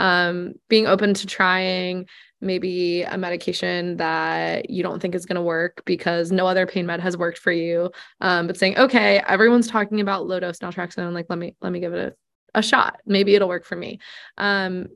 Um, 0.00 0.54
being 0.68 0.88
open 0.88 1.14
to 1.14 1.26
trying 1.28 2.06
maybe 2.40 3.02
a 3.02 3.16
medication 3.16 3.98
that 3.98 4.68
you 4.68 4.82
don't 4.82 5.00
think 5.00 5.14
is 5.14 5.26
going 5.26 5.36
to 5.36 5.42
work 5.42 5.80
because 5.86 6.32
no 6.32 6.44
other 6.44 6.66
pain 6.66 6.86
med 6.86 6.98
has 6.98 7.16
worked 7.16 7.38
for 7.38 7.52
you. 7.52 7.92
Um, 8.20 8.48
but 8.48 8.56
saying 8.56 8.76
okay 8.76 9.22
everyone's 9.28 9.68
talking 9.68 10.00
about 10.00 10.26
low 10.26 10.40
dose 10.40 10.58
naltrexone 10.58 11.12
like 11.12 11.26
let 11.28 11.38
me 11.38 11.54
let 11.60 11.70
me 11.70 11.78
give 11.78 11.94
it 11.94 12.16
a, 12.54 12.58
a 12.58 12.62
shot. 12.62 13.00
Maybe 13.06 13.36
it'll 13.36 13.48
work 13.48 13.64
for 13.64 13.76
me. 13.76 14.00
Um, 14.38 14.88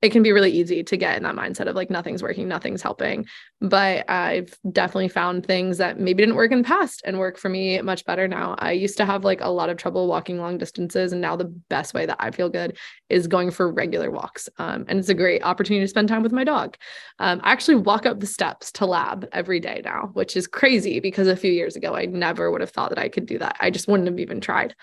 it 0.00 0.10
can 0.10 0.22
be 0.22 0.30
really 0.30 0.52
easy 0.52 0.84
to 0.84 0.96
get 0.96 1.16
in 1.16 1.24
that 1.24 1.34
mindset 1.34 1.66
of 1.66 1.74
like 1.74 1.90
nothing's 1.90 2.22
working, 2.22 2.46
nothing's 2.46 2.82
helping. 2.82 3.26
But 3.60 4.08
I've 4.08 4.56
definitely 4.70 5.08
found 5.08 5.44
things 5.44 5.78
that 5.78 5.98
maybe 5.98 6.22
didn't 6.22 6.36
work 6.36 6.52
in 6.52 6.58
the 6.58 6.68
past 6.68 7.02
and 7.04 7.18
work 7.18 7.36
for 7.36 7.48
me 7.48 7.80
much 7.82 8.04
better 8.04 8.28
now. 8.28 8.54
I 8.58 8.72
used 8.72 8.96
to 8.98 9.04
have 9.04 9.24
like 9.24 9.40
a 9.40 9.48
lot 9.48 9.70
of 9.70 9.76
trouble 9.76 10.06
walking 10.06 10.38
long 10.38 10.56
distances. 10.56 11.12
And 11.12 11.20
now 11.20 11.34
the 11.34 11.52
best 11.68 11.94
way 11.94 12.06
that 12.06 12.16
I 12.20 12.30
feel 12.30 12.48
good 12.48 12.78
is 13.08 13.26
going 13.26 13.50
for 13.50 13.72
regular 13.72 14.10
walks. 14.10 14.48
Um, 14.58 14.84
and 14.86 15.00
it's 15.00 15.08
a 15.08 15.14
great 15.14 15.42
opportunity 15.42 15.84
to 15.84 15.88
spend 15.88 16.08
time 16.08 16.22
with 16.22 16.32
my 16.32 16.44
dog. 16.44 16.76
Um, 17.18 17.40
I 17.42 17.50
actually 17.50 17.76
walk 17.76 18.06
up 18.06 18.20
the 18.20 18.26
steps 18.26 18.70
to 18.72 18.86
lab 18.86 19.26
every 19.32 19.58
day 19.58 19.82
now, 19.84 20.10
which 20.12 20.36
is 20.36 20.46
crazy 20.46 21.00
because 21.00 21.26
a 21.26 21.36
few 21.36 21.50
years 21.50 21.74
ago, 21.74 21.96
I 21.96 22.06
never 22.06 22.52
would 22.52 22.60
have 22.60 22.70
thought 22.70 22.90
that 22.90 23.00
I 23.00 23.08
could 23.08 23.26
do 23.26 23.38
that. 23.38 23.56
I 23.58 23.70
just 23.70 23.88
wouldn't 23.88 24.08
have 24.08 24.20
even 24.20 24.40
tried. 24.40 24.76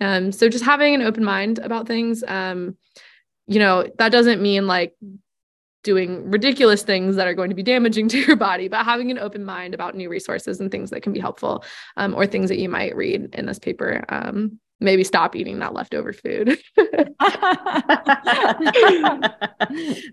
Um, 0.00 0.32
so 0.32 0.48
just 0.48 0.64
having 0.64 0.94
an 0.94 1.02
open 1.02 1.22
mind 1.22 1.58
about 1.58 1.86
things. 1.86 2.24
Um, 2.26 2.76
you 3.46 3.58
know, 3.58 3.86
that 3.98 4.10
doesn't 4.10 4.40
mean 4.40 4.66
like 4.66 4.94
doing 5.82 6.30
ridiculous 6.30 6.82
things 6.82 7.16
that 7.16 7.28
are 7.28 7.34
going 7.34 7.50
to 7.50 7.54
be 7.54 7.62
damaging 7.62 8.08
to 8.10 8.18
your 8.18 8.36
body, 8.36 8.68
but 8.68 8.84
having 8.84 9.10
an 9.10 9.18
open 9.18 9.44
mind 9.44 9.74
about 9.74 9.94
new 9.94 10.08
resources 10.08 10.60
and 10.60 10.70
things 10.70 10.90
that 10.90 11.02
can 11.02 11.12
be 11.12 11.20
helpful 11.20 11.64
um, 11.96 12.14
or 12.14 12.26
things 12.26 12.48
that 12.48 12.58
you 12.58 12.68
might 12.68 12.96
read 12.96 13.34
in 13.34 13.46
this 13.46 13.58
paper. 13.58 14.04
Um, 14.08 14.58
maybe 14.80 15.04
stop 15.04 15.36
eating 15.36 15.60
that 15.60 15.72
leftover 15.72 16.12
food. 16.12 16.58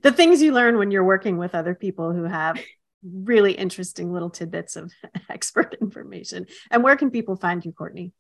the 0.04 0.14
things 0.16 0.42
you 0.42 0.54
learn 0.54 0.78
when 0.78 0.92
you're 0.92 1.04
working 1.04 1.38
with 1.38 1.56
other 1.56 1.74
people 1.74 2.14
who 2.14 2.24
have 2.24 2.60
really 3.04 3.54
interesting 3.54 4.14
little 4.14 4.30
tidbits 4.30 4.76
of 4.76 4.92
expert 5.30 5.76
information. 5.82 6.46
And 6.70 6.84
where 6.84 6.96
can 6.96 7.10
people 7.12 7.36
find 7.36 7.66
you, 7.66 7.72
Cortney? 7.72 8.12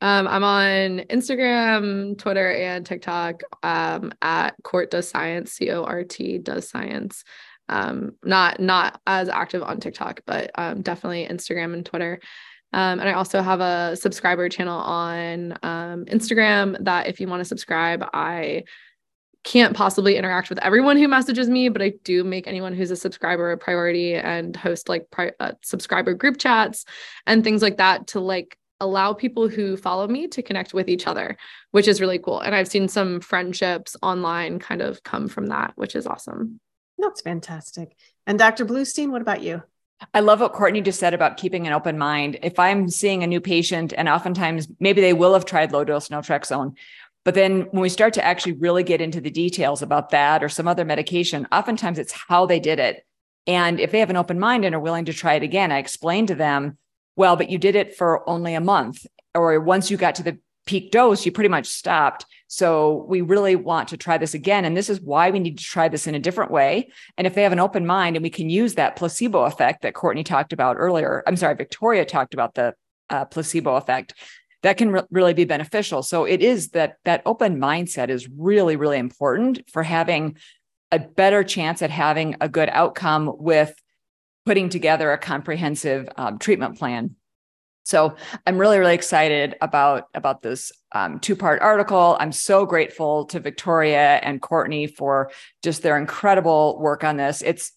Um, 0.00 0.28
I'm 0.28 0.44
on 0.44 1.04
Instagram, 1.08 2.18
Twitter, 2.18 2.50
and 2.50 2.84
TikTok 2.84 3.42
um, 3.62 4.12
at 4.20 4.54
Court 4.62 4.90
Does 4.90 5.08
Science, 5.08 5.52
C 5.52 5.70
O 5.70 5.84
R 5.84 6.04
T 6.04 6.38
Does 6.38 6.68
Science. 6.68 7.24
Um, 7.68 8.12
not 8.22 8.60
not 8.60 9.00
as 9.06 9.28
active 9.28 9.62
on 9.62 9.80
TikTok, 9.80 10.20
but 10.26 10.50
um, 10.56 10.82
definitely 10.82 11.26
Instagram 11.26 11.72
and 11.72 11.86
Twitter. 11.86 12.20
Um, 12.74 12.98
and 12.98 13.08
I 13.08 13.12
also 13.12 13.40
have 13.40 13.60
a 13.60 13.96
subscriber 13.96 14.48
channel 14.48 14.80
on 14.80 15.52
um, 15.62 16.04
Instagram 16.06 16.76
that 16.84 17.06
if 17.06 17.20
you 17.20 17.28
want 17.28 17.40
to 17.40 17.44
subscribe, 17.44 18.04
I 18.12 18.64
can't 19.44 19.76
possibly 19.76 20.16
interact 20.16 20.48
with 20.48 20.58
everyone 20.58 20.96
who 20.96 21.06
messages 21.06 21.48
me, 21.48 21.68
but 21.68 21.82
I 21.82 21.92
do 22.02 22.24
make 22.24 22.48
anyone 22.48 22.74
who's 22.74 22.90
a 22.90 22.96
subscriber 22.96 23.52
a 23.52 23.58
priority 23.58 24.14
and 24.14 24.56
host 24.56 24.88
like 24.88 25.10
pri- 25.10 25.32
uh, 25.38 25.52
subscriber 25.62 26.14
group 26.14 26.38
chats 26.38 26.84
and 27.26 27.44
things 27.44 27.62
like 27.62 27.76
that 27.76 28.08
to 28.08 28.20
like 28.20 28.58
allow 28.80 29.12
people 29.12 29.48
who 29.48 29.76
follow 29.76 30.06
me 30.06 30.26
to 30.28 30.42
connect 30.42 30.74
with 30.74 30.88
each 30.88 31.06
other, 31.06 31.36
which 31.70 31.88
is 31.88 32.00
really 32.00 32.18
cool. 32.18 32.40
And 32.40 32.54
I've 32.54 32.68
seen 32.68 32.88
some 32.88 33.20
friendships 33.20 33.96
online 34.02 34.58
kind 34.58 34.82
of 34.82 35.02
come 35.02 35.28
from 35.28 35.46
that, 35.46 35.72
which 35.76 35.94
is 35.94 36.06
awesome. 36.06 36.60
That's 36.98 37.20
fantastic. 37.20 37.96
And 38.26 38.38
Dr. 38.38 38.64
Bluestein, 38.64 39.10
what 39.10 39.22
about 39.22 39.42
you? 39.42 39.62
I 40.12 40.20
love 40.20 40.40
what 40.40 40.52
Cortney 40.52 40.84
just 40.84 41.00
said 41.00 41.14
about 41.14 41.36
keeping 41.36 41.66
an 41.66 41.72
open 41.72 41.98
mind. 41.98 42.38
If 42.42 42.58
I'm 42.58 42.88
seeing 42.88 43.22
a 43.22 43.28
new 43.28 43.40
patient, 43.40 43.94
and 43.96 44.08
oftentimes 44.08 44.68
maybe 44.80 45.00
they 45.00 45.12
will 45.12 45.34
have 45.34 45.44
tried 45.44 45.72
low 45.72 45.84
dose 45.84 46.08
naltrexone, 46.08 46.74
but 47.24 47.34
then 47.34 47.62
when 47.70 47.80
we 47.80 47.88
start 47.88 48.12
to 48.14 48.24
actually 48.24 48.52
really 48.52 48.82
get 48.82 49.00
into 49.00 49.20
the 49.20 49.30
details 49.30 49.82
about 49.82 50.10
that 50.10 50.44
or 50.44 50.48
some 50.48 50.68
other 50.68 50.84
medication, 50.84 51.46
oftentimes 51.50 51.98
it's 51.98 52.12
how 52.12 52.44
they 52.44 52.60
did 52.60 52.78
it. 52.78 53.06
And 53.46 53.80
if 53.80 53.92
they 53.92 54.00
have 54.00 54.10
an 54.10 54.16
open 54.16 54.38
mind 54.38 54.64
and 54.64 54.74
are 54.74 54.80
willing 54.80 55.06
to 55.06 55.12
try 55.12 55.34
it 55.34 55.42
again, 55.42 55.72
I 55.72 55.78
explain 55.78 56.26
to 56.26 56.34
them 56.34 56.76
well, 57.16 57.36
but 57.36 57.50
you 57.50 57.58
did 57.58 57.76
it 57.76 57.96
for 57.96 58.28
only 58.28 58.54
a 58.54 58.60
month, 58.60 59.06
or 59.34 59.58
once 59.60 59.90
you 59.90 59.96
got 59.96 60.14
to 60.16 60.22
the 60.22 60.38
peak 60.66 60.90
dose, 60.90 61.26
you 61.26 61.32
pretty 61.32 61.48
much 61.48 61.66
stopped. 61.66 62.24
So 62.48 63.04
we 63.08 63.20
really 63.20 63.56
want 63.56 63.88
to 63.88 63.96
try 63.96 64.16
this 64.16 64.34
again. 64.34 64.64
And 64.64 64.76
this 64.76 64.88
is 64.88 65.00
why 65.00 65.30
we 65.30 65.38
need 65.38 65.58
to 65.58 65.64
try 65.64 65.88
this 65.88 66.06
in 66.06 66.14
a 66.14 66.20
different 66.20 66.50
way. 66.50 66.90
And 67.18 67.26
if 67.26 67.34
they 67.34 67.42
have 67.42 67.52
an 67.52 67.60
open 67.60 67.86
mind 67.86 68.16
and 68.16 68.22
we 68.22 68.30
can 68.30 68.48
use 68.48 68.74
that 68.74 68.96
placebo 68.96 69.44
effect 69.44 69.82
that 69.82 69.94
Cortney 69.94 70.24
talked 70.24 70.52
about 70.52 70.76
earlier, 70.78 71.22
I'm 71.26 71.36
sorry, 71.36 71.54
Victoria 71.54 72.04
talked 72.04 72.32
about 72.32 72.54
the 72.54 72.74
uh, 73.10 73.24
placebo 73.26 73.76
effect, 73.76 74.14
that 74.62 74.78
can 74.78 74.90
re- 74.90 75.02
really 75.10 75.34
be 75.34 75.44
beneficial. 75.44 76.02
So 76.02 76.24
it 76.24 76.40
is 76.40 76.70
that 76.70 76.96
that 77.04 77.22
open 77.26 77.60
mindset 77.60 78.08
is 78.08 78.28
really, 78.28 78.76
really 78.76 78.98
important 78.98 79.60
for 79.70 79.82
having 79.82 80.38
a 80.90 80.98
better 80.98 81.44
chance 81.44 81.82
at 81.82 81.90
having 81.90 82.36
a 82.40 82.48
good 82.48 82.70
outcome 82.70 83.30
with 83.36 83.74
putting 84.46 84.68
together 84.68 85.12
a 85.12 85.18
comprehensive 85.18 86.08
um, 86.16 86.38
treatment 86.38 86.78
plan. 86.78 87.16
So 87.84 88.16
I'm 88.46 88.56
really, 88.56 88.78
really 88.78 88.94
excited 88.94 89.56
about 89.60 90.08
about 90.14 90.40
this 90.40 90.72
um, 90.92 91.20
two 91.20 91.36
part 91.36 91.60
article. 91.60 92.16
I'm 92.18 92.32
so 92.32 92.64
grateful 92.64 93.26
to 93.26 93.40
Victoria 93.40 94.16
and 94.22 94.40
Cortney 94.40 94.94
for 94.94 95.30
just 95.62 95.82
their 95.82 95.98
incredible 95.98 96.78
work 96.80 97.04
on 97.04 97.18
this. 97.18 97.42
It's 97.42 97.72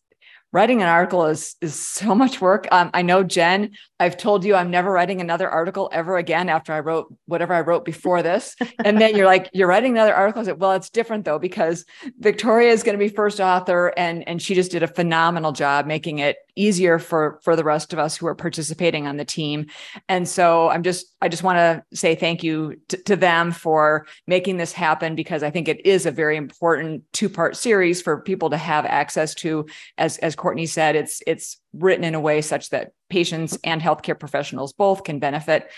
writing 0.52 0.82
an 0.82 0.88
article 0.88 1.26
is 1.26 1.56
is 1.62 1.78
so 1.78 2.16
much 2.16 2.40
work. 2.42 2.68
Um, 2.72 2.90
I 2.94 3.02
know 3.02 3.24
Jen. 3.24 3.72
I've 4.00 4.18
told 4.18 4.46
you 4.46 4.56
I'm 4.56 4.70
never 4.70 4.92
writing 4.92 5.22
another 5.22 5.50
article 5.50 5.90
ever 5.92 6.18
again 6.18 6.50
after 6.50 6.72
I 6.72 6.80
wrote 6.80 7.14
whatever 7.26 7.54
I 7.54 7.62
wrote 7.62 7.84
before 7.84 8.22
this. 8.22 8.56
and 8.86 9.02
then 9.02 9.16
you're 9.16 9.26
like, 9.26 9.50
you're 9.54 9.68
writing 9.68 9.94
another 9.94 10.14
article. 10.14 10.42
I 10.42 10.46
said, 10.46 10.60
well, 10.60 10.74
it's 10.74 10.90
different 10.90 11.26
though 11.26 11.40
because 11.40 11.84
Victoria 12.20 12.72
is 12.72 12.84
going 12.84 12.98
to 12.98 13.04
be 13.04 13.10
first 13.10 13.40
author, 13.40 13.94
and 13.98 14.28
and 14.28 14.42
she 14.42 14.56
just 14.56 14.72
did 14.72 14.84
a 14.84 14.88
phenomenal 14.88 15.52
job 15.52 15.86
making 15.86 16.20
it 16.20 16.38
easier 16.56 17.00
for 17.00 17.40
for 17.44 17.56
the 17.56 17.64
rest 17.64 17.94
of 17.94 18.00
us 18.00 18.18
who 18.18 18.28
are 18.28 18.36
participating 18.36 19.08
on 19.08 19.18
the 19.18 19.26
team. 19.26 19.68
And 20.10 20.28
so 20.28 20.70
I'm 20.70 20.84
just 20.84 21.14
I 21.22 21.30
just 21.30 21.44
want 21.44 21.58
to 21.58 21.98
say 21.98 22.16
thank 22.16 22.44
you 22.44 22.80
to, 22.90 22.98
to 23.04 23.16
them 23.16 23.52
for 23.52 24.06
making 24.28 24.58
this 24.58 24.72
happen 24.72 25.16
because 25.16 25.42
I 25.42 25.50
think 25.50 25.68
it 25.68 25.86
is 25.86 26.06
a 26.06 26.12
very 26.12 26.38
important 26.38 27.04
two 27.12 27.30
part 27.30 27.56
series 27.58 28.02
for 28.02 28.22
people 28.22 28.52
to 28.52 28.58
have 28.58 28.86
access 28.86 29.34
to. 29.36 29.66
As 29.98 30.18
as 30.20 30.36
Cortney 30.36 30.68
said, 30.68 30.96
it's 30.96 31.22
it's 31.26 31.60
written 31.74 32.04
in 32.04 32.16
a 32.16 32.20
way 32.20 32.42
such 32.42 32.70
that 32.70 32.92
patients 33.10 33.58
and 33.64 33.82
healthcare 33.82 34.20
professionals 34.20 34.74
both 34.74 35.04
can 35.04 35.20
benefit. 35.20 35.70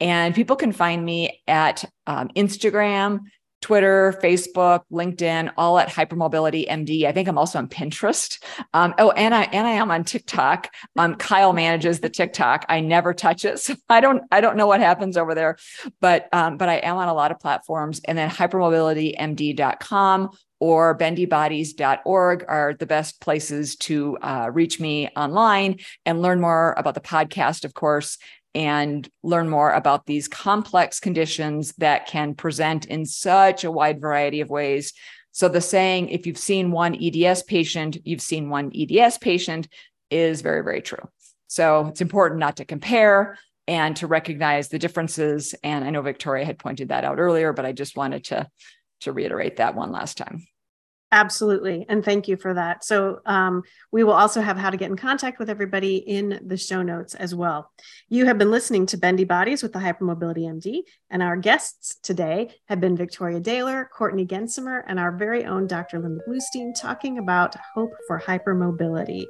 And 0.00 0.34
people 0.34 0.56
can 0.56 0.72
find 0.72 1.04
me 1.04 1.42
at 1.48 1.84
um, 2.06 2.28
Instagram, 2.36 3.20
Twitter, 3.60 4.18
Facebook, 4.22 4.82
LinkedIn, 4.92 5.52
all 5.56 5.78
at 5.78 5.88
Hypermobility 5.88 6.68
MD. 6.68 7.04
I 7.04 7.12
think 7.12 7.28
I'm 7.28 7.38
also 7.38 7.58
on 7.58 7.68
Pinterest. 7.68 8.42
Um, 8.72 8.94
oh, 8.98 9.10
and 9.10 9.34
I 9.34 9.42
and 9.44 9.66
I 9.66 9.72
am 9.72 9.90
on 9.90 10.04
TikTok. 10.04 10.70
Um, 10.96 11.16
Kyle 11.16 11.52
manages 11.52 12.00
the 12.00 12.08
TikTok. 12.08 12.64
I 12.68 12.80
never 12.80 13.12
touch 13.12 13.44
it, 13.44 13.58
so 13.60 13.74
I 13.88 14.00
don't 14.00 14.22
I 14.30 14.40
don't 14.40 14.56
know 14.56 14.66
what 14.66 14.80
happens 14.80 15.16
over 15.16 15.34
there, 15.34 15.56
but 16.00 16.28
um, 16.32 16.56
but 16.56 16.68
I 16.68 16.76
am 16.76 16.96
on 16.96 17.08
a 17.08 17.14
lot 17.14 17.30
of 17.30 17.40
platforms. 17.40 18.00
And 18.04 18.16
then 18.16 18.30
hypermobilitymd.com 18.30 20.30
or 20.60 20.98
bendybodies.org 20.98 22.44
are 22.48 22.74
the 22.74 22.86
best 22.86 23.20
places 23.20 23.76
to 23.76 24.16
uh, 24.18 24.50
reach 24.52 24.80
me 24.80 25.08
online 25.16 25.78
and 26.04 26.20
learn 26.20 26.40
more 26.40 26.74
about 26.76 26.94
the 26.94 27.00
podcast, 27.00 27.64
of 27.64 27.74
course, 27.74 28.18
and 28.58 29.08
learn 29.22 29.48
more 29.48 29.70
about 29.70 30.04
these 30.06 30.26
complex 30.26 30.98
conditions 30.98 31.72
that 31.78 32.08
can 32.08 32.34
present 32.34 32.86
in 32.86 33.06
such 33.06 33.62
a 33.62 33.70
wide 33.70 34.00
variety 34.00 34.40
of 34.40 34.50
ways. 34.50 34.92
So, 35.30 35.48
the 35.48 35.60
saying, 35.60 36.08
if 36.08 36.26
you've 36.26 36.36
seen 36.36 36.72
one 36.72 36.98
EDS 37.00 37.44
patient, 37.44 37.98
you've 38.04 38.20
seen 38.20 38.50
one 38.50 38.72
EDS 38.74 39.18
patient, 39.18 39.68
is 40.10 40.40
very, 40.40 40.64
very 40.64 40.82
true. 40.82 41.08
So, 41.46 41.86
it's 41.86 42.00
important 42.00 42.40
not 42.40 42.56
to 42.56 42.64
compare 42.64 43.38
and 43.68 43.94
to 43.98 44.08
recognize 44.08 44.66
the 44.68 44.80
differences. 44.80 45.54
And 45.62 45.84
I 45.84 45.90
know 45.90 46.02
Victoria 46.02 46.44
had 46.44 46.58
pointed 46.58 46.88
that 46.88 47.04
out 47.04 47.20
earlier, 47.20 47.52
but 47.52 47.64
I 47.64 47.70
just 47.70 47.96
wanted 47.96 48.24
to, 48.24 48.48
to 49.02 49.12
reiterate 49.12 49.58
that 49.58 49.76
one 49.76 49.92
last 49.92 50.16
time. 50.16 50.44
Absolutely. 51.10 51.86
And 51.88 52.04
thank 52.04 52.28
you 52.28 52.36
for 52.36 52.52
that. 52.52 52.84
So, 52.84 53.20
um, 53.24 53.62
we 53.90 54.04
will 54.04 54.12
also 54.12 54.42
have 54.42 54.58
how 54.58 54.68
to 54.68 54.76
get 54.76 54.90
in 54.90 54.96
contact 54.96 55.38
with 55.38 55.48
everybody 55.48 55.96
in 55.96 56.38
the 56.44 56.58
show 56.58 56.82
notes 56.82 57.14
as 57.14 57.34
well. 57.34 57.72
You 58.10 58.26
have 58.26 58.36
been 58.36 58.50
listening 58.50 58.84
to 58.86 58.98
Bendy 58.98 59.24
Bodies 59.24 59.62
with 59.62 59.72
the 59.72 59.78
Hypermobility 59.78 60.44
MD, 60.44 60.82
and 61.08 61.22
our 61.22 61.36
guests 61.36 61.96
today 62.02 62.50
have 62.66 62.80
been 62.80 62.94
Victoria 62.94 63.40
Daylor, 63.40 63.86
Cortney 63.88 64.26
Gensemer, 64.26 64.82
and 64.86 65.00
our 65.00 65.16
very 65.16 65.46
own 65.46 65.66
Dr. 65.66 65.98
Linda 65.98 66.20
Bluestein 66.28 66.78
talking 66.78 67.16
about 67.16 67.56
hope 67.74 67.92
for 68.06 68.20
hypermobility. 68.20 69.24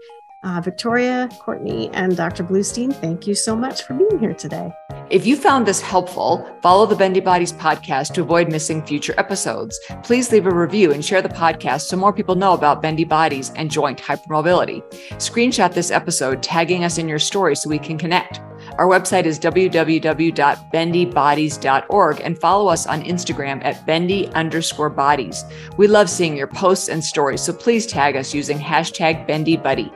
Uh, 0.44 0.60
Victoria, 0.60 1.28
Cortney, 1.40 1.90
and 1.94 2.16
Dr. 2.16 2.44
Bluestein, 2.44 2.94
thank 2.94 3.26
you 3.26 3.34
so 3.34 3.56
much 3.56 3.82
for 3.82 3.94
being 3.94 4.20
here 4.20 4.34
today. 4.34 4.72
If 5.10 5.26
you 5.26 5.36
found 5.36 5.66
this 5.66 5.80
helpful, 5.80 6.48
follow 6.62 6.86
the 6.86 6.94
Bendy 6.94 7.18
Bodies 7.18 7.52
podcast 7.52 8.12
to 8.14 8.22
avoid 8.22 8.48
missing 8.48 8.84
future 8.84 9.14
episodes. 9.18 9.80
Please 10.04 10.30
leave 10.30 10.46
a 10.46 10.54
review 10.54 10.92
and 10.92 11.04
share 11.04 11.22
the 11.22 11.28
podcast 11.28 11.82
so 11.82 11.96
more 11.96 12.12
people 12.12 12.36
know 12.36 12.52
about 12.52 12.82
bendy 12.82 13.04
bodies 13.04 13.50
and 13.56 13.70
joint 13.70 13.98
hypermobility. 14.00 14.82
Screenshot 15.14 15.74
this 15.74 15.90
episode, 15.90 16.40
tagging 16.40 16.84
us 16.84 16.98
in 16.98 17.08
your 17.08 17.18
story 17.18 17.56
so 17.56 17.68
we 17.68 17.78
can 17.78 17.98
connect. 17.98 18.40
Our 18.78 18.86
website 18.86 19.24
is 19.24 19.40
www.bendybodies.org 19.40 22.20
and 22.20 22.38
follow 22.38 22.68
us 22.68 22.86
on 22.86 23.02
Instagram 23.02 23.64
at 23.64 23.84
bendy 23.84 24.28
underscore 24.28 24.88
bodies. 24.88 25.44
We 25.76 25.88
love 25.88 26.08
seeing 26.08 26.36
your 26.36 26.46
posts 26.46 26.88
and 26.88 27.04
stories, 27.04 27.40
so 27.40 27.52
please 27.52 27.86
tag 27.86 28.14
us 28.14 28.32
using 28.32 28.58
hashtag 28.58 29.28
bendybuddy. 29.28 29.92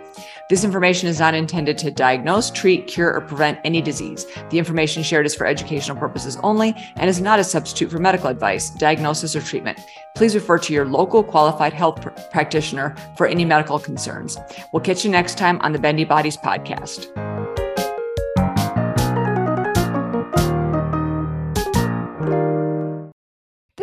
This 0.50 0.64
information 0.64 1.08
is 1.08 1.20
not 1.20 1.34
intended 1.34 1.78
to 1.78 1.92
diagnose, 1.92 2.50
treat, 2.50 2.88
cure, 2.88 3.14
or 3.14 3.20
prevent 3.20 3.60
any 3.64 3.80
disease. 3.80 4.26
The 4.50 4.58
information 4.58 5.04
shared 5.04 5.26
is 5.26 5.34
for 5.34 5.46
educational 5.46 5.96
purposes 5.96 6.36
only 6.42 6.74
and 6.96 7.08
is 7.08 7.20
not 7.20 7.38
a 7.38 7.44
substitute 7.44 7.90
for 7.90 8.00
medical 8.00 8.28
advice, 8.28 8.70
diagnosis, 8.70 9.36
or 9.36 9.42
treatment. 9.42 9.78
Please 10.16 10.34
refer 10.34 10.58
to 10.58 10.72
your 10.72 10.86
local 10.86 11.22
qualified 11.22 11.72
health 11.72 12.02
pr- 12.02 12.10
practitioner 12.32 12.96
for 13.16 13.28
any 13.28 13.44
medical 13.44 13.78
concerns. 13.78 14.36
We'll 14.72 14.82
catch 14.82 15.04
you 15.04 15.10
next 15.10 15.38
time 15.38 15.60
on 15.60 15.72
the 15.72 15.78
Bendy 15.78 16.04
Bodies 16.04 16.36
podcast. 16.36 17.31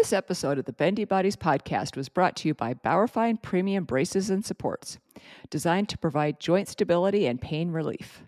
This 0.10 0.18
episode 0.18 0.58
of 0.58 0.66
the 0.66 0.74
Bendy 0.74 1.06
Bodies 1.06 1.36
podcast 1.36 1.96
was 1.96 2.10
brought 2.10 2.36
to 2.38 2.48
you 2.48 2.56
by 2.56 2.74
Bauerfeind 2.74 3.44
Premium 3.44 3.84
Braces 3.84 4.32
and 4.32 4.44
Supports, 4.44 4.98
designed 5.52 5.88
to 5.90 6.00
provide 6.00 6.40
joint 6.40 6.68
stability 6.68 7.28
and 7.28 7.40
pain 7.40 7.70
relief. 7.70 8.18